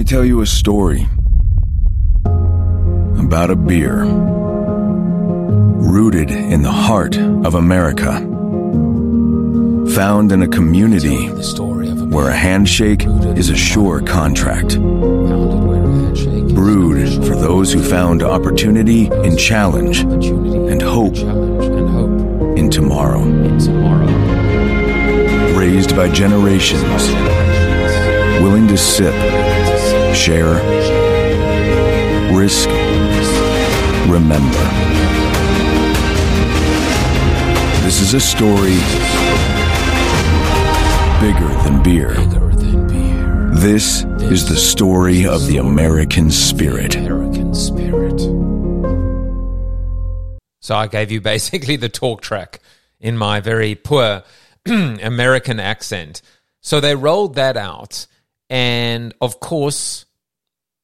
Me 0.02 0.06
tell 0.06 0.26
you 0.26 0.42
a 0.42 0.48
story 0.48 1.08
about 3.20 3.52
a 3.52 3.56
beer 3.56 4.04
rooted 5.94 6.32
in 6.32 6.64
the 6.64 6.72
heart 6.72 7.16
of 7.18 7.54
America 7.54 8.12
found 9.94 10.32
in 10.32 10.42
a 10.42 10.48
community 10.48 11.28
where 11.28 12.30
a 12.30 12.36
handshake 12.36 13.06
is 13.38 13.52
a 13.52 13.56
sure 13.56 14.02
contract. 14.02 14.80
Brewed 16.56 17.24
for 17.24 17.36
those 17.36 17.72
who 17.72 17.84
found 17.84 18.24
opportunity 18.24 19.06
in 19.06 19.38
challenge 19.38 20.00
and 20.00 20.82
hope 20.82 21.16
in 22.58 22.72
tomorrow. 22.72 23.22
Raised 25.56 25.96
by 25.96 26.10
generations, 26.10 27.08
willing 28.42 28.68
to 28.68 28.78
sip, 28.78 29.14
share, 30.14 30.56
risk, 32.34 32.70
remember. 34.10 34.64
This 37.84 38.02
is 38.02 38.14
a 38.14 38.20
story 38.20 38.78
bigger 41.22 41.48
than 41.64 41.84
beer. 41.84 42.14
This 43.54 44.04
is 44.32 44.48
the 44.48 44.56
story 44.56 45.26
of 45.26 45.46
the 45.48 45.58
American 45.58 46.32
spirit. 46.32 46.94
So 50.62 50.76
I 50.76 50.88
gave 50.88 51.12
you 51.12 51.22
basically 51.22 51.76
the 51.76 51.90
talk 51.90 52.22
track 52.22 52.60
in 53.00 53.18
my 53.18 53.40
very 53.40 53.76
poor 53.76 54.24
American 54.68 55.60
accent. 55.60 56.22
So 56.62 56.80
they 56.80 56.96
rolled 56.96 57.36
that 57.36 57.58
out, 57.58 58.08
and 58.52 59.16
of 59.20 59.40
course, 59.40 60.06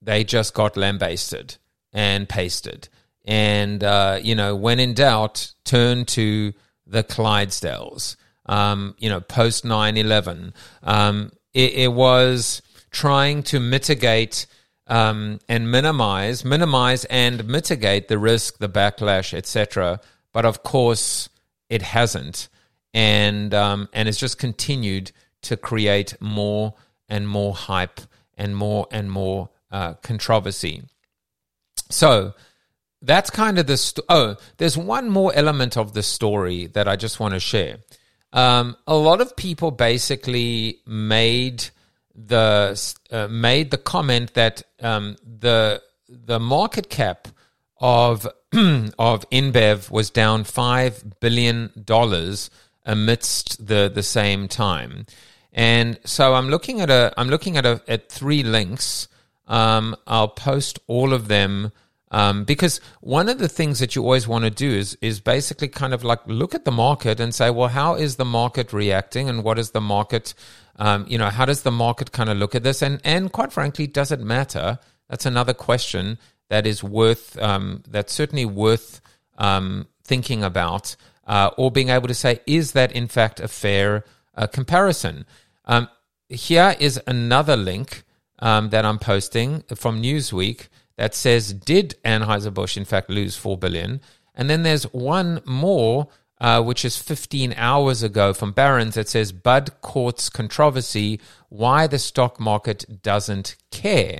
they 0.02 0.24
just 0.24 0.56
got 0.56 0.76
lambasted 0.76 1.58
and 1.94 2.28
pasted. 2.28 2.90
And, 3.26 3.84
uh, 3.84 4.20
you 4.24 4.34
know, 4.34 4.56
when 4.56 4.80
in 4.80 4.96
doubt, 4.96 5.54
turn 5.66 6.06
to 6.06 6.54
the 6.88 7.04
Clydesdales 7.04 8.16
um, 8.48 8.96
you 8.98 9.10
know, 9.10 9.20
post 9.20 9.66
9 9.66 9.98
11. 9.98 10.54
Um, 10.84 11.32
it, 11.54 11.74
it, 11.74 11.94
was 11.94 12.62
trying 12.92 13.44
to 13.44 13.60
mitigate 13.60 14.48
um, 14.88 15.40
and 15.50 15.70
minimize, 15.70 16.46
minimize 16.46 17.06
and 17.06 17.46
mitigate 17.48 18.08
the 18.08 18.18
risk, 18.18 18.60
the 18.60 18.70
backlash, 18.70 19.34
etc. 19.34 20.00
But 20.32 20.46
of 20.46 20.64
course, 20.64 21.30
it 21.70 21.82
hasn't, 21.82 22.48
and 22.94 23.54
um, 23.54 23.90
and 23.92 24.08
it's 24.08 24.20
just 24.20 24.38
continued 24.38 25.12
to 25.44 25.58
create 25.58 26.16
more 26.22 26.74
and 27.10 27.28
more 27.28 27.54
hype 27.54 28.02
and 28.38 28.56
more 28.56 28.88
and 28.92 29.12
more 29.12 29.50
uh, 29.72 29.94
controversy. 29.96 30.84
So 31.90 32.34
that's 33.02 33.30
kind 33.30 33.60
of 33.60 33.68
the 33.68 33.78
st- 33.78 34.06
oh. 34.10 34.36
There's 34.58 34.78
one 34.78 35.10
more 35.10 35.32
element 35.34 35.78
of 35.78 35.94
the 35.94 36.04
story 36.04 36.68
that 36.68 36.88
I 36.88 36.96
just 36.96 37.20
want 37.20 37.34
to 37.34 37.40
share. 37.40 37.78
Um, 38.34 38.76
a 38.86 38.96
lot 38.96 39.22
of 39.22 39.36
people 39.36 39.72
basically 39.72 40.80
made 40.86 41.66
the 42.14 42.96
uh, 43.12 43.28
made 43.30 43.72
the 43.72 43.78
comment 43.78 44.34
that 44.34 44.64
um, 44.82 45.16
the 45.24 45.82
the 46.10 46.40
market 46.40 46.90
cap 46.90 47.28
of 47.80 48.26
of 48.54 49.30
InBev 49.30 49.92
was 49.92 50.10
down 50.10 50.44
five 50.44 51.20
billion 51.20 51.72
dollars 51.84 52.50
amidst 52.86 53.66
the 53.66 53.92
the 53.94 54.04
same 54.04 54.48
time. 54.48 55.06
And 55.58 56.00
so 56.06 56.36
I'm 56.36 56.50
looking 56.50 56.82
at 56.82 56.92
a 56.92 57.12
I'm 57.18 57.30
looking 57.30 57.58
at 57.58 57.66
a 57.66 57.82
at 57.88 58.10
three 58.10 58.44
links. 58.44 59.08
Um, 59.48 59.96
I'll 60.06 60.28
post 60.28 60.78
all 60.86 61.14
of 61.14 61.30
them 61.30 61.72
um, 62.12 62.44
because 62.44 62.80
one 63.02 63.28
of 63.28 63.40
the 63.40 63.48
things 63.48 63.80
that 63.80 63.96
you 63.96 64.04
always 64.04 64.28
want 64.28 64.44
to 64.46 64.52
do 64.52 64.70
is 64.70 64.96
is 65.02 65.20
basically 65.20 65.68
kind 65.68 65.96
of 65.96 66.04
like 66.04 66.20
look 66.28 66.54
at 66.54 66.64
the 66.64 66.72
market 66.72 67.20
and 67.20 67.34
say, 67.34 67.50
well, 67.50 67.70
how 67.70 67.96
is 67.96 68.18
the 68.18 68.26
market 68.26 68.72
reacting, 68.72 69.28
and 69.28 69.44
what 69.44 69.58
is 69.58 69.72
the 69.72 69.82
market, 69.82 70.36
um, 70.76 71.06
you 71.10 71.18
know, 71.18 71.30
how 71.30 71.44
does 71.44 71.64
the 71.64 71.72
market 71.72 72.12
kind 72.12 72.30
of 72.30 72.38
look 72.38 72.54
at 72.54 72.62
this, 72.62 72.84
and 72.84 73.02
and 73.04 73.34
quite 73.34 73.52
frankly, 73.52 73.88
does 73.88 74.12
it 74.12 74.20
matter? 74.20 74.78
That's 75.10 75.26
another 75.26 75.56
question 75.56 76.20
that 76.50 76.68
is 76.68 76.84
worth 76.84 77.36
um, 77.42 77.82
that's 77.90 78.14
certainly 78.14 78.46
worth 78.46 79.02
um, 79.40 79.88
thinking 80.04 80.44
about, 80.44 80.96
uh, 81.26 81.50
or 81.58 81.72
being 81.72 81.90
able 81.90 82.08
to 82.08 82.14
say, 82.14 82.42
is 82.46 82.74
that 82.74 82.92
in 82.92 83.08
fact 83.08 83.40
a 83.40 83.48
fair 83.48 84.06
uh, 84.36 84.46
comparison? 84.46 85.26
Um, 85.68 85.90
here 86.30 86.76
is 86.80 87.00
another 87.06 87.56
link 87.56 88.04
um, 88.40 88.70
that 88.70 88.86
I'm 88.86 89.00
posting 89.00 89.64
from 89.76 90.02
Newsweek 90.02 90.70
that 90.98 91.14
says, 91.14 91.54
did 91.54 91.96
Anheuser-Busch 92.04 92.78
in 92.78 92.86
fact 92.86 93.10
lose 93.10 93.38
4 93.38 93.58
billion? 93.58 94.00
And 94.34 94.50
then 94.50 94.64
there's 94.64 94.86
one 94.94 95.42
more, 95.46 96.08
uh, 96.40 96.64
which 96.64 96.86
is 96.86 96.98
15 96.98 97.54
hours 97.56 98.02
ago 98.02 98.34
from 98.34 98.54
Barron's 98.54 98.96
that 98.96 99.10
says, 99.10 99.32
Bud 99.32 99.80
courts 99.82 100.30
controversy, 100.30 101.20
why 101.50 101.86
the 101.88 102.00
stock 102.00 102.40
market 102.40 103.04
doesn't 103.04 103.58
care. 103.72 104.20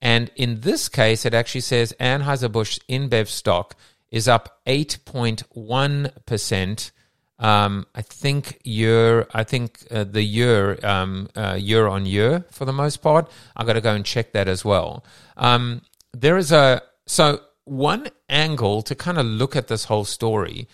And 0.00 0.30
in 0.36 0.60
this 0.60 0.88
case, 0.88 1.24
it 1.24 1.34
actually 1.34 1.62
says 1.62 1.94
Anheuser-Busch 2.00 2.78
InBev 2.88 3.28
stock 3.28 3.76
is 4.10 4.28
up 4.28 4.60
8.1%. 4.66 6.90
Um, 7.38 7.86
I 7.94 8.02
think 8.02 8.60
year, 8.64 9.26
I 9.34 9.44
think 9.44 9.86
uh, 9.90 10.04
the 10.04 10.22
year, 10.22 10.78
um, 10.82 11.28
uh, 11.36 11.56
year 11.58 11.86
on 11.86 12.06
year 12.06 12.44
for 12.50 12.64
the 12.64 12.72
most 12.72 12.98
part. 12.98 13.30
I 13.54 13.64
got 13.64 13.74
to 13.74 13.80
go 13.80 13.94
and 13.94 14.04
check 14.04 14.32
that 14.32 14.48
as 14.48 14.64
well. 14.64 15.04
Um, 15.36 15.82
there 16.12 16.38
is 16.38 16.50
a 16.50 16.82
so 17.06 17.40
one 17.64 18.08
angle 18.28 18.82
to 18.82 18.94
kind 18.94 19.18
of 19.18 19.26
look 19.26 19.54
at 19.54 19.68
this 19.68 19.84
whole 19.84 20.04
story 20.04 20.66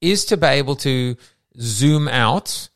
is 0.00 0.24
to 0.26 0.36
be 0.36 0.46
able 0.46 0.76
to 0.76 1.16
zoom 1.58 2.08
out 2.08 2.68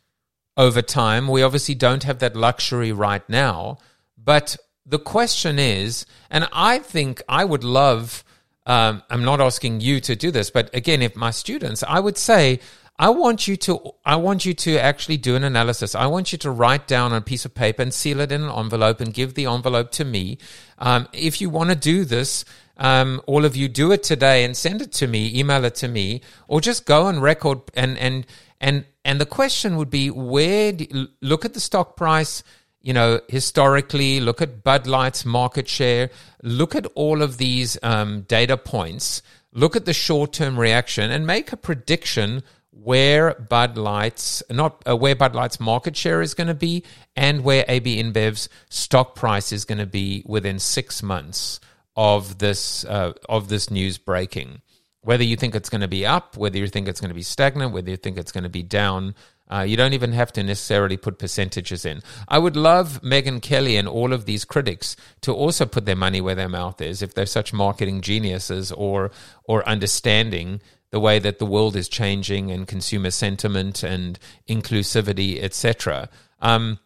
over 0.56 0.82
time. 0.82 1.28
We 1.28 1.42
obviously 1.42 1.74
don't 1.74 2.04
have 2.04 2.20
that 2.20 2.36
luxury 2.36 2.92
right 2.92 3.28
now, 3.28 3.78
but 4.16 4.56
the 4.86 4.98
question 4.98 5.58
is, 5.58 6.06
and 6.30 6.48
I 6.52 6.78
think 6.78 7.22
I 7.28 7.44
would 7.44 7.64
love. 7.64 8.24
Um, 8.66 9.02
I'm 9.10 9.24
not 9.24 9.40
asking 9.40 9.80
you 9.80 10.00
to 10.00 10.16
do 10.16 10.30
this, 10.30 10.50
but 10.50 10.74
again, 10.74 11.02
if 11.02 11.16
my 11.16 11.30
students, 11.30 11.82
I 11.86 12.00
would 12.00 12.16
say, 12.16 12.60
I 12.96 13.10
want 13.10 13.48
you 13.48 13.56
to 13.56 13.94
I 14.04 14.16
want 14.16 14.44
you 14.44 14.54
to 14.54 14.78
actually 14.78 15.16
do 15.16 15.34
an 15.34 15.42
analysis. 15.42 15.94
I 15.94 16.06
want 16.06 16.30
you 16.30 16.38
to 16.38 16.50
write 16.50 16.86
down 16.86 17.12
on 17.12 17.18
a 17.18 17.20
piece 17.20 17.44
of 17.44 17.54
paper 17.54 17.82
and 17.82 17.92
seal 17.92 18.20
it 18.20 18.30
in 18.30 18.42
an 18.42 18.50
envelope 18.50 19.00
and 19.00 19.12
give 19.12 19.34
the 19.34 19.46
envelope 19.46 19.90
to 19.92 20.04
me. 20.04 20.38
Um, 20.78 21.08
if 21.12 21.40
you 21.40 21.50
want 21.50 21.70
to 21.70 21.76
do 21.76 22.04
this, 22.04 22.44
um, 22.76 23.20
all 23.26 23.44
of 23.44 23.56
you 23.56 23.68
do 23.68 23.90
it 23.90 24.04
today 24.04 24.44
and 24.44 24.56
send 24.56 24.80
it 24.80 24.92
to 24.92 25.08
me, 25.08 25.36
email 25.36 25.64
it 25.64 25.74
to 25.76 25.88
me, 25.88 26.20
or 26.46 26.60
just 26.60 26.86
go 26.86 27.08
and 27.08 27.20
record 27.20 27.62
and 27.74 27.98
and 27.98 28.26
and 28.60 28.84
and 29.04 29.20
the 29.20 29.26
question 29.26 29.76
would 29.76 29.90
be 29.90 30.10
where 30.10 30.70
do, 30.72 31.08
look 31.20 31.44
at 31.44 31.54
the 31.54 31.60
stock 31.60 31.96
price 31.96 32.42
you 32.80 32.92
know, 32.92 33.18
historically, 33.28 34.20
look 34.20 34.42
at 34.42 34.62
Bud 34.62 34.86
Light's 34.86 35.24
market 35.24 35.66
share, 35.66 36.10
look 36.42 36.74
at 36.74 36.84
all 36.94 37.22
of 37.22 37.38
these 37.38 37.78
um, 37.82 38.22
data 38.28 38.58
points, 38.58 39.22
look 39.54 39.74
at 39.74 39.86
the 39.86 39.94
short 39.94 40.34
term 40.34 40.60
reaction, 40.60 41.10
and 41.10 41.26
make 41.26 41.50
a 41.50 41.56
prediction 41.56 42.42
where 42.84 43.34
Bud 43.34 43.78
Light's 43.78 44.42
not 44.50 44.82
uh, 44.86 44.96
where 44.96 45.16
Bud 45.16 45.34
Light's 45.34 45.58
market 45.58 45.96
share 45.96 46.20
is 46.20 46.34
going 46.34 46.48
to 46.48 46.54
be 46.54 46.84
and 47.16 47.42
where 47.42 47.64
AB 47.66 48.02
InBev's 48.02 48.48
stock 48.68 49.14
price 49.14 49.52
is 49.52 49.64
going 49.64 49.78
to 49.78 49.86
be 49.86 50.22
within 50.26 50.58
six 50.58 51.02
months 51.02 51.60
of 51.96 52.38
this 52.38 52.84
uh, 52.84 53.14
of 53.28 53.48
this 53.48 53.70
news 53.70 53.98
breaking. 53.98 54.60
Whether 55.00 55.24
you 55.24 55.36
think 55.36 55.54
it's 55.54 55.68
going 55.68 55.82
to 55.82 55.88
be 55.88 56.06
up, 56.06 56.36
whether 56.36 56.58
you 56.58 56.66
think 56.66 56.88
it's 56.88 57.00
going 57.00 57.10
to 57.10 57.14
be 57.14 57.22
stagnant, 57.22 57.72
whether 57.72 57.90
you 57.90 57.96
think 57.96 58.16
it's 58.16 58.32
going 58.32 58.44
to 58.44 58.50
be 58.50 58.62
down, 58.62 59.14
uh, 59.50 59.60
you 59.60 59.76
don't 59.76 59.92
even 59.92 60.12
have 60.12 60.32
to 60.32 60.42
necessarily 60.42 60.96
put 60.96 61.18
percentages 61.18 61.84
in. 61.84 62.00
I 62.28 62.38
would 62.38 62.56
love 62.56 63.00
Megyn 63.02 63.42
Kelly 63.42 63.76
and 63.76 63.86
all 63.86 64.12
of 64.12 64.24
these 64.24 64.44
critics 64.44 64.96
to 65.20 65.32
also 65.32 65.66
put 65.66 65.84
their 65.84 65.96
money 65.96 66.20
where 66.20 66.34
their 66.34 66.48
mouth 66.48 66.80
is 66.80 67.02
if 67.02 67.14
they're 67.14 67.26
such 67.26 67.52
marketing 67.52 68.00
geniuses 68.00 68.72
or 68.72 69.10
or 69.44 69.66
understanding 69.68 70.60
the 70.94 71.00
way 71.00 71.18
that 71.18 71.40
the 71.40 71.44
world 71.44 71.74
is 71.74 71.88
changing 71.88 72.52
and 72.52 72.68
consumer 72.68 73.10
sentiment 73.10 73.82
and 73.82 74.16
inclusivity, 74.48 75.42
etc. 75.42 76.08
Um, 76.40 76.78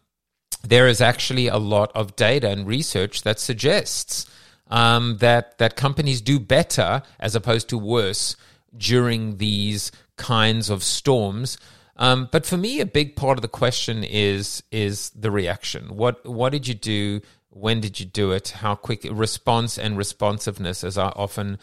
there 0.63 0.87
is 0.87 0.99
actually 0.99 1.47
a 1.47 1.57
lot 1.57 1.91
of 1.93 2.15
data 2.15 2.49
and 2.49 2.65
research 2.65 3.21
that 3.21 3.39
suggests 3.39 4.25
um, 4.71 5.17
that 5.17 5.59
that 5.59 5.75
companies 5.75 6.21
do 6.21 6.39
better 6.39 7.03
as 7.19 7.35
opposed 7.35 7.69
to 7.69 7.77
worse 7.77 8.35
during 8.75 9.37
these 9.37 9.91
kinds 10.17 10.71
of 10.71 10.81
storms. 10.81 11.59
Um, 11.95 12.29
but 12.31 12.47
for 12.47 12.57
me, 12.57 12.79
a 12.79 12.87
big 12.87 13.15
part 13.15 13.37
of 13.37 13.43
the 13.43 13.47
question 13.47 14.03
is 14.03 14.63
is 14.71 15.11
the 15.11 15.29
reaction. 15.29 15.95
What 15.95 16.25
what 16.25 16.51
did 16.51 16.67
you 16.67 16.73
do? 16.73 17.21
When 17.51 17.79
did 17.79 17.99
you 17.99 18.07
do 18.07 18.31
it? 18.31 18.49
How 18.49 18.73
quick 18.73 19.05
response 19.11 19.77
and 19.77 19.95
responsiveness, 19.95 20.83
as 20.83 20.97
I 20.97 21.09
often 21.09 21.59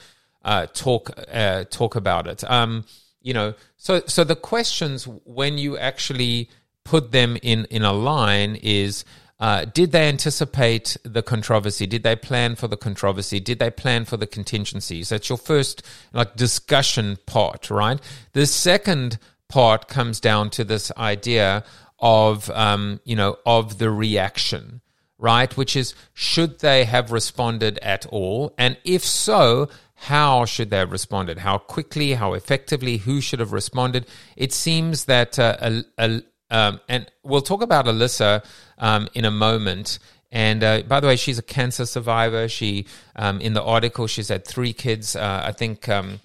uh, 0.46 0.66
talk 0.72 1.10
uh, 1.30 1.64
talk 1.64 1.96
about 1.96 2.26
it. 2.26 2.48
Um, 2.50 2.86
you 3.20 3.34
know, 3.34 3.52
so 3.76 4.00
so 4.06 4.24
the 4.24 4.36
questions 4.36 5.06
when 5.24 5.58
you 5.58 5.76
actually 5.76 6.48
put 6.84 7.12
them 7.12 7.36
in 7.42 7.66
in 7.66 7.82
a 7.82 7.92
line 7.92 8.56
is. 8.62 9.04
Uh, 9.38 9.66
did 9.66 9.92
they 9.92 10.08
anticipate 10.08 10.96
the 11.02 11.22
controversy? 11.22 11.86
Did 11.86 12.02
they 12.02 12.16
plan 12.16 12.56
for 12.56 12.68
the 12.68 12.76
controversy? 12.78 13.38
Did 13.38 13.58
they 13.58 13.68
plan 13.68 14.06
for 14.06 14.16
the 14.16 14.26
contingencies? 14.26 15.10
That's 15.10 15.28
your 15.28 15.36
first 15.36 15.82
like 16.14 16.36
discussion 16.36 17.18
part, 17.26 17.68
right? 17.68 18.00
The 18.32 18.46
second 18.46 19.18
part 19.50 19.88
comes 19.88 20.20
down 20.20 20.48
to 20.50 20.64
this 20.64 20.90
idea 20.96 21.64
of 21.98 22.48
um, 22.50 23.00
you 23.04 23.14
know 23.14 23.36
of 23.44 23.76
the 23.76 23.90
reaction, 23.90 24.80
right? 25.18 25.54
Which 25.54 25.76
is 25.76 25.94
should 26.14 26.60
they 26.60 26.84
have 26.84 27.12
responded 27.12 27.78
at 27.80 28.06
all, 28.06 28.54
and 28.56 28.78
if 28.84 29.04
so, 29.04 29.68
how 29.96 30.44
should 30.44 30.70
they 30.70 30.76
have 30.76 30.92
responded? 30.92 31.38
How 31.38 31.58
quickly? 31.58 32.14
How 32.14 32.34
effectively? 32.34 32.98
Who 32.98 33.20
should 33.20 33.40
have 33.40 33.52
responded? 33.52 34.06
It 34.36 34.52
seems 34.52 35.06
that, 35.06 35.38
uh, 35.38 35.56
a, 35.60 35.84
a, 35.98 36.22
um, 36.50 36.80
and 36.88 37.10
we'll 37.22 37.40
talk 37.40 37.62
about 37.62 37.86
Alissa 37.86 38.44
um, 38.78 39.08
in 39.14 39.24
a 39.24 39.30
moment. 39.30 39.98
And 40.30 40.62
uh, 40.62 40.82
by 40.82 41.00
the 41.00 41.06
way, 41.06 41.16
she's 41.16 41.38
a 41.38 41.42
cancer 41.42 41.86
survivor. 41.86 42.46
She, 42.46 42.86
um, 43.16 43.40
in 43.40 43.54
the 43.54 43.62
article, 43.62 44.06
she's 44.06 44.28
had 44.28 44.46
three 44.46 44.74
kids. 44.74 45.16
Uh, 45.16 45.42
I 45.44 45.52
think 45.52 45.88
um, 45.88 46.20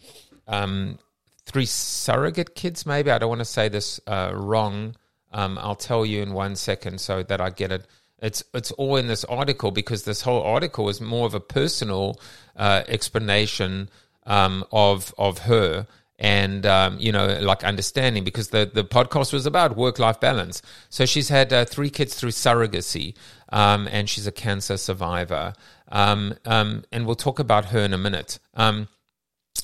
um, 0.48 1.00
three 1.46 1.66
surrogate 1.66 2.56
kids, 2.56 2.86
maybe. 2.86 3.10
I 3.10 3.18
don't 3.20 3.30
want 3.30 3.40
to 3.40 3.46
say 3.46 3.70
this 3.70 4.02
uh, 4.06 4.32
wrong. 4.36 4.96
Um, 5.32 5.58
I'll 5.58 5.76
tell 5.76 6.06
you 6.06 6.22
in 6.22 6.34
one 6.34 6.58
second 6.58 7.00
so 7.00 7.24
that 7.24 7.40
I 7.40 7.52
get 7.52 7.72
it 7.72 7.88
it's 8.22 8.44
it's 8.54 8.72
all 8.72 8.96
in 8.98 9.08
this 9.08 9.24
article 9.26 9.72
because 9.72 10.04
this 10.04 10.22
whole 10.22 10.44
article 10.44 10.90
is 10.90 11.02
more 11.02 11.26
of 11.26 11.34
a 11.34 11.40
personal 11.40 12.20
uh, 12.56 12.84
explanation 12.88 13.90
um, 14.26 14.64
of 14.72 15.14
of 15.18 15.40
her 15.40 15.88
and 16.22 16.68
um, 16.68 16.98
you 17.00 17.12
know 17.12 17.40
like 17.42 17.64
understanding 17.64 18.24
because 18.24 18.50
the 18.50 18.70
the 18.72 18.84
podcast 18.84 19.34
was 19.34 19.46
about 19.46 19.76
work 19.76 19.98
life 19.98 20.20
balance. 20.20 20.62
So 20.90 21.06
she's 21.06 21.30
had 21.30 21.52
uh, 21.52 21.66
three 21.66 21.90
kids 21.90 22.14
through 22.14 22.30
surrogacy, 22.30 23.16
um, 23.50 23.88
and 23.92 24.08
she's 24.08 24.28
a 24.28 24.32
cancer 24.32 24.78
survivor. 24.78 25.54
Um, 25.92 26.36
um, 26.46 26.86
and 26.92 27.06
we'll 27.06 27.16
talk 27.16 27.40
about 27.40 27.66
her 27.66 27.80
in 27.80 27.94
a 27.94 27.98
minute. 27.98 28.38
Um, 28.54 28.88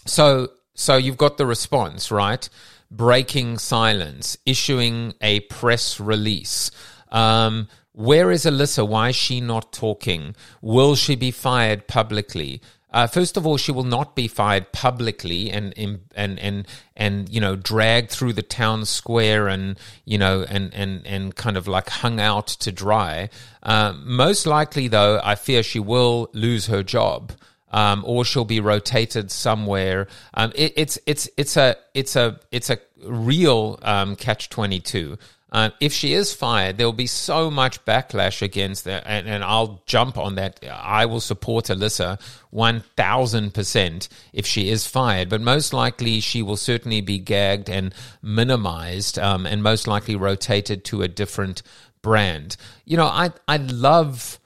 so 0.06 0.50
so 0.74 0.98
you've 0.98 1.18
got 1.18 1.38
the 1.38 1.46
response 1.46 2.12
right, 2.12 2.50
breaking 2.90 3.60
silence, 3.60 4.38
issuing 4.46 5.14
a 5.22 5.42
press 5.42 6.00
release. 6.00 6.72
Um, 7.12 7.68
where 7.98 8.30
is 8.30 8.46
Alissa? 8.46 8.88
Why 8.88 9.10
is 9.10 9.16
she 9.16 9.42
not 9.42 9.74
talking? 9.74 10.36
Will 10.62 10.94
she 10.94 11.16
be 11.16 11.32
fired 11.32 11.88
publicly? 11.88 12.62
Uh, 12.92 13.08
first 13.08 13.38
of 13.38 13.48
all, 13.48 13.58
she 13.58 13.72
will 13.72 13.84
not 13.84 14.16
be 14.16 14.28
fired 14.28 14.72
publicly 14.72 15.50
and 15.50 15.74
and 15.76 16.00
and 16.16 16.68
and 16.96 17.28
you 17.28 17.42
know 17.42 17.56
dragged 17.56 18.12
through 18.12 18.34
the 18.34 18.44
town 18.44 18.86
square 18.86 19.48
and 19.48 19.80
you 20.06 20.20
know 20.20 20.46
and 20.48 20.72
and 20.76 21.08
and 21.08 21.36
kind 21.36 21.58
of 21.58 21.68
like 21.68 21.90
hung 21.90 22.20
out 22.20 22.46
to 22.46 22.72
dry. 22.72 23.30
Uh, 23.64 23.94
most 24.04 24.46
likely, 24.46 24.88
though, 24.88 25.20
I 25.24 25.34
fear 25.34 25.64
she 25.64 25.80
will 25.80 26.30
lose 26.34 26.68
her 26.68 26.84
job. 26.84 27.32
Um, 27.70 28.06
or 28.08 28.24
she'll 28.24 28.46
be 28.46 28.62
rotated 28.62 29.30
somewhere. 29.30 30.08
Um, 30.36 30.54
it, 30.56 30.72
it's 30.78 30.98
it's 31.06 31.28
it's 31.36 31.58
a 31.58 31.76
it's 31.94 32.16
a 32.16 32.40
it's 32.50 32.70
a 32.70 32.80
real 33.04 33.78
um, 33.82 34.16
catch 34.16 34.48
twenty 34.50 34.80
two. 34.80 35.18
Uh, 35.50 35.70
if 35.80 35.94
she 35.94 36.14
is 36.14 36.34
fired, 36.34 36.78
there 36.78 36.86
will 36.86 36.92
be 36.92 37.08
so 37.08 37.50
much 37.50 37.84
backlash 37.86 38.42
against 38.42 38.84
that, 38.84 39.04
and, 39.06 39.30
and 39.30 39.44
I'll 39.44 39.82
jump 39.86 40.18
on 40.18 40.36
that. 40.36 40.60
I 40.70 41.06
will 41.06 41.22
support 41.22 41.66
Alissa 41.66 42.20
one 42.50 42.84
thousand 42.98 43.54
percent 43.54 44.10
if 44.34 44.46
she 44.46 44.70
is 44.70 44.86
fired, 44.86 45.30
but 45.30 45.40
most 45.40 45.72
likely 45.72 46.20
she 46.20 46.42
will 46.42 46.58
certainly 46.58 47.00
be 47.00 47.18
gagged 47.18 47.70
and 47.70 47.96
minimized, 48.22 49.18
um, 49.18 49.46
and 49.46 49.64
most 49.64 49.88
likely 49.88 50.18
rotated 50.18 50.84
to 50.86 51.02
a 51.02 51.08
different 51.08 51.64
brand. 52.02 52.58
You 52.84 52.98
know, 52.98 53.08
I 53.08 53.32
I 53.48 53.58
love. 53.58 54.40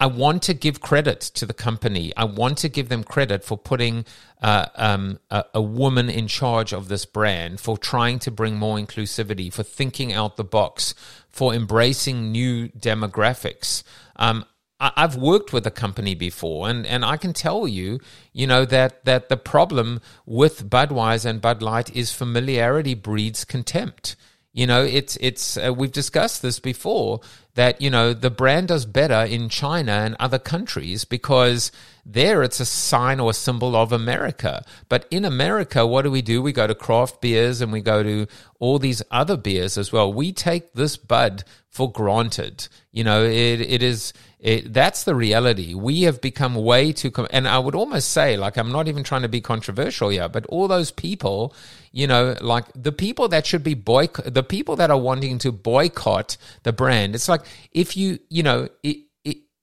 I 0.00 0.06
want 0.06 0.42
to 0.44 0.54
give 0.54 0.80
credit 0.80 1.20
to 1.20 1.46
the 1.46 1.54
company. 1.54 2.12
I 2.16 2.24
want 2.24 2.58
to 2.58 2.68
give 2.68 2.88
them 2.88 3.04
credit 3.04 3.44
for 3.44 3.58
putting 3.58 4.04
uh, 4.42 4.66
um, 4.74 5.18
a, 5.30 5.44
a, 5.54 5.62
woman 5.62 6.08
in 6.08 6.28
charge 6.28 6.72
of 6.72 6.88
this 6.88 7.04
brand, 7.04 7.60
for 7.60 7.76
trying 7.76 8.18
to 8.20 8.30
bring 8.30 8.56
more 8.56 8.76
inclusivity, 8.78 9.52
for 9.52 9.62
thinking 9.62 10.12
out 10.12 10.36
the 10.36 10.44
box, 10.44 10.94
for 11.28 11.54
embracing 11.54 12.32
new 12.32 12.68
demographics. 12.68 13.82
Um, 14.16 14.44
I, 14.80 14.92
I've 14.96 15.16
worked 15.16 15.52
with 15.52 15.66
a 15.66 15.70
company 15.70 16.14
before, 16.14 16.68
and, 16.68 16.86
and 16.86 17.04
I 17.04 17.16
can 17.16 17.32
tell 17.32 17.66
you, 17.66 18.00
you 18.32 18.46
know, 18.46 18.64
that, 18.66 19.04
that 19.04 19.28
the 19.28 19.36
problem 19.36 20.00
with 20.24 20.68
Budweiser 20.68 21.26
and 21.26 21.40
Bud 21.40 21.62
Light 21.62 21.94
is 21.94 22.12
familiarity 22.12 22.94
breeds 22.94 23.44
contempt. 23.44 24.16
You 24.56 24.66
know, 24.66 24.82
it's 24.82 25.16
it's 25.20 25.58
uh, 25.58 25.74
we've 25.76 25.92
discussed 25.92 26.40
this 26.40 26.60
before 26.60 27.20
that 27.56 27.80
you 27.82 27.90
know 27.90 28.14
the 28.14 28.30
brand 28.30 28.68
does 28.68 28.86
better 28.86 29.24
in 29.24 29.48
China 29.48 29.92
and 29.92 30.16
other 30.20 30.38
countries 30.38 31.04
because 31.04 31.72
there 32.04 32.42
it's 32.42 32.60
a 32.60 32.64
sign 32.64 33.18
or 33.18 33.30
a 33.30 33.34
symbol 33.34 33.74
of 33.74 33.92
America. 33.92 34.64
But 34.88 35.06
in 35.10 35.24
America, 35.24 35.86
what 35.86 36.02
do 36.02 36.10
we 36.10 36.22
do? 36.22 36.40
We 36.40 36.52
go 36.52 36.66
to 36.66 36.74
craft 36.74 37.20
beers 37.20 37.60
and 37.60 37.72
we 37.72 37.80
go 37.80 38.02
to 38.02 38.26
all 38.60 38.78
these 38.78 39.02
other 39.10 39.36
beers 39.36 39.76
as 39.76 39.90
well. 39.90 40.12
We 40.12 40.32
take 40.32 40.74
this 40.74 40.96
bud 40.96 41.44
for 41.68 41.90
granted. 41.90 42.68
You 42.92 43.04
know, 43.04 43.24
it 43.24 43.60
it 43.60 43.82
is 43.82 44.12
it, 44.38 44.72
that's 44.74 45.04
the 45.04 45.14
reality. 45.14 45.72
We 45.72 46.02
have 46.02 46.20
become 46.20 46.54
way 46.54 46.92
too, 46.92 47.10
com- 47.10 47.26
and 47.30 47.48
I 47.48 47.58
would 47.58 47.74
almost 47.74 48.10
say, 48.10 48.36
like, 48.36 48.58
I'm 48.58 48.70
not 48.70 48.86
even 48.86 49.02
trying 49.02 49.22
to 49.22 49.28
be 49.28 49.40
controversial 49.40 50.10
here, 50.10 50.28
but 50.28 50.44
all 50.46 50.68
those 50.68 50.90
people, 50.90 51.54
you 51.90 52.06
know, 52.06 52.36
like 52.42 52.66
the 52.74 52.92
people 52.92 53.28
that 53.28 53.46
should 53.46 53.64
be 53.64 53.72
boycott, 53.72 54.34
the 54.34 54.42
people 54.42 54.76
that 54.76 54.90
are 54.90 54.98
wanting 54.98 55.38
to 55.38 55.52
boycott 55.52 56.36
the 56.64 56.72
brand. 56.72 57.14
It's 57.14 57.30
like 57.30 57.45
if 57.72 57.96
you, 57.96 58.18
you 58.28 58.42
know, 58.42 58.68
it, 58.82 59.05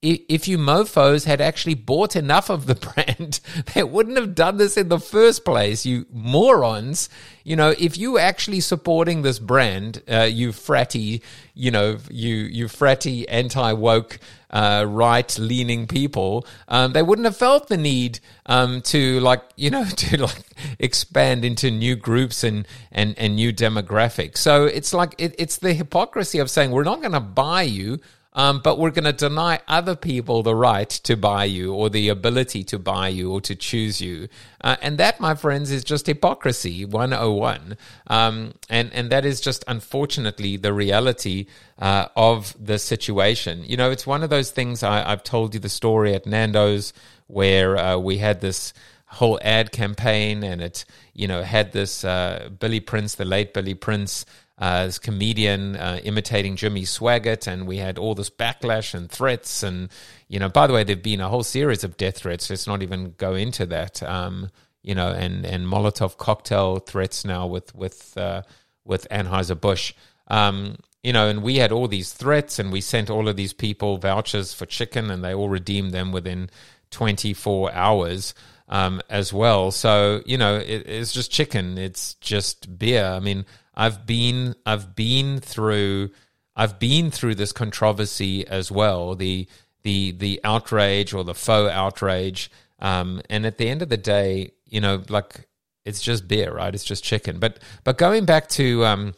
if 0.04 0.46
you 0.46 0.58
mofos 0.58 1.24
had 1.24 1.40
actually 1.40 1.74
bought 1.74 2.14
enough 2.14 2.50
of 2.50 2.66
the 2.66 2.74
brand, 2.94 3.40
they 3.74 3.82
wouldn't 3.82 4.18
have 4.18 4.34
done 4.34 4.58
this 4.58 4.76
in 4.76 4.88
the 4.88 5.00
first 5.00 5.44
place, 5.44 5.86
you 5.86 6.06
morons. 6.12 7.08
You 7.42 7.56
know, 7.56 7.74
if 7.78 7.96
you 7.96 8.18
actually 8.18 8.60
supporting 8.60 9.22
this 9.22 9.38
brand, 9.38 10.02
uh, 10.10 10.22
you 10.22 10.50
fratty, 10.50 11.22
you 11.54 11.70
know, 11.70 11.98
you, 12.10 12.34
you 12.34 12.66
fratty, 12.66 13.24
anti 13.28 13.72
woke, 13.72 14.18
uh, 14.50 14.84
right 14.86 15.38
leaning 15.38 15.86
people, 15.86 16.46
um, 16.68 16.92
they 16.92 17.02
wouldn't 17.02 17.24
have 17.24 17.36
felt 17.36 17.68
the 17.68 17.76
need 17.76 18.20
um, 18.46 18.80
to 18.82 19.20
like, 19.20 19.42
you 19.56 19.70
know, 19.70 19.84
to 19.96 20.22
like 20.22 20.44
expand 20.78 21.44
into 21.44 21.70
new 21.70 21.96
groups 21.96 22.44
and, 22.44 22.66
and, 22.92 23.18
and 23.18 23.36
new 23.36 23.52
demographics. 23.52 24.38
So 24.38 24.64
it's 24.64 24.94
like, 24.94 25.14
it, 25.18 25.34
it's 25.38 25.58
the 25.58 25.74
hypocrisy 25.74 26.38
of 26.38 26.50
saying, 26.50 26.70
we're 26.70 26.84
not 26.84 27.00
going 27.00 27.12
to 27.12 27.20
buy 27.20 27.62
you 27.62 28.00
um, 28.34 28.60
but 28.62 28.78
we're 28.78 28.90
going 28.90 29.04
to 29.04 29.12
deny 29.12 29.60
other 29.68 29.94
people 29.94 30.42
the 30.42 30.54
right 30.54 30.88
to 30.88 31.16
buy 31.16 31.44
you 31.44 31.72
or 31.72 31.88
the 31.88 32.08
ability 32.08 32.64
to 32.64 32.78
buy 32.78 33.08
you 33.08 33.30
or 33.32 33.40
to 33.42 33.54
choose 33.54 34.00
you. 34.00 34.28
Uh, 34.60 34.76
and 34.82 34.98
that, 34.98 35.20
my 35.20 35.34
friends, 35.34 35.70
is 35.70 35.84
just 35.84 36.06
hypocrisy 36.06 36.84
101. 36.84 37.76
Um, 38.08 38.54
and, 38.68 38.92
and 38.92 39.10
that 39.10 39.24
is 39.24 39.40
just 39.40 39.64
unfortunately 39.68 40.56
the 40.56 40.72
reality 40.72 41.46
uh, 41.78 42.06
of 42.16 42.56
the 42.58 42.78
situation. 42.78 43.62
You 43.64 43.76
know, 43.76 43.90
it's 43.90 44.06
one 44.06 44.24
of 44.24 44.30
those 44.30 44.50
things 44.50 44.82
I, 44.82 45.08
have 45.08 45.22
told 45.22 45.54
you 45.54 45.60
the 45.60 45.68
story 45.68 46.14
at 46.14 46.26
Nando's 46.26 46.92
where 47.28 47.76
uh, 47.76 47.98
we 47.98 48.18
had 48.18 48.40
this 48.40 48.74
whole 49.06 49.38
ad 49.42 49.70
campaign 49.70 50.42
and 50.42 50.60
it, 50.60 50.84
you 51.12 51.28
know, 51.28 51.42
had 51.42 51.72
this 51.72 52.04
uh, 52.04 52.48
Billy 52.58 52.80
Prince, 52.80 53.14
the 53.14 53.24
late 53.24 53.54
Billy 53.54 53.74
Prince 53.74 54.26
uh, 54.56 54.86
this 54.86 54.98
comedian 54.98 55.76
uh, 55.76 56.00
imitating 56.04 56.56
Jimmy 56.56 56.82
Swaggart, 56.82 57.46
and 57.46 57.66
we 57.66 57.78
had 57.78 57.98
all 57.98 58.14
this 58.14 58.30
backlash 58.30 58.94
and 58.94 59.10
threats. 59.10 59.62
And 59.62 59.88
you 60.28 60.38
know, 60.38 60.48
by 60.48 60.66
the 60.66 60.72
way, 60.72 60.84
there've 60.84 61.02
been 61.02 61.20
a 61.20 61.28
whole 61.28 61.42
series 61.42 61.82
of 61.82 61.96
death 61.96 62.18
threats. 62.18 62.50
Let's 62.50 62.66
not 62.66 62.82
even 62.82 63.14
go 63.18 63.34
into 63.34 63.66
that. 63.66 64.02
Um, 64.02 64.50
you 64.82 64.94
know, 64.94 65.08
and 65.08 65.44
and 65.44 65.66
Molotov 65.66 66.18
cocktail 66.18 66.78
threats 66.78 67.24
now 67.24 67.46
with 67.46 67.74
with 67.74 68.16
uh, 68.16 68.42
with 68.84 69.08
Anheuser 69.10 69.60
Busch. 69.60 69.92
Um, 70.28 70.76
you 71.02 71.12
know, 71.12 71.28
and 71.28 71.42
we 71.42 71.56
had 71.56 71.72
all 71.72 71.88
these 71.88 72.12
threats, 72.12 72.58
and 72.58 72.70
we 72.70 72.80
sent 72.80 73.10
all 73.10 73.28
of 73.28 73.36
these 73.36 73.52
people 73.52 73.98
vouchers 73.98 74.54
for 74.54 74.66
chicken, 74.66 75.10
and 75.10 75.24
they 75.24 75.34
all 75.34 75.48
redeemed 75.48 75.92
them 75.92 76.12
within 76.12 76.48
24 76.92 77.72
hours 77.72 78.34
um, 78.68 79.02
as 79.10 79.32
well. 79.32 79.72
So 79.72 80.22
you 80.26 80.38
know, 80.38 80.56
it, 80.58 80.86
it's 80.86 81.12
just 81.12 81.32
chicken. 81.32 81.76
It's 81.76 82.14
just 82.14 82.78
beer. 82.78 83.04
I 83.04 83.18
mean 83.18 83.46
I've 83.76 84.06
been 84.06 84.54
I've 84.64 84.94
been 84.94 85.40
through 85.40 86.10
I've 86.56 86.78
been 86.78 87.10
through 87.10 87.34
this 87.34 87.52
controversy 87.52 88.46
as 88.46 88.70
well. 88.70 89.14
The 89.14 89.48
the 89.82 90.12
the 90.12 90.40
outrage 90.44 91.12
or 91.12 91.24
the 91.24 91.34
faux 91.34 91.70
outrage. 91.70 92.50
Um, 92.80 93.22
and 93.30 93.46
at 93.46 93.58
the 93.58 93.68
end 93.68 93.82
of 93.82 93.88
the 93.88 93.96
day, 93.96 94.52
you 94.66 94.80
know, 94.80 95.02
like 95.08 95.48
it's 95.84 96.00
just 96.00 96.26
beer, 96.26 96.52
right? 96.52 96.74
It's 96.74 96.84
just 96.84 97.04
chicken. 97.04 97.38
But 97.38 97.58
but 97.84 97.98
going 97.98 98.24
back 98.24 98.48
to 98.50 98.84
um, 98.84 99.14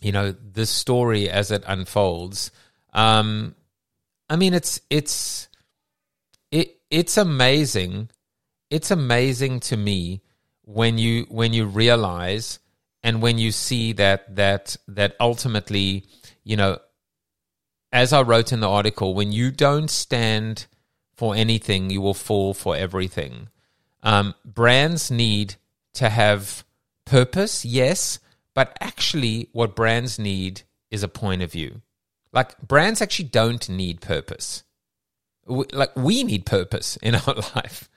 you 0.00 0.12
know, 0.12 0.32
this 0.32 0.70
story 0.70 1.30
as 1.30 1.50
it 1.50 1.64
unfolds, 1.66 2.50
um, 2.92 3.54
I 4.28 4.36
mean 4.36 4.54
it's 4.54 4.80
it's 4.90 5.48
it 6.50 6.78
it's 6.90 7.16
amazing. 7.16 8.10
It's 8.70 8.90
amazing 8.90 9.60
to 9.60 9.76
me 9.76 10.22
when 10.62 10.98
you 10.98 11.26
when 11.28 11.52
you 11.52 11.66
realize 11.66 12.58
and 13.06 13.22
when 13.22 13.38
you 13.38 13.52
see 13.52 13.92
that 13.92 14.34
that 14.34 14.76
that 14.88 15.14
ultimately 15.20 16.04
you 16.42 16.56
know 16.56 16.78
as 17.92 18.12
i 18.12 18.20
wrote 18.20 18.52
in 18.52 18.60
the 18.60 18.68
article 18.68 19.14
when 19.14 19.30
you 19.30 19.50
don't 19.50 19.90
stand 19.90 20.66
for 21.16 21.34
anything 21.34 21.88
you 21.90 22.00
will 22.00 22.14
fall 22.14 22.52
for 22.52 22.76
everything. 22.76 23.48
Um, 24.02 24.34
brands 24.44 25.10
need 25.10 25.56
to 25.94 26.08
have 26.08 26.64
purpose 27.04 27.64
yes 27.64 28.18
but 28.54 28.76
actually 28.80 29.48
what 29.52 29.74
brands 29.74 30.18
need 30.18 30.62
is 30.90 31.02
a 31.02 31.08
point 31.08 31.42
of 31.42 31.52
view. 31.52 31.82
Like 32.32 32.60
brands 32.60 33.00
actually 33.00 33.28
don't 33.28 33.68
need 33.68 34.00
purpose. 34.00 34.62
We, 35.46 35.64
like 35.72 35.94
we 35.96 36.24
need 36.24 36.44
purpose 36.44 36.96
in 36.96 37.14
our 37.26 37.34
life. 37.54 37.88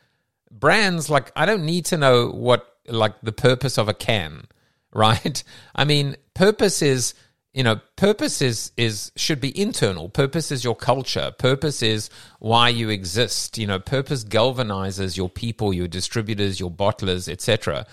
Brands 0.52 1.10
like 1.10 1.32
i 1.36 1.46
don't 1.46 1.66
need 1.66 1.86
to 1.86 1.98
know 1.98 2.30
what 2.30 2.78
like 2.88 3.16
the 3.22 3.32
purpose 3.32 3.78
of 3.78 3.90
a 3.90 3.94
can 3.94 4.48
right? 4.94 5.44
I 5.76 5.86
mean, 5.86 6.16
purpose 6.34 6.82
is 6.82 7.14
you 7.54 7.64
know 7.64 7.82
purpose 7.96 8.42
is 8.42 8.72
is 8.78 9.12
should 9.16 9.42
be 9.42 9.60
internal. 9.60 10.08
Purpose 10.10 10.52
is 10.52 10.64
your 10.64 10.76
culture. 10.76 11.34
Purpose 11.38 11.82
is 11.82 12.10
why 12.40 12.70
you 12.70 12.90
exist. 12.90 13.58
You 13.58 13.68
know 13.68 13.80
purpose 13.80 14.24
galvanizes 14.24 15.18
your 15.18 15.30
people 15.30 15.74
your 15.74 15.88
distributors 15.88 16.60
your 16.60 16.72
bottlers 16.72 17.28
etc 17.28 17.86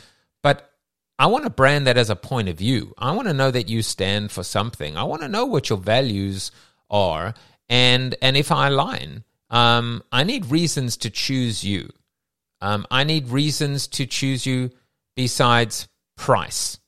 but 0.42 0.70
i 1.18 1.26
want 1.26 1.46
a 1.46 1.50
brand 1.50 1.86
that 1.86 1.96
has 1.96 2.10
a 2.10 2.16
point 2.16 2.48
of 2.48 2.58
view. 2.58 2.94
I 2.98 3.12
want 3.12 3.28
to 3.28 3.34
know 3.34 3.50
that 3.50 3.68
you 3.68 3.82
stand 3.82 4.30
for 4.30 4.42
something. 4.42 4.96
I 4.96 5.04
want 5.04 5.22
to 5.22 5.28
know 5.28 5.46
what 5.46 5.70
your 5.70 5.78
values 5.78 6.50
are 6.90 7.34
and 7.68 8.14
and 8.22 8.36
if 8.36 8.52
i 8.52 8.68
align 8.68 9.24
um, 9.50 10.02
i 10.12 10.22
need 10.22 10.46
reasons 10.46 10.96
to 10.98 11.10
choose 11.10 11.64
you. 11.64 11.90
Um, 12.60 12.86
i 12.90 13.04
need 13.04 13.28
reasons 13.28 13.88
to 13.88 14.06
choose 14.06 14.46
you 14.46 14.70
besides 15.16 15.88
price 16.16 16.78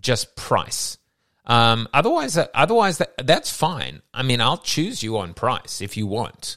just 0.00 0.36
price. 0.36 0.98
Um, 1.46 1.88
otherwise, 1.92 2.36
uh, 2.36 2.46
otherwise 2.54 2.98
that, 2.98 3.14
that's 3.26 3.50
fine. 3.50 4.02
I 4.14 4.22
mean, 4.22 4.40
I'll 4.40 4.58
choose 4.58 5.02
you 5.02 5.18
on 5.18 5.34
price 5.34 5.80
if 5.80 5.96
you 5.96 6.06
want, 6.06 6.56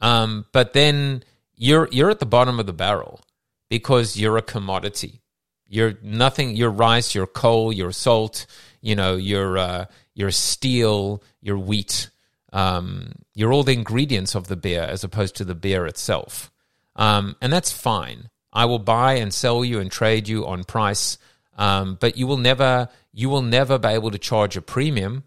um, 0.00 0.46
but 0.52 0.72
then 0.72 1.24
you're 1.56 1.88
you're 1.90 2.10
at 2.10 2.18
the 2.18 2.26
bottom 2.26 2.60
of 2.60 2.66
the 2.66 2.72
barrel 2.72 3.20
because 3.68 4.16
you're 4.18 4.36
a 4.36 4.42
commodity. 4.42 5.22
You're 5.66 5.94
nothing. 6.02 6.56
Your 6.56 6.70
rice, 6.70 7.14
your 7.14 7.26
coal, 7.26 7.72
your 7.72 7.92
salt. 7.92 8.46
You 8.80 8.94
know, 8.94 9.16
your 9.16 9.56
uh, 9.56 9.84
your 10.14 10.30
steel, 10.30 11.22
your 11.40 11.58
wheat. 11.58 12.10
Um, 12.52 13.12
you're 13.34 13.52
all 13.52 13.64
the 13.64 13.72
ingredients 13.72 14.34
of 14.34 14.48
the 14.48 14.56
beer 14.56 14.82
as 14.82 15.02
opposed 15.02 15.36
to 15.36 15.44
the 15.44 15.54
beer 15.54 15.86
itself, 15.86 16.52
um, 16.96 17.34
and 17.40 17.52
that's 17.52 17.72
fine. 17.72 18.28
I 18.52 18.66
will 18.66 18.78
buy 18.78 19.14
and 19.14 19.32
sell 19.32 19.64
you 19.64 19.80
and 19.80 19.90
trade 19.90 20.28
you 20.28 20.46
on 20.46 20.62
price 20.64 21.18
um, 21.56 21.96
but 22.00 22.16
you 22.16 22.26
will 22.26 22.36
never 22.36 22.88
you 23.12 23.28
will 23.28 23.42
never 23.42 23.78
be 23.78 23.88
able 23.88 24.10
to 24.10 24.18
charge 24.18 24.56
a 24.56 24.62
premium 24.62 25.24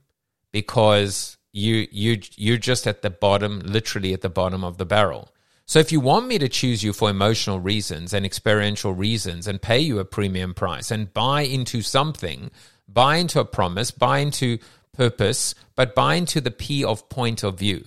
because 0.52 1.38
you 1.52 1.88
you 1.92 2.22
you're 2.36 2.58
just 2.58 2.88
at 2.88 3.02
the 3.02 3.10
bottom, 3.10 3.60
literally 3.60 4.14
at 4.14 4.22
the 4.22 4.30
bottom 4.30 4.64
of 4.64 4.78
the 4.78 4.86
barrel. 4.86 5.34
So 5.66 5.80
if 5.80 5.92
you 5.92 6.00
want 6.00 6.28
me 6.28 6.38
to 6.38 6.48
choose 6.48 6.82
you 6.82 6.94
for 6.94 7.10
emotional 7.10 7.60
reasons 7.60 8.14
and 8.14 8.26
experiential 8.26 8.94
reasons 8.94 9.48
and 9.48 9.62
pay 9.62 9.80
you 9.80 10.00
a 10.00 10.06
premium 10.06 10.54
price 10.54 10.92
and 10.92 11.14
buy 11.14 11.42
into 11.42 11.82
something, 11.82 12.52
buy 12.88 13.18
into 13.18 13.42
a 13.42 13.46
promise, 13.46 13.92
buy 13.92 14.20
into 14.20 14.60
purpose, 14.94 15.54
but 15.76 15.94
buy 15.94 16.16
into 16.16 16.40
the 16.40 16.52
P 16.52 16.86
of 16.86 17.10
point 17.10 17.44
of 17.44 17.60
view. 17.60 17.84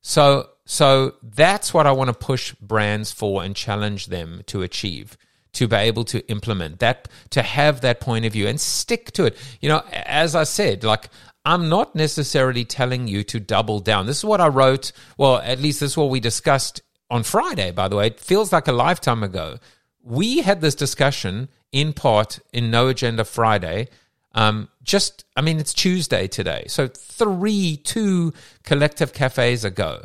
So, 0.00 0.48
so 0.64 1.16
that's 1.22 1.74
what 1.74 1.86
I 1.86 1.92
want 1.92 2.08
to 2.08 2.14
push 2.14 2.54
brands 2.54 3.12
for 3.12 3.42
and 3.44 3.54
challenge 3.54 4.06
them 4.06 4.40
to 4.46 4.62
achieve 4.62 5.18
to 5.52 5.68
be 5.68 5.76
able 5.76 6.04
to 6.04 6.26
implement 6.30 6.78
that, 6.80 7.08
to 7.30 7.42
have 7.42 7.80
that 7.80 8.00
point 8.00 8.24
of 8.24 8.32
view 8.32 8.46
and 8.46 8.60
stick 8.60 9.12
to 9.12 9.24
it. 9.24 9.36
You 9.60 9.68
know, 9.68 9.82
as 9.92 10.34
I 10.34 10.44
said, 10.44 10.84
like 10.84 11.08
I'm 11.44 11.68
not 11.68 11.94
necessarily 11.94 12.64
telling 12.64 13.08
you 13.08 13.24
to 13.24 13.40
double 13.40 13.80
down. 13.80 14.06
This 14.06 14.18
is 14.18 14.24
what 14.24 14.40
I 14.40 14.48
wrote. 14.48 14.92
Well, 15.16 15.38
at 15.38 15.58
least 15.58 15.80
this 15.80 15.92
is 15.92 15.96
what 15.96 16.10
we 16.10 16.20
discussed 16.20 16.82
on 17.10 17.22
Friday, 17.22 17.70
by 17.70 17.88
the 17.88 17.96
way. 17.96 18.08
It 18.08 18.20
feels 18.20 18.52
like 18.52 18.68
a 18.68 18.72
lifetime 18.72 19.22
ago. 19.22 19.58
We 20.02 20.42
had 20.42 20.60
this 20.60 20.74
discussion 20.74 21.48
in 21.72 21.92
part 21.92 22.40
in 22.52 22.70
No 22.70 22.88
Agenda 22.88 23.24
Friday. 23.24 23.88
Um, 24.32 24.68
just, 24.82 25.24
I 25.34 25.40
mean, 25.40 25.58
it's 25.58 25.74
Tuesday 25.74 26.28
today. 26.28 26.64
So 26.68 26.88
three, 26.88 27.76
two 27.78 28.32
collective 28.62 29.12
cafes 29.12 29.64
ago. 29.64 30.04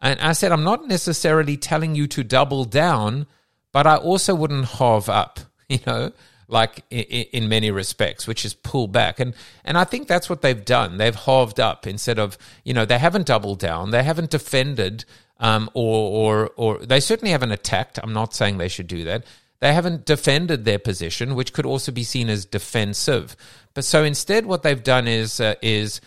And 0.00 0.20
I 0.20 0.32
said, 0.32 0.52
I'm 0.52 0.64
not 0.64 0.86
necessarily 0.86 1.56
telling 1.56 1.94
you 1.94 2.06
to 2.08 2.22
double 2.22 2.64
down 2.64 3.26
but 3.74 3.88
I 3.88 3.96
also 3.96 4.36
wouldn't 4.36 4.66
hove 4.66 5.08
up, 5.08 5.40
you 5.68 5.80
know, 5.86 6.12
like 6.46 6.84
in, 6.90 7.24
in, 7.32 7.48
many 7.48 7.70
respects, 7.70 8.26
which 8.26 8.44
is 8.44 8.54
pull 8.54 8.86
back. 8.86 9.18
And 9.18 9.34
and 9.64 9.76
I 9.76 9.84
think 9.84 10.06
that's 10.06 10.30
what 10.30 10.42
they've 10.42 10.64
done. 10.64 10.96
They've 10.96 11.14
halved 11.14 11.58
up 11.58 11.86
instead 11.86 12.18
of, 12.18 12.38
you 12.64 12.72
know, 12.72 12.84
they 12.84 12.98
haven't 12.98 13.26
doubled 13.26 13.58
down. 13.58 13.90
They 13.90 14.04
haven't 14.04 14.30
defended 14.30 15.04
um, 15.40 15.68
or 15.74 16.46
or 16.46 16.50
or 16.56 16.78
they 16.78 17.00
certainly 17.00 17.32
haven't 17.32 17.50
attacked. 17.50 17.98
I'm 18.00 18.12
not 18.12 18.32
saying 18.32 18.58
they 18.58 18.68
should 18.68 18.86
do 18.86 19.04
that. 19.04 19.24
They 19.58 19.72
haven't 19.72 20.04
defended 20.04 20.64
their 20.64 20.78
position, 20.78 21.34
which 21.34 21.52
could 21.52 21.66
also 21.66 21.90
be 21.90 22.04
seen 22.04 22.28
as 22.28 22.44
defensive. 22.44 23.34
But 23.72 23.84
so 23.84 24.04
instead, 24.04 24.46
what 24.46 24.62
they've 24.62 24.82
done 24.82 25.08
is 25.08 25.40
uh, 25.40 25.54
is 25.62 26.00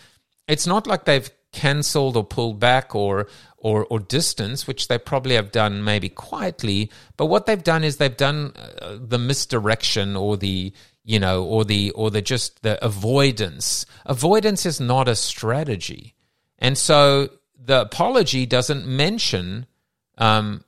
it's 0.46 0.66
not 0.66 0.86
like 0.86 1.04
they've 1.04 1.30
cancelled 1.52 2.16
or 2.16 2.24
pulled 2.24 2.60
back 2.60 2.94
or 2.94 3.28
or, 3.58 3.86
or 3.86 3.98
distance, 3.98 4.66
which 4.66 4.86
they 4.86 4.98
probably 4.98 5.34
have 5.34 5.50
done 5.50 5.82
maybe 5.82 6.08
quietly. 6.08 6.90
But 7.16 7.26
what 7.26 7.46
they've 7.46 7.62
done 7.62 7.82
is 7.82 7.96
they've 7.96 8.16
done 8.16 8.52
uh, 8.56 8.98
the 9.00 9.18
misdirection 9.18 10.16
or 10.16 10.36
the 10.36 10.72
you 11.04 11.18
know 11.18 11.44
or 11.44 11.64
the 11.64 11.90
or 11.92 12.10
the 12.10 12.22
just 12.22 12.62
the 12.62 12.82
avoidance. 12.84 13.84
Avoidance 14.06 14.64
is 14.64 14.80
not 14.80 15.08
a 15.08 15.16
strategy, 15.16 16.14
and 16.58 16.78
so 16.78 17.30
the 17.62 17.80
apology 17.80 18.46
doesn't 18.46 18.86
mention 18.86 19.66
um, 20.18 20.64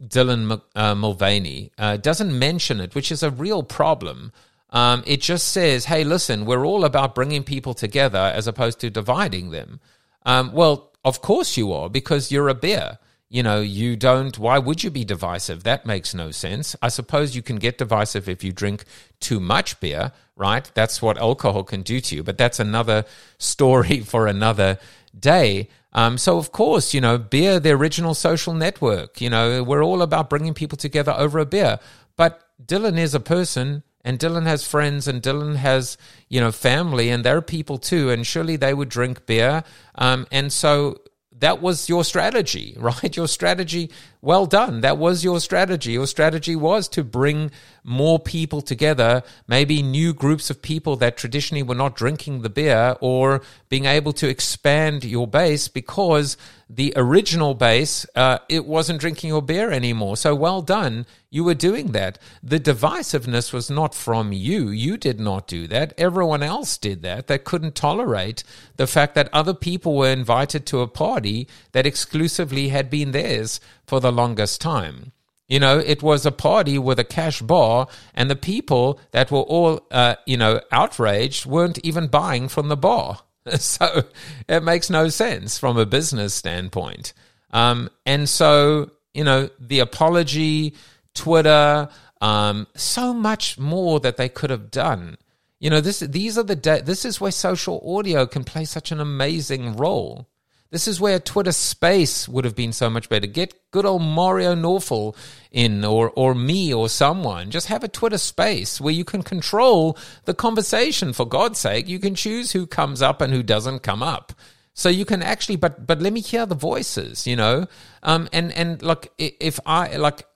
Dylan 0.00 0.60
uh, 0.74 0.94
Mulvaney. 0.94 1.72
Uh, 1.76 1.96
doesn't 1.96 2.36
mention 2.38 2.80
it, 2.80 2.94
which 2.94 3.12
is 3.12 3.22
a 3.22 3.30
real 3.30 3.62
problem. 3.62 4.32
Um, 4.70 5.02
it 5.06 5.20
just 5.20 5.48
says, 5.48 5.84
"Hey, 5.84 6.04
listen, 6.04 6.46
we're 6.46 6.64
all 6.64 6.84
about 6.84 7.14
bringing 7.14 7.44
people 7.44 7.74
together 7.74 8.32
as 8.34 8.46
opposed 8.46 8.80
to 8.80 8.90
dividing 8.90 9.50
them." 9.50 9.80
Um, 10.24 10.52
well, 10.52 10.92
of 11.04 11.20
course 11.20 11.56
you 11.56 11.72
are, 11.72 11.88
because 11.88 12.32
you're 12.32 12.48
a 12.48 12.54
beer. 12.54 12.98
You 13.28 13.42
know, 13.42 13.60
you 13.60 13.96
don't, 13.96 14.38
why 14.38 14.58
would 14.58 14.84
you 14.84 14.90
be 14.90 15.04
divisive? 15.04 15.64
That 15.64 15.86
makes 15.86 16.14
no 16.14 16.30
sense. 16.30 16.76
I 16.80 16.88
suppose 16.88 17.34
you 17.34 17.42
can 17.42 17.56
get 17.56 17.78
divisive 17.78 18.28
if 18.28 18.44
you 18.44 18.52
drink 18.52 18.84
too 19.18 19.40
much 19.40 19.80
beer, 19.80 20.12
right? 20.36 20.70
That's 20.74 21.02
what 21.02 21.18
alcohol 21.18 21.64
can 21.64 21.82
do 21.82 22.00
to 22.00 22.16
you, 22.16 22.22
but 22.22 22.38
that's 22.38 22.60
another 22.60 23.04
story 23.38 24.00
for 24.12 24.26
another 24.26 24.78
day. 25.18 25.68
Um, 25.92 26.18
so, 26.18 26.38
of 26.38 26.52
course, 26.52 26.94
you 26.94 27.00
know, 27.00 27.18
beer, 27.18 27.60
the 27.60 27.70
original 27.70 28.14
social 28.14 28.52
network, 28.52 29.20
you 29.20 29.30
know, 29.30 29.62
we're 29.62 29.84
all 29.84 30.02
about 30.02 30.30
bringing 30.30 30.54
people 30.54 30.76
together 30.76 31.14
over 31.16 31.38
a 31.38 31.46
beer. 31.46 31.78
But 32.16 32.40
Dylan 32.64 32.98
is 32.98 33.14
a 33.14 33.20
person 33.20 33.82
and 34.04 34.18
Dylan 34.18 34.44
has 34.44 34.66
friends 34.66 35.08
and 35.08 35.22
Dylan 35.22 35.56
has, 35.56 35.96
you 36.28 36.40
know, 36.40 36.52
family 36.52 37.08
and 37.08 37.24
they're 37.24 37.40
people 37.40 37.78
too. 37.78 38.10
And 38.10 38.26
surely 38.26 38.56
they 38.56 38.74
would 38.74 38.90
drink 38.90 39.26
beer. 39.26 39.64
Um, 39.94 40.26
and 40.30 40.52
so 40.52 41.00
that 41.38 41.60
was 41.62 41.88
your 41.88 42.04
strategy, 42.04 42.76
right? 42.78 43.16
Your 43.16 43.28
strategy, 43.28 43.90
well 44.24 44.46
done. 44.46 44.80
That 44.80 44.98
was 44.98 45.22
your 45.22 45.38
strategy. 45.40 45.92
Your 45.92 46.06
strategy 46.06 46.56
was 46.56 46.88
to 46.88 47.04
bring 47.04 47.50
more 47.84 48.18
people 48.18 48.62
together, 48.62 49.22
maybe 49.46 49.82
new 49.82 50.14
groups 50.14 50.48
of 50.48 50.62
people 50.62 50.96
that 50.96 51.18
traditionally 51.18 51.62
were 51.62 51.74
not 51.74 51.94
drinking 51.94 52.40
the 52.40 52.48
beer, 52.48 52.96
or 53.00 53.42
being 53.68 53.84
able 53.84 54.14
to 54.14 54.28
expand 54.28 55.04
your 55.04 55.26
base 55.26 55.68
because 55.68 56.38
the 56.68 56.94
original 56.96 57.54
base, 57.54 58.06
uh, 58.14 58.38
it 58.48 58.64
wasn't 58.64 58.98
drinking 59.00 59.28
your 59.28 59.42
beer 59.42 59.70
anymore. 59.70 60.16
So 60.16 60.34
well 60.34 60.62
done. 60.62 61.04
You 61.30 61.44
were 61.44 61.54
doing 61.54 61.92
that. 61.92 62.18
The 62.42 62.58
divisiveness 62.58 63.52
was 63.52 63.68
not 63.68 63.94
from 63.94 64.32
you. 64.32 64.68
You 64.68 64.96
did 64.96 65.20
not 65.20 65.46
do 65.46 65.66
that. 65.66 65.92
Everyone 65.98 66.42
else 66.42 66.78
did 66.78 67.02
that. 67.02 67.26
They 67.26 67.38
couldn't 67.38 67.74
tolerate 67.74 68.44
the 68.76 68.86
fact 68.86 69.14
that 69.14 69.28
other 69.32 69.52
people 69.52 69.96
were 69.96 70.08
invited 70.08 70.64
to 70.66 70.80
a 70.80 70.88
party 70.88 71.46
that 71.72 71.86
exclusively 71.86 72.68
had 72.68 72.88
been 72.88 73.10
theirs 73.10 73.60
for 73.86 74.00
the 74.00 74.12
longest 74.12 74.60
time. 74.60 75.12
You 75.48 75.60
know, 75.60 75.78
it 75.78 76.02
was 76.02 76.24
a 76.24 76.32
party 76.32 76.78
with 76.78 76.98
a 76.98 77.04
cash 77.04 77.42
bar, 77.42 77.86
and 78.14 78.30
the 78.30 78.36
people 78.36 78.98
that 79.10 79.30
were 79.30 79.40
all, 79.40 79.86
uh, 79.90 80.16
you 80.26 80.36
know, 80.36 80.60
outraged 80.72 81.44
weren't 81.44 81.78
even 81.84 82.06
buying 82.06 82.48
from 82.48 82.68
the 82.68 82.76
bar. 82.76 83.20
So 83.58 84.04
it 84.48 84.62
makes 84.62 84.88
no 84.88 85.10
sense 85.10 85.58
from 85.58 85.76
a 85.76 85.84
business 85.84 86.32
standpoint. 86.32 87.12
Um, 87.50 87.90
and 88.06 88.26
so, 88.26 88.90
you 89.12 89.22
know, 89.22 89.50
the 89.60 89.80
apology, 89.80 90.74
Twitter, 91.14 91.90
um, 92.22 92.66
so 92.74 93.12
much 93.12 93.58
more 93.58 94.00
that 94.00 94.16
they 94.16 94.30
could 94.30 94.48
have 94.48 94.70
done. 94.70 95.18
You 95.60 95.68
know, 95.70 95.82
this 95.82 96.00
these 96.00 96.38
are 96.38 96.42
the 96.42 96.56
de- 96.56 96.82
this 96.82 97.04
is 97.04 97.20
where 97.20 97.30
social 97.30 97.82
audio 97.96 98.26
can 98.26 98.44
play 98.44 98.64
such 98.64 98.90
an 98.90 99.00
amazing 99.00 99.76
role. 99.76 100.28
This 100.74 100.88
is 100.88 101.00
where 101.00 101.20
Twitter 101.20 101.52
Space 101.52 102.28
would 102.28 102.44
have 102.44 102.56
been 102.56 102.72
so 102.72 102.90
much 102.90 103.08
better. 103.08 103.28
Get 103.28 103.54
good 103.70 103.86
old 103.86 104.02
Mario 104.02 104.56
Nawfal 104.56 105.14
in, 105.52 105.84
or 105.84 106.10
or 106.16 106.34
me, 106.34 106.74
or 106.74 106.88
someone. 106.88 107.52
Just 107.52 107.68
have 107.68 107.84
a 107.84 107.88
Twitter 107.88 108.18
Space 108.18 108.80
where 108.80 108.92
you 108.92 109.04
can 109.04 109.22
control 109.22 109.96
the 110.24 110.34
conversation. 110.34 111.12
For 111.12 111.26
God's 111.26 111.60
sake, 111.60 111.86
you 111.86 112.00
can 112.00 112.16
choose 112.16 112.50
who 112.50 112.66
comes 112.66 113.02
up 113.02 113.20
and 113.20 113.32
who 113.32 113.40
doesn't 113.40 113.84
come 113.84 114.02
up. 114.02 114.32
So 114.72 114.88
you 114.88 115.04
can 115.04 115.22
actually, 115.22 115.54
but 115.54 115.86
but 115.86 116.02
let 116.02 116.12
me 116.12 116.20
hear 116.20 116.44
the 116.44 116.56
voices, 116.56 117.24
you 117.24 117.36
know. 117.36 117.68
Um, 118.02 118.28
and 118.32 118.50
and 118.50 118.82
look, 118.82 119.06
if 119.16 119.60
I 119.64 119.96
like. 119.96 120.26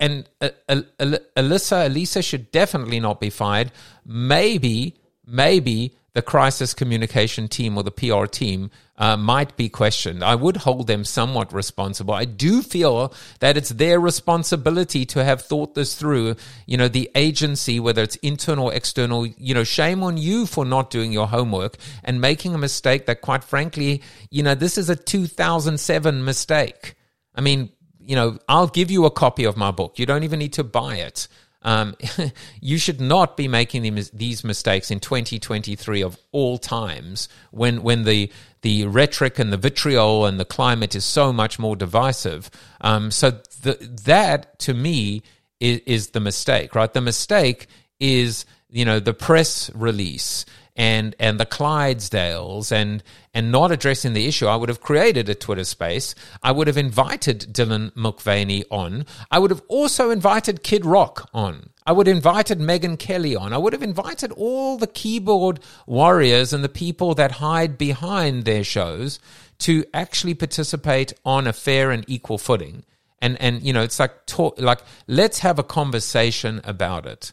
And 0.00 0.28
uh, 0.40 0.50
Alissa, 0.68 1.86
Elisa 1.86 2.22
should 2.22 2.52
definitely 2.52 3.00
not 3.00 3.20
be 3.20 3.30
fired. 3.30 3.72
Maybe, 4.04 4.98
maybe 5.26 5.96
the 6.14 6.22
crisis 6.22 6.74
communication 6.74 7.48
team 7.48 7.76
or 7.76 7.84
the 7.84 7.92
PR 7.92 8.26
team 8.26 8.70
uh, 8.98 9.16
might 9.16 9.56
be 9.56 9.68
questioned. 9.68 10.24
I 10.24 10.34
would 10.34 10.58
hold 10.58 10.88
them 10.88 11.04
somewhat 11.04 11.52
responsible. 11.52 12.14
I 12.14 12.24
do 12.24 12.62
feel 12.62 13.14
that 13.38 13.56
it's 13.56 13.70
their 13.70 14.00
responsibility 14.00 15.06
to 15.06 15.24
have 15.24 15.40
thought 15.40 15.74
this 15.74 15.94
through. 15.94 16.34
You 16.66 16.76
know, 16.76 16.88
the 16.88 17.08
agency, 17.14 17.78
whether 17.78 18.02
it's 18.02 18.16
internal 18.16 18.66
or 18.66 18.74
external, 18.74 19.24
you 19.24 19.54
know, 19.54 19.64
shame 19.64 20.02
on 20.02 20.16
you 20.16 20.46
for 20.46 20.64
not 20.64 20.90
doing 20.90 21.12
your 21.12 21.28
homework 21.28 21.76
and 22.02 22.20
making 22.20 22.54
a 22.54 22.58
mistake 22.58 23.06
that, 23.06 23.20
quite 23.20 23.44
frankly, 23.44 24.02
you 24.30 24.42
know, 24.42 24.56
this 24.56 24.76
is 24.76 24.90
a 24.90 24.96
2007 24.96 26.24
mistake. 26.24 26.96
I 27.34 27.40
mean, 27.40 27.70
you 28.00 28.16
know, 28.16 28.38
I'll 28.48 28.66
give 28.66 28.90
you 28.90 29.04
a 29.04 29.10
copy 29.10 29.44
of 29.44 29.56
my 29.56 29.70
book. 29.70 29.98
You 29.98 30.06
don't 30.06 30.24
even 30.24 30.40
need 30.40 30.54
to 30.54 30.64
buy 30.64 30.96
it. 30.96 31.28
Um, 31.68 31.96
you 32.62 32.78
should 32.78 32.98
not 32.98 33.36
be 33.36 33.46
making 33.46 33.82
these 34.14 34.42
mistakes 34.42 34.90
in 34.90 35.00
2023 35.00 36.02
of 36.02 36.18
all 36.32 36.56
times 36.56 37.28
when 37.50 37.82
when 37.82 38.04
the 38.04 38.32
the 38.62 38.86
rhetoric 38.86 39.38
and 39.38 39.52
the 39.52 39.58
vitriol 39.58 40.24
and 40.24 40.40
the 40.40 40.46
climate 40.46 40.94
is 40.94 41.04
so 41.04 41.30
much 41.30 41.58
more 41.58 41.76
divisive. 41.76 42.50
Um, 42.80 43.10
so 43.10 43.32
the, 43.62 43.74
that 44.06 44.58
to 44.60 44.72
me 44.72 45.22
is, 45.60 45.80
is 45.84 46.10
the 46.10 46.20
mistake, 46.20 46.74
right? 46.74 46.90
The 46.90 47.02
mistake 47.02 47.66
is 48.00 48.46
you 48.70 48.86
know 48.86 48.98
the 48.98 49.12
press 49.12 49.70
release 49.74 50.46
and 50.78 51.16
and 51.18 51.40
the 51.40 51.44
Clydesdales 51.44 52.70
and 52.70 53.02
and 53.34 53.50
not 53.52 53.72
addressing 53.72 54.12
the 54.14 54.26
issue, 54.26 54.46
I 54.46 54.56
would 54.56 54.68
have 54.68 54.80
created 54.80 55.28
a 55.28 55.34
Twitter 55.34 55.64
space. 55.64 56.14
I 56.42 56.52
would 56.52 56.68
have 56.68 56.78
invited 56.78 57.52
Dylan 57.52 57.94
Mulvaney 57.94 58.64
on. 58.70 59.04
I 59.30 59.40
would 59.40 59.50
have 59.50 59.62
also 59.68 60.10
invited 60.10 60.62
Kid 60.62 60.86
Rock 60.86 61.28
on. 61.34 61.70
I 61.84 61.92
would 61.92 62.06
have 62.06 62.16
invited 62.16 62.60
Megyn 62.60 62.98
Kelly 62.98 63.34
on. 63.34 63.52
I 63.52 63.58
would 63.58 63.72
have 63.72 63.82
invited 63.82 64.30
all 64.32 64.78
the 64.78 64.86
keyboard 64.86 65.58
warriors 65.86 66.52
and 66.52 66.62
the 66.62 66.68
people 66.68 67.14
that 67.16 67.32
hide 67.32 67.76
behind 67.76 68.44
their 68.44 68.62
shows 68.62 69.18
to 69.60 69.84
actually 69.92 70.34
participate 70.34 71.12
on 71.24 71.46
a 71.46 71.52
fair 71.52 71.90
and 71.90 72.04
equal 72.06 72.38
footing. 72.38 72.84
And 73.20 73.40
and 73.40 73.62
you 73.62 73.72
know, 73.72 73.82
it's 73.82 73.98
like 73.98 74.26
talk, 74.26 74.60
like 74.60 74.82
let's 75.08 75.40
have 75.40 75.58
a 75.58 75.64
conversation 75.64 76.60
about 76.62 77.04
it. 77.04 77.32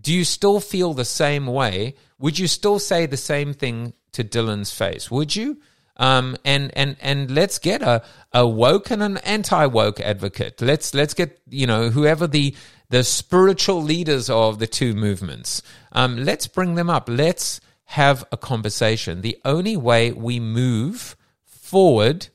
Do 0.00 0.12
you 0.12 0.24
still 0.24 0.58
feel 0.58 0.92
the 0.92 1.04
same 1.04 1.46
way 1.46 1.94
would 2.20 2.38
you 2.38 2.46
still 2.46 2.78
say 2.78 3.06
the 3.06 3.16
same 3.16 3.52
thing 3.52 3.94
to 4.12 4.22
Dylan's 4.22 4.72
face? 4.72 5.10
Would 5.10 5.34
you? 5.34 5.60
Um, 5.96 6.36
and 6.44 6.70
and 6.76 6.96
and 7.00 7.30
let's 7.30 7.58
get 7.58 7.82
a, 7.82 8.02
a 8.32 8.46
woke 8.46 8.90
and 8.90 9.02
an 9.02 9.16
anti 9.18 9.66
woke 9.66 10.00
advocate. 10.00 10.62
Let's 10.62 10.94
let's 10.94 11.14
get 11.14 11.40
you 11.48 11.66
know 11.66 11.90
whoever 11.90 12.26
the 12.26 12.54
the 12.90 13.04
spiritual 13.04 13.82
leaders 13.82 14.30
of 14.30 14.58
the 14.58 14.66
two 14.66 14.94
movements. 14.94 15.62
Um, 15.92 16.24
let's 16.24 16.46
bring 16.46 16.74
them 16.76 16.88
up. 16.88 17.08
Let's 17.08 17.60
have 17.84 18.24
a 18.30 18.36
conversation. 18.36 19.20
The 19.20 19.38
only 19.44 19.76
way 19.76 20.12
we 20.12 20.38
move 20.38 21.16
forward 21.44 22.28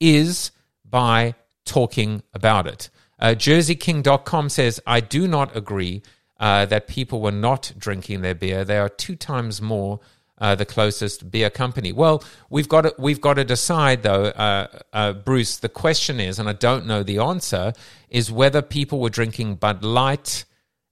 is 0.00 0.50
by 0.84 1.34
talking 1.64 2.22
about 2.34 2.66
it. 2.66 2.90
Uh, 3.18 3.28
JerseyKing.com 3.28 4.48
says, 4.48 4.80
I 4.86 5.00
do 5.00 5.26
not 5.26 5.56
agree 5.56 6.02
uh, 6.38 6.66
that 6.66 6.86
people 6.86 7.20
were 7.20 7.32
not 7.32 7.72
drinking 7.76 8.22
their 8.22 8.34
beer. 8.34 8.64
They 8.64 8.78
are 8.78 8.88
two 8.88 9.16
times 9.16 9.60
more 9.60 10.00
uh, 10.40 10.54
the 10.54 10.64
closest 10.64 11.30
beer 11.30 11.50
company. 11.50 11.92
Well, 11.92 12.22
we've 12.48 12.68
got 12.68 12.82
to, 12.82 12.94
we've 12.98 13.20
got 13.20 13.34
to 13.34 13.44
decide 13.44 14.02
though, 14.02 14.26
uh, 14.26 14.66
uh, 14.92 15.12
Bruce. 15.12 15.56
The 15.58 15.68
question 15.68 16.20
is, 16.20 16.38
and 16.38 16.48
I 16.48 16.52
don't 16.52 16.86
know 16.86 17.02
the 17.02 17.18
answer, 17.18 17.72
is 18.08 18.30
whether 18.30 18.62
people 18.62 19.00
were 19.00 19.10
drinking 19.10 19.56
Bud 19.56 19.82
Light 19.82 20.44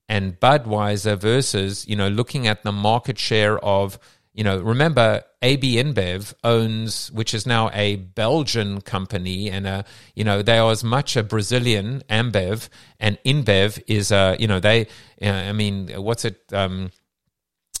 and 0.09 0.39
Budweiser 0.39 1.17
versus 1.17 1.87
you 1.87 1.95
know 1.95 2.07
looking 2.07 2.47
at 2.47 2.63
the 2.63 2.71
market 2.71 3.17
share 3.17 3.59
of 3.59 3.99
you 4.33 4.43
know 4.43 4.59
remember 4.59 5.23
AB 5.41 5.75
InBev 5.75 6.33
owns 6.43 7.11
which 7.11 7.33
is 7.33 7.45
now 7.45 7.69
a 7.71 7.97
Belgian 7.97 8.81
company 8.81 9.51
and 9.51 9.67
a 9.67 9.85
you 10.15 10.23
know 10.23 10.41
they 10.41 10.57
are 10.57 10.71
as 10.71 10.83
much 10.83 11.15
a 11.15 11.23
Brazilian 11.23 12.01
Ambev 12.09 12.69
and 12.99 13.19
InBev 13.23 13.81
is 13.87 14.11
a 14.11 14.35
you 14.39 14.47
know 14.47 14.59
they 14.59 14.87
uh, 15.21 15.29
I 15.29 15.53
mean 15.53 15.89
what's 15.89 16.25
it 16.25 16.41
um, 16.53 16.89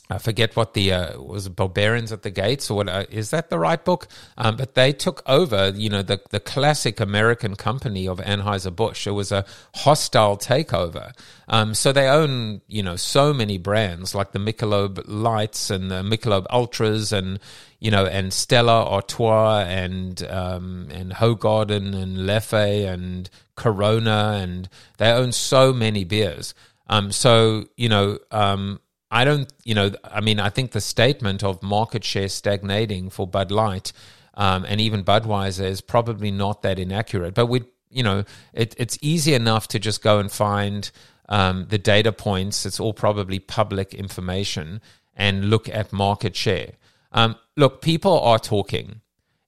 I 0.09 0.19
forget 0.19 0.55
what 0.55 0.73
the 0.73 0.93
uh, 0.93 1.21
was 1.21 1.47
it 1.47 1.55
barbarians 1.55 2.13
at 2.13 2.21
the 2.21 2.29
gates 2.29 2.69
or 2.69 2.77
what 2.77 2.89
uh, 2.89 3.05
is 3.09 3.31
that 3.31 3.49
the 3.49 3.59
right 3.59 3.83
book? 3.83 4.07
Um, 4.37 4.55
but 4.55 4.73
they 4.73 4.93
took 4.93 5.21
over, 5.27 5.73
you 5.75 5.89
know, 5.89 6.01
the 6.01 6.21
the 6.29 6.39
classic 6.39 6.99
American 7.01 7.55
company 7.55 8.07
of 8.07 8.19
Anheuser 8.19 8.73
Busch. 8.73 9.05
It 9.05 9.11
was 9.11 9.33
a 9.33 9.45
hostile 9.75 10.37
takeover. 10.37 11.11
Um, 11.49 11.73
so 11.73 11.91
they 11.91 12.07
own, 12.07 12.61
you 12.67 12.83
know, 12.83 12.95
so 12.95 13.33
many 13.33 13.57
brands 13.57 14.15
like 14.15 14.31
the 14.31 14.39
Michelob 14.39 15.03
Lights 15.07 15.69
and 15.69 15.91
the 15.91 16.03
Michelob 16.03 16.45
Ultras 16.51 17.11
and 17.11 17.39
you 17.79 17.91
know 17.91 18.05
and 18.05 18.31
Stella 18.31 18.85
Artois 18.85 19.65
and 19.67 20.23
um, 20.29 20.87
and 20.91 21.11
Hoegaarden 21.11 21.93
and 21.93 22.17
Leffe 22.19 22.87
and 22.87 23.29
Corona 23.55 24.39
and 24.41 24.69
they 24.97 25.11
own 25.11 25.33
so 25.33 25.73
many 25.73 26.05
beers. 26.05 26.53
Um, 26.89 27.11
so 27.11 27.65
you 27.75 27.89
know, 27.89 28.19
um, 28.31 28.79
I 29.09 29.23
don't, 29.23 29.51
you 29.63 29.73
know, 29.73 29.91
I 30.03 30.21
mean, 30.21 30.39
I 30.39 30.49
think 30.49 30.71
the 30.71 30.81
statement 30.81 31.43
of 31.43 31.63
market 31.63 32.03
share 32.03 32.27
stagnating 32.27 33.09
for 33.09 33.25
Bud 33.25 33.51
Light 33.51 33.93
um, 34.37 34.65
and 34.67 34.79
even 34.79 35.03
Budweiser 35.03 35.65
is 35.65 35.81
probably 35.81 36.29
not 36.29 36.61
that 36.61 36.77
inaccurate. 36.77 37.33
But 37.33 37.47
we, 37.47 37.63
you 37.89 38.03
know, 38.03 38.23
it, 38.53 38.75
it's 38.77 38.97
easy 39.01 39.33
enough 39.33 39.67
to 39.69 39.79
just 39.79 40.01
go 40.01 40.19
and 40.19 40.31
find 40.31 40.89
um, 41.27 41.65
the 41.69 41.77
data 41.79 42.11
points. 42.11 42.65
It's 42.65 42.79
all 42.79 42.93
probably 42.93 43.39
public 43.39 43.93
information 43.93 44.81
and 45.15 45.49
look 45.49 45.67
at 45.67 45.91
market 45.91 46.35
share. 46.35 46.73
Um, 47.11 47.35
look, 47.55 47.81
people 47.81 48.19
are 48.19 48.37
talking, 48.37 49.01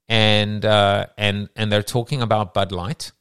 and 0.07 0.65
uh, 0.65 1.05
and 1.17 1.49
and 1.55 1.71
they're 1.71 1.83
talking 1.83 2.21
about 2.21 2.55
Bud 2.55 2.71
Light, 2.71 3.11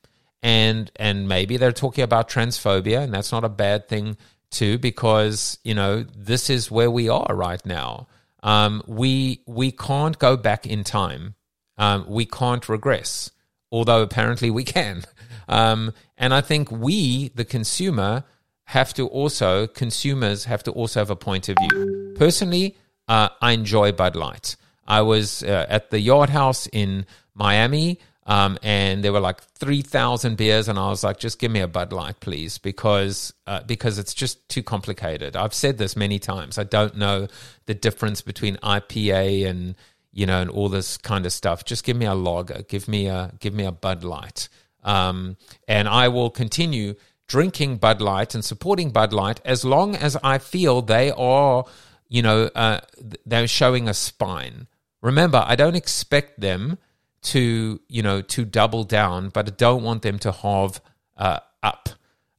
and 0.42 0.90
and 0.96 1.28
maybe 1.28 1.58
they're 1.58 1.72
talking 1.72 2.02
about 2.02 2.30
transphobia, 2.30 3.02
and 3.02 3.12
that's 3.12 3.32
not 3.32 3.44
a 3.44 3.50
bad 3.50 3.88
thing 3.88 4.16
to 4.52 4.78
because 4.78 5.58
you 5.64 5.74
know 5.74 6.04
this 6.16 6.50
is 6.50 6.70
where 6.70 6.90
we 6.90 7.08
are 7.08 7.34
right 7.34 7.64
now. 7.64 8.08
Um, 8.42 8.82
we 8.86 9.42
we 9.46 9.72
can't 9.72 10.18
go 10.18 10.36
back 10.36 10.66
in 10.66 10.84
time. 10.84 11.34
Um, 11.76 12.06
we 12.08 12.26
can't 12.26 12.68
regress, 12.68 13.30
although 13.70 14.02
apparently 14.02 14.50
we 14.50 14.64
can. 14.64 15.04
Um, 15.50 15.94
and 16.18 16.34
I 16.34 16.42
think 16.42 16.70
we, 16.70 17.30
the 17.30 17.44
consumer, 17.44 18.24
have 18.64 18.92
to 18.92 19.06
also 19.06 19.66
consumers 19.66 20.44
have 20.44 20.62
to 20.64 20.72
also 20.72 21.00
have 21.00 21.08
a 21.08 21.16
point 21.16 21.48
of 21.48 21.56
view. 21.58 22.12
Personally, 22.16 22.76
uh, 23.08 23.30
I 23.40 23.52
enjoy 23.52 23.92
Bud 23.92 24.14
Light. 24.14 24.56
I 24.86 25.00
was 25.00 25.42
uh, 25.42 25.64
at 25.70 25.88
the 25.88 26.00
Yard 26.00 26.28
House 26.28 26.66
in 26.66 27.06
Miami 27.34 27.98
um, 28.28 28.58
and 28.62 29.02
there 29.02 29.12
were 29.12 29.20
like 29.20 29.40
three 29.40 29.80
thousand 29.80 30.36
beers, 30.36 30.68
and 30.68 30.78
I 30.78 30.90
was 30.90 31.02
like, 31.02 31.18
just 31.18 31.38
give 31.38 31.50
me 31.50 31.60
a 31.60 31.66
Bud 31.66 31.94
Light, 31.94 32.20
please, 32.20 32.58
because 32.58 33.32
uh, 33.46 33.62
because 33.62 33.98
it's 33.98 34.12
just 34.12 34.46
too 34.50 34.62
complicated. 34.62 35.34
I've 35.34 35.54
said 35.54 35.78
this 35.78 35.96
many 35.96 36.18
times. 36.18 36.58
I 36.58 36.64
don't 36.64 36.94
know 36.94 37.28
the 37.64 37.72
difference 37.72 38.20
between 38.20 38.56
IPA 38.56 39.48
and 39.48 39.76
you 40.12 40.26
know 40.26 40.42
and 40.42 40.50
all 40.50 40.68
this 40.68 40.98
kind 40.98 41.24
of 41.24 41.32
stuff. 41.32 41.64
Just 41.64 41.84
give 41.84 41.96
me 41.96 42.04
a 42.04 42.14
lager, 42.14 42.62
give 42.68 42.86
me 42.86 43.06
a 43.06 43.32
give 43.40 43.54
me 43.54 43.64
a 43.64 43.72
Bud 43.72 44.04
Light, 44.04 44.50
um, 44.84 45.38
and 45.66 45.88
I 45.88 46.08
will 46.08 46.28
continue 46.28 46.96
drinking 47.28 47.78
Bud 47.78 48.02
Light 48.02 48.34
and 48.34 48.44
supporting 48.44 48.90
Bud 48.90 49.14
Light 49.14 49.40
as 49.46 49.64
long 49.64 49.96
as 49.96 50.18
I 50.22 50.36
feel 50.36 50.82
they 50.82 51.10
are, 51.12 51.64
you 52.08 52.20
know, 52.20 52.50
uh, 52.54 52.80
they're 53.24 53.48
showing 53.48 53.88
a 53.88 53.94
spine. 53.94 54.66
Remember, 55.00 55.42
I 55.46 55.56
don't 55.56 55.76
expect 55.76 56.40
them 56.40 56.76
to 57.20 57.80
you 57.88 58.02
know 58.02 58.22
to 58.22 58.44
double 58.44 58.84
down, 58.84 59.30
but 59.30 59.48
I 59.48 59.50
don't 59.50 59.82
want 59.82 60.02
them 60.02 60.18
to 60.20 60.32
halve 60.32 60.80
uh, 61.16 61.40
up. 61.62 61.88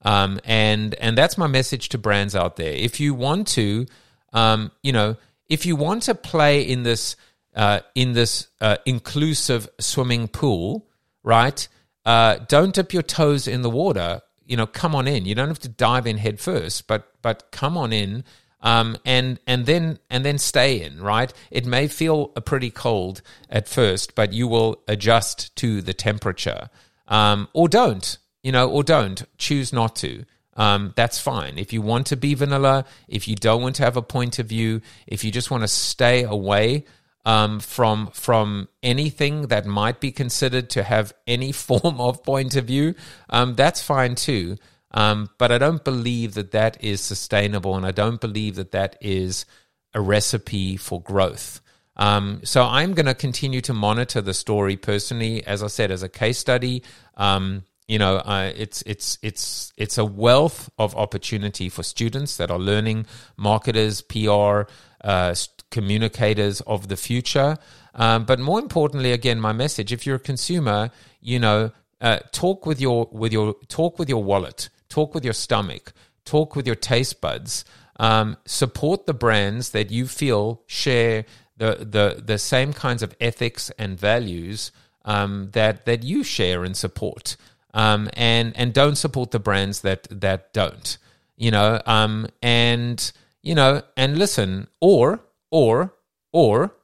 Um, 0.02 0.40
and 0.46 0.96
and 0.96 1.18
that's 1.18 1.38
my 1.38 1.48
message 1.48 1.90
to 1.90 1.98
brands 1.98 2.36
out 2.36 2.56
there. 2.56 2.72
If 2.72 3.00
you 3.00 3.14
want 3.14 3.48
to, 3.50 3.86
um, 4.34 4.72
you 4.82 4.92
know, 4.92 5.18
if 5.50 5.66
you 5.66 5.76
want 5.76 6.04
to 6.04 6.16
play 6.16 6.62
in 6.62 6.84
this 6.84 7.16
uh, 7.56 7.82
in 7.96 8.14
this 8.14 8.48
uh, 8.62 8.78
inclusive 8.86 9.68
swimming 9.80 10.28
pool, 10.28 10.88
right? 11.24 11.68
Uh, 12.06 12.38
don't 12.48 12.74
dip 12.74 12.94
your 12.94 13.04
toes 13.04 13.48
in 13.48 13.62
the 13.62 13.70
water. 13.70 14.22
You 14.46 14.58
know, 14.58 14.66
come 14.66 14.96
on 14.96 15.08
in. 15.08 15.26
You 15.26 15.36
don't 15.36 15.50
have 15.50 15.60
to 15.60 15.70
dive 15.70 16.08
in 16.08 16.18
head 16.18 16.40
first, 16.40 16.88
but 16.88 17.12
but 17.22 17.52
come 17.52 17.78
on 17.78 17.92
in 17.92 18.24
um, 18.62 18.98
and 19.06 19.40
and 19.48 19.66
then 19.66 20.00
and 20.10 20.26
then 20.26 20.38
stay 20.38 20.82
in. 20.82 21.02
Right, 21.02 21.34
it 21.52 21.66
may 21.66 21.88
feel 21.88 22.28
pretty 22.28 22.72
cold 22.72 23.22
at 23.50 23.68
first, 23.68 24.16
but 24.16 24.34
you 24.34 24.48
will 24.48 24.82
adjust 24.88 25.56
to 25.58 25.82
the 25.82 25.94
temperature, 25.94 26.70
um, 27.08 27.48
or 27.54 27.68
don't. 27.68 28.18
You 28.42 28.54
know, 28.54 28.70
or 28.70 28.84
don't 28.84 29.22
choose 29.38 29.74
not 29.74 29.98
to. 29.98 30.24
Um, 30.60 30.94
that's 30.96 31.20
fine. 31.20 31.58
If 31.58 31.72
you 31.72 31.82
want 31.82 32.08
to 32.08 32.18
be 32.18 32.34
vanilla, 32.34 32.86
if 33.08 33.28
you 33.28 33.36
don't 33.36 33.62
want 33.62 33.78
to 33.78 33.84
have 33.84 33.96
a 33.96 34.02
point 34.02 34.40
of 34.40 34.48
view, 34.48 34.82
if 35.08 35.24
you 35.24 35.32
just 35.32 35.52
want 35.52 35.64
to 35.64 35.70
stay 35.70 36.24
away 36.24 36.86
um, 37.26 37.60
from 37.60 38.08
from 38.14 38.68
anything 38.84 39.44
that 39.48 39.66
might 39.66 40.02
be 40.02 40.12
considered 40.12 40.70
to 40.72 40.84
have 40.84 41.14
any 41.28 41.52
form 41.66 42.02
of 42.02 42.24
point 42.24 42.56
of 42.56 42.66
view, 42.66 42.96
um, 43.30 43.56
that's 43.56 43.82
fine 43.82 44.16
too. 44.16 44.58
Um, 44.92 45.30
but 45.38 45.52
I 45.52 45.58
don't 45.58 45.84
believe 45.84 46.34
that 46.34 46.52
that 46.52 46.84
is 46.84 47.02
sustainable, 47.02 47.76
and 47.76 47.86
I 47.86 47.92
don't 47.92 48.20
believe 48.20 48.56
that 48.56 48.72
that 48.72 48.96
is 49.02 49.46
a 49.94 50.02
recipe 50.02 50.78
for 50.78 51.02
growth. 51.02 51.62
Um, 51.96 52.42
so 52.44 52.64
I'm 52.64 52.94
going 52.94 53.08
to 53.08 53.14
continue 53.14 53.62
to 53.62 53.74
monitor 53.74 54.22
the 54.22 54.34
story 54.34 54.78
personally, 54.78 55.46
as 55.46 55.62
I 55.62 55.68
said, 55.68 55.92
as 55.92 56.02
a 56.02 56.10
case 56.10 56.38
study. 56.38 56.84
Um, 57.18 57.64
you 57.88 58.00
know, 58.00 58.18
uh, 58.18 58.52
it's 58.56 58.84
it's 58.84 59.18
it's 59.22 59.74
it's 59.76 59.98
a 59.98 60.06
wealth 60.06 60.70
of 60.78 60.96
opportunity 60.96 61.70
for 61.70 61.84
students 61.84 62.38
that 62.38 62.52
are 62.52 62.60
learning, 62.60 63.08
marketers, 63.36 64.02
PR, 64.02 64.62
uh, 65.04 65.36
communicators 65.72 66.62
of 66.62 66.88
the 66.88 66.96
future. 66.96 67.58
Um, 67.96 68.26
but 68.26 68.40
more 68.40 68.60
importantly, 68.60 69.12
again, 69.12 69.42
my 69.42 69.54
message: 69.54 69.92
if 69.92 70.06
you're 70.06 70.18
a 70.18 70.20
consumer, 70.20 70.92
you 71.20 71.40
know, 71.40 71.72
uh, 72.00 72.20
talk 72.32 72.66
with 72.66 72.80
your 72.80 73.10
with 73.12 73.34
your 73.34 73.56
talk 73.68 73.98
with 74.00 74.08
your 74.08 74.24
wallet 74.24 74.70
talk 74.90 75.14
with 75.14 75.24
your 75.24 75.34
stomach, 75.34 75.94
talk 76.26 76.56
with 76.56 76.66
your 76.66 76.76
taste 76.76 77.22
buds. 77.22 77.66
Um, 78.02 78.38
support 78.46 79.08
the 79.08 79.14
brands 79.14 79.72
that 79.72 79.92
you 79.92 80.08
feel 80.08 80.62
share 80.68 81.26
the, 81.58 81.86
the, 81.90 82.24
the 82.26 82.38
same 82.38 82.72
kinds 82.72 83.04
of 83.04 83.14
ethics 83.20 83.70
and 83.78 84.00
values 84.00 84.72
um, 85.06 85.50
that, 85.52 85.86
that 85.86 86.04
you 86.04 86.24
share 86.24 86.64
and 86.64 86.76
support. 86.76 87.36
Um, 87.74 88.10
and, 88.14 88.56
and 88.58 88.74
don't 88.74 88.96
support 88.96 89.32
the 89.32 89.40
brands 89.40 89.82
that, 89.82 90.08
that 90.10 90.54
don't, 90.54 90.98
you 91.38 91.52
know, 91.52 91.82
um, 91.86 92.28
and, 92.42 93.12
you 93.44 93.54
know, 93.54 93.84
and 93.96 94.18
listen, 94.18 94.68
or, 94.80 95.20
or, 95.52 95.94
or 96.32 96.76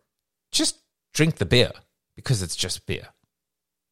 just 0.52 0.78
drink 1.14 1.36
the 1.36 1.46
beer 1.46 1.72
because 2.16 2.44
it's 2.44 2.56
just 2.56 2.86
beer. 2.86 3.08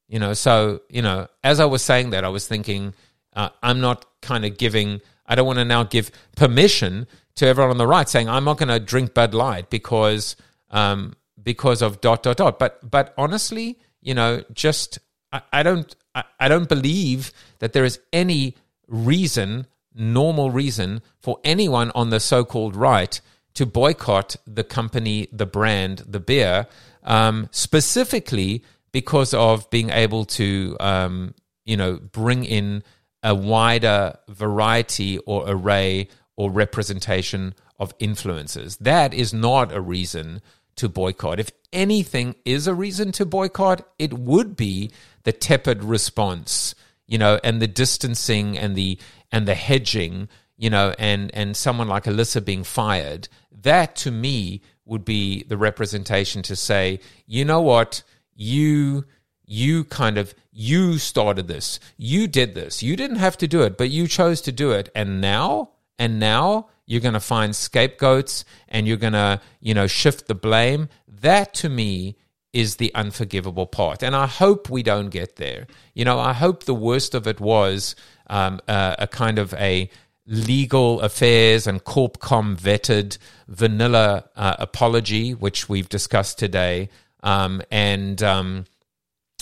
You 0.07 0.19
know, 0.19 0.33
so, 0.33 0.81
you 0.89 1.01
know, 1.01 1.27
as 1.43 1.59
I 1.59 1.65
was 1.65 1.81
saying 1.81 2.11
that, 2.11 2.23
I 2.23 2.29
was 2.29 2.47
thinking, 2.47 2.93
uh, 3.35 3.49
I'm 3.61 3.81
not 3.81 4.05
kind 4.21 4.45
of 4.45 4.57
giving, 4.57 5.01
I 5.25 5.35
don't 5.35 5.47
want 5.47 5.59
to 5.59 5.65
now 5.65 5.83
give 5.83 6.11
permission 6.35 7.07
to 7.35 7.47
everyone 7.47 7.71
on 7.71 7.77
the 7.77 7.87
right 7.87 8.07
saying, 8.07 8.29
I'm 8.29 8.43
not 8.43 8.57
going 8.57 8.69
to 8.69 8.79
drink 8.79 9.13
Bud 9.13 9.33
Light 9.33 9.69
because, 9.69 10.35
um, 10.71 11.13
because 11.41 11.81
of 11.81 12.01
dot, 12.01 12.23
dot, 12.23 12.37
dot. 12.37 12.59
But, 12.59 12.89
but 12.89 13.13
honestly, 13.17 13.79
you 14.01 14.13
know, 14.13 14.43
just, 14.53 14.99
I, 15.31 15.41
I 15.51 15.63
don't, 15.63 15.95
I, 16.13 16.23
I 16.39 16.47
don't 16.47 16.69
believe 16.69 17.31
that 17.59 17.73
there 17.73 17.85
is 17.85 17.99
any 18.11 18.55
reason, 18.87 19.67
normal 19.95 20.51
reason 20.51 21.01
for 21.19 21.39
anyone 21.43 21.91
on 21.95 22.09
the 22.09 22.19
so 22.19 22.45
called 22.45 22.75
right 22.75 23.19
to 23.55 23.65
boycott 23.65 24.35
the 24.45 24.63
company, 24.63 25.27
the 25.31 25.45
brand, 25.45 26.03
the 26.07 26.19
beer, 26.19 26.67
um, 27.03 27.47
specifically 27.51 28.63
because 28.91 29.33
of 29.33 29.69
being 29.69 29.89
able 29.89 30.25
to, 30.25 30.77
um, 30.79 31.33
you 31.65 31.77
know, 31.77 31.97
bring 31.97 32.45
in 32.45 32.83
a 33.23 33.33
wider 33.33 34.17
variety 34.27 35.17
or 35.19 35.45
array 35.47 36.09
or 36.35 36.51
representation 36.51 37.55
of 37.79 37.93
influences. 37.99 38.77
That 38.77 39.13
is 39.13 39.33
not 39.33 39.71
a 39.71 39.81
reason 39.81 40.41
to 40.75 40.89
boycott. 40.89 41.39
If 41.39 41.51
anything 41.71 42.35
is 42.45 42.67
a 42.67 42.73
reason 42.73 43.11
to 43.13 43.25
boycott, 43.25 43.87
it 43.97 44.13
would 44.13 44.55
be 44.55 44.91
the 45.23 45.31
tepid 45.31 45.83
response, 45.83 46.75
you 47.07 47.17
know, 47.17 47.39
and 47.43 47.61
the 47.61 47.67
distancing 47.67 48.57
and 48.57 48.75
the 48.75 48.99
and 49.31 49.47
the 49.47 49.55
hedging, 49.55 50.27
you 50.57 50.69
know, 50.69 50.93
and 50.99 51.33
and 51.33 51.55
someone 51.55 51.87
like 51.87 52.05
Alissa 52.05 52.43
being 52.43 52.63
fired. 52.63 53.29
That 53.51 53.95
to 53.97 54.11
me 54.11 54.61
would 54.85 55.05
be 55.05 55.43
the 55.43 55.57
representation 55.57 56.41
to 56.43 56.55
say, 56.55 56.99
you 57.25 57.45
know 57.45 57.61
what, 57.61 58.03
you 58.35 59.05
you 59.53 59.83
kind 59.83 60.17
of 60.17 60.33
you 60.51 60.97
started 60.97 61.47
this. 61.47 61.79
You 61.95 62.27
did 62.27 62.55
this. 62.55 62.81
You 62.81 62.95
didn't 62.95 63.17
have 63.17 63.37
to 63.37 63.47
do 63.47 63.61
it 63.61 63.77
but 63.77 63.91
you 63.91 64.07
chose 64.07 64.41
to 64.41 64.51
do 64.51 64.71
it. 64.71 64.89
And 64.95 65.21
now 65.21 65.69
and 65.99 66.19
now 66.19 66.69
you're 66.85 67.01
going 67.01 67.13
to 67.13 67.19
find 67.19 67.55
scapegoats 67.55 68.45
and 68.67 68.87
you're 68.87 68.97
going 68.97 69.13
to 69.13 69.39
you 69.59 69.73
know 69.73 69.87
shift 69.87 70.27
the 70.27 70.35
blame. 70.35 70.89
That 71.07 71.53
to 71.55 71.69
me 71.69 72.17
is 72.51 72.77
the 72.77 72.93
unforgivable 72.95 73.67
part. 73.67 74.03
And 74.03 74.15
i 74.15 74.25
hope 74.25 74.69
we 74.69 74.81
don't 74.81 75.09
get 75.09 75.35
there. 75.35 75.67
You 75.93 76.05
know 76.05 76.19
i 76.19 76.33
hope 76.33 76.63
the 76.63 76.81
worst 76.89 77.13
of 77.13 77.27
it 77.27 77.39
was 77.39 77.95
um, 78.27 78.59
a, 78.67 78.95
a 78.99 79.07
kind 79.07 79.37
of 79.37 79.53
a 79.55 79.89
legal 80.25 81.01
affairs 81.01 81.67
and 81.67 81.83
corpcom 81.83 82.57
vetted 82.57 83.17
vanilla 83.49 84.29
uh, 84.37 84.55
apology 84.57 85.33
which 85.33 85.69
we've 85.69 85.89
discussed 85.89 86.39
today. 86.39 86.89
Um, 87.21 87.61
and 87.71 88.21
um, 88.21 88.65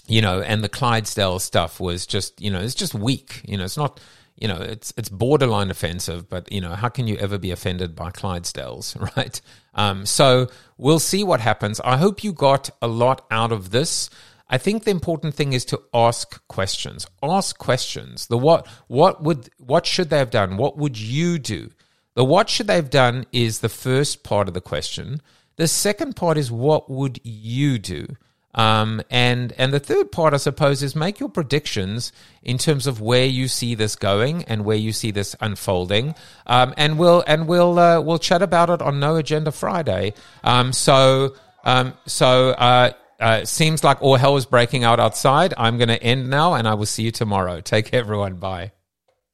you 0.08 0.22
know, 0.22 0.41
and 0.41 0.64
the 0.64 0.70
Clydesdale 0.70 1.39
stuff 1.39 1.80
was 1.80 2.06
just, 2.06 2.39
you 2.41 2.52
know, 2.52 2.60
it's 2.60 2.76
just 2.76 2.93
weak. 2.93 3.41
You 3.45 3.58
know, 3.58 3.64
it's 3.64 3.78
not, 3.78 3.99
you 4.36 4.47
know, 4.47 4.58
it's 4.58 4.93
it's 4.97 5.10
borderline 5.10 5.70
offensive, 5.70 6.28
but 6.30 6.52
you 6.52 6.62
know, 6.62 6.72
how 6.72 6.89
can 6.89 7.08
you 7.08 7.18
ever 7.18 7.38
be 7.38 7.52
offended 7.52 7.95
by 7.95 8.12
Clydesdales, 8.12 8.99
right? 9.18 9.39
Um, 9.74 10.06
so 10.06 10.47
we'll 10.78 10.99
see 10.99 11.24
what 11.24 11.39
happens. 11.39 11.80
I 11.82 11.97
hope 11.97 12.24
you 12.24 12.34
got 12.34 12.70
a 12.82 12.88
lot 12.88 13.26
out 13.32 13.52
of 13.52 13.72
this. 13.72 14.10
I 14.49 14.58
think 14.58 14.84
the 14.84 14.91
important 14.91 15.34
thing 15.34 15.54
is 15.54 15.64
to 15.66 15.82
ask 15.93 16.45
questions. 16.49 17.08
Ask 17.24 17.58
questions. 17.58 18.28
The 18.28 18.38
what 18.38 18.68
what 18.88 19.24
would 19.24 19.49
what 19.58 19.86
should 19.86 20.10
they 20.10 20.18
have 20.18 20.32
done? 20.32 20.58
What 20.58 20.78
would 20.78 20.99
you 20.99 21.39
do? 21.39 21.70
The 22.16 22.26
what 22.26 22.49
should 22.49 22.68
they 22.68 22.76
have 22.76 22.89
done 22.89 23.26
is 23.32 23.60
the 23.60 23.70
first 23.70 24.24
part 24.24 24.49
of 24.49 24.54
the 24.54 24.62
question. 24.62 25.22
The 25.56 25.68
second 25.68 26.16
part 26.16 26.38
is 26.38 26.52
what 26.52 26.89
would 26.89 27.20
you 27.24 27.80
do? 27.80 28.08
Um, 28.54 29.02
and 29.10 29.54
and 29.58 29.74
the 29.74 29.80
third 29.80 30.12
part, 30.12 30.34
I 30.34 30.38
suppose, 30.38 30.84
is 30.84 30.95
make 30.95 31.20
your 31.20 31.30
predictions 31.30 32.12
in 32.43 32.58
terms 32.58 32.88
of 32.88 32.99
where 32.99 33.26
you 33.26 33.47
see 33.47 33.76
this 33.76 33.95
going 33.95 34.43
and 34.43 34.66
where 34.66 34.78
you 34.78 34.91
see 34.91 35.12
this 35.12 35.36
unfolding. 35.39 36.16
Um, 36.47 36.74
and 36.78 36.99
we'll 36.99 37.24
and 37.28 37.47
we'll 37.47 37.80
uh, 37.80 38.02
we'll 38.02 38.20
chat 38.20 38.41
about 38.41 38.70
it 38.70 38.82
on 38.82 38.99
No 38.99 39.16
Agenda 39.16 39.52
Friday. 39.52 40.14
Um, 40.43 40.74
so 40.74 41.36
um, 41.64 41.93
so 42.06 42.49
uh, 42.52 42.91
uh, 43.20 43.45
seems 43.45 43.84
like 43.84 44.02
all 44.02 44.16
hell 44.16 44.36
is 44.36 44.45
breaking 44.45 44.84
out 44.84 44.99
outside. 44.99 45.54
I'm 45.58 45.78
going 45.78 45.89
to 45.89 46.02
end 46.02 46.30
now, 46.30 46.56
and 46.56 46.68
I 46.68 46.74
will 46.74 46.86
see 46.86 47.04
you 47.04 47.12
tomorrow. 47.12 47.62
Take 47.62 47.91
care, 47.91 47.99
everyone. 48.02 48.36
Bye. 48.36 48.72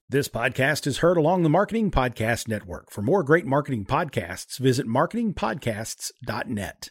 This 0.10 0.30
podcast 0.30 0.88
is 0.88 1.00
heard 1.00 1.18
along 1.18 1.44
the 1.44 1.50
Marketing 1.50 1.92
Podcast 1.92 2.48
Network. 2.48 2.92
For 2.92 3.02
more 3.02 3.24
great 3.24 3.46
marketing 3.46 3.84
podcasts, 3.86 4.58
visit 4.58 4.88
marketingpodcasts.net. 4.88 6.86